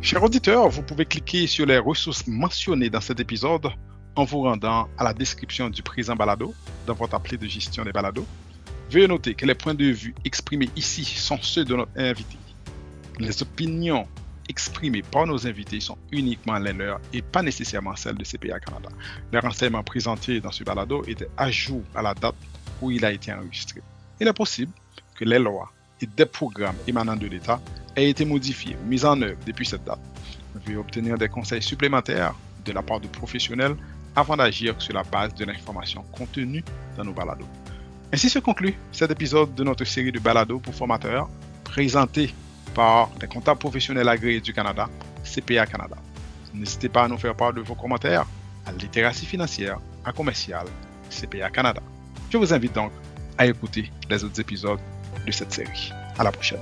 Chers 0.00 0.22
auditeurs, 0.22 0.68
vous 0.68 0.82
pouvez 0.82 1.06
cliquer 1.06 1.46
sur 1.46 1.64
les 1.64 1.78
ressources 1.78 2.26
mentionnées 2.26 2.90
dans 2.90 3.00
cet 3.00 3.20
épisode 3.20 3.70
en 4.16 4.24
vous 4.24 4.42
rendant 4.42 4.88
à 4.98 5.04
la 5.04 5.14
description 5.14 5.70
du 5.70 5.82
présent 5.82 6.14
balado 6.14 6.52
dans 6.86 6.94
votre 6.94 7.14
appli 7.14 7.38
de 7.38 7.46
gestion 7.46 7.84
des 7.84 7.92
balados. 7.92 8.26
Veuillez 8.90 9.08
noter 9.08 9.34
que 9.34 9.46
les 9.46 9.54
points 9.54 9.74
de 9.74 9.86
vue 9.86 10.14
exprimés 10.24 10.68
ici 10.76 11.04
sont 11.04 11.38
ceux 11.40 11.64
de 11.64 11.74
notre 11.74 11.92
invité. 11.96 12.36
Les 13.18 13.42
opinions 13.42 14.06
exprimées 14.48 15.02
par 15.02 15.26
nos 15.26 15.46
invités 15.46 15.80
sont 15.80 15.96
uniquement 16.12 16.58
les 16.58 16.72
leurs 16.72 17.00
et 17.12 17.22
pas 17.22 17.42
nécessairement 17.42 17.96
celles 17.96 18.16
de 18.16 18.24
CPA 18.24 18.60
Canada. 18.60 18.88
Les 19.32 19.38
renseignements 19.38 19.82
présentés 19.82 20.40
dans 20.40 20.50
ce 20.50 20.64
balado 20.64 21.02
étaient 21.06 21.28
à 21.36 21.50
jour 21.50 21.82
à 21.94 22.02
la 22.02 22.14
date 22.14 22.34
où 22.80 22.90
il 22.90 23.04
a 23.04 23.12
été 23.12 23.32
enregistré. 23.32 23.80
Il 24.20 24.28
est 24.28 24.32
possible 24.32 24.72
que 25.14 25.24
les 25.24 25.38
lois 25.38 25.72
et 26.00 26.06
des 26.06 26.26
programmes 26.26 26.76
émanant 26.86 27.16
de 27.16 27.26
l'État 27.26 27.60
aient 27.96 28.10
été 28.10 28.24
modifiés 28.24 28.76
mis 28.86 29.04
en 29.04 29.20
œuvre 29.22 29.38
depuis 29.46 29.66
cette 29.66 29.84
date. 29.84 30.00
Veuillez 30.54 30.78
obtenir 30.78 31.16
des 31.16 31.28
conseils 31.28 31.62
supplémentaires 31.62 32.34
de 32.64 32.72
la 32.72 32.82
part 32.82 33.00
de 33.00 33.08
professionnels 33.08 33.76
avant 34.16 34.36
d'agir 34.36 34.80
sur 34.80 34.94
la 34.94 35.02
base 35.02 35.34
de 35.34 35.44
l'information 35.44 36.02
contenue 36.12 36.64
dans 36.96 37.04
nos 37.04 37.12
balados. 37.12 37.48
Ainsi 38.14 38.30
se 38.30 38.38
conclut 38.38 38.76
cet 38.92 39.10
épisode 39.10 39.56
de 39.56 39.64
notre 39.64 39.84
série 39.84 40.12
de 40.12 40.20
balados 40.20 40.60
pour 40.60 40.72
formateurs 40.72 41.28
présenté 41.64 42.32
par 42.72 43.10
les 43.20 43.26
comptables 43.26 43.58
professionnels 43.58 44.08
agréés 44.08 44.40
du 44.40 44.52
Canada, 44.52 44.88
CPA 45.24 45.66
Canada. 45.66 45.96
N'hésitez 46.54 46.88
pas 46.88 47.02
à 47.02 47.08
nous 47.08 47.18
faire 47.18 47.34
part 47.34 47.52
de 47.52 47.60
vos 47.60 47.74
commentaires 47.74 48.24
à 48.66 48.70
littératie 48.70 49.26
financière 49.26 49.80
à 50.04 50.12
commercial 50.12 50.64
CPA 51.10 51.50
Canada. 51.50 51.82
Je 52.30 52.36
vous 52.38 52.54
invite 52.54 52.72
donc 52.72 52.92
à 53.36 53.46
écouter 53.46 53.90
les 54.08 54.22
autres 54.22 54.40
épisodes 54.40 54.78
de 55.26 55.32
cette 55.32 55.52
série. 55.52 55.92
À 56.16 56.22
la 56.22 56.30
prochaine. 56.30 56.60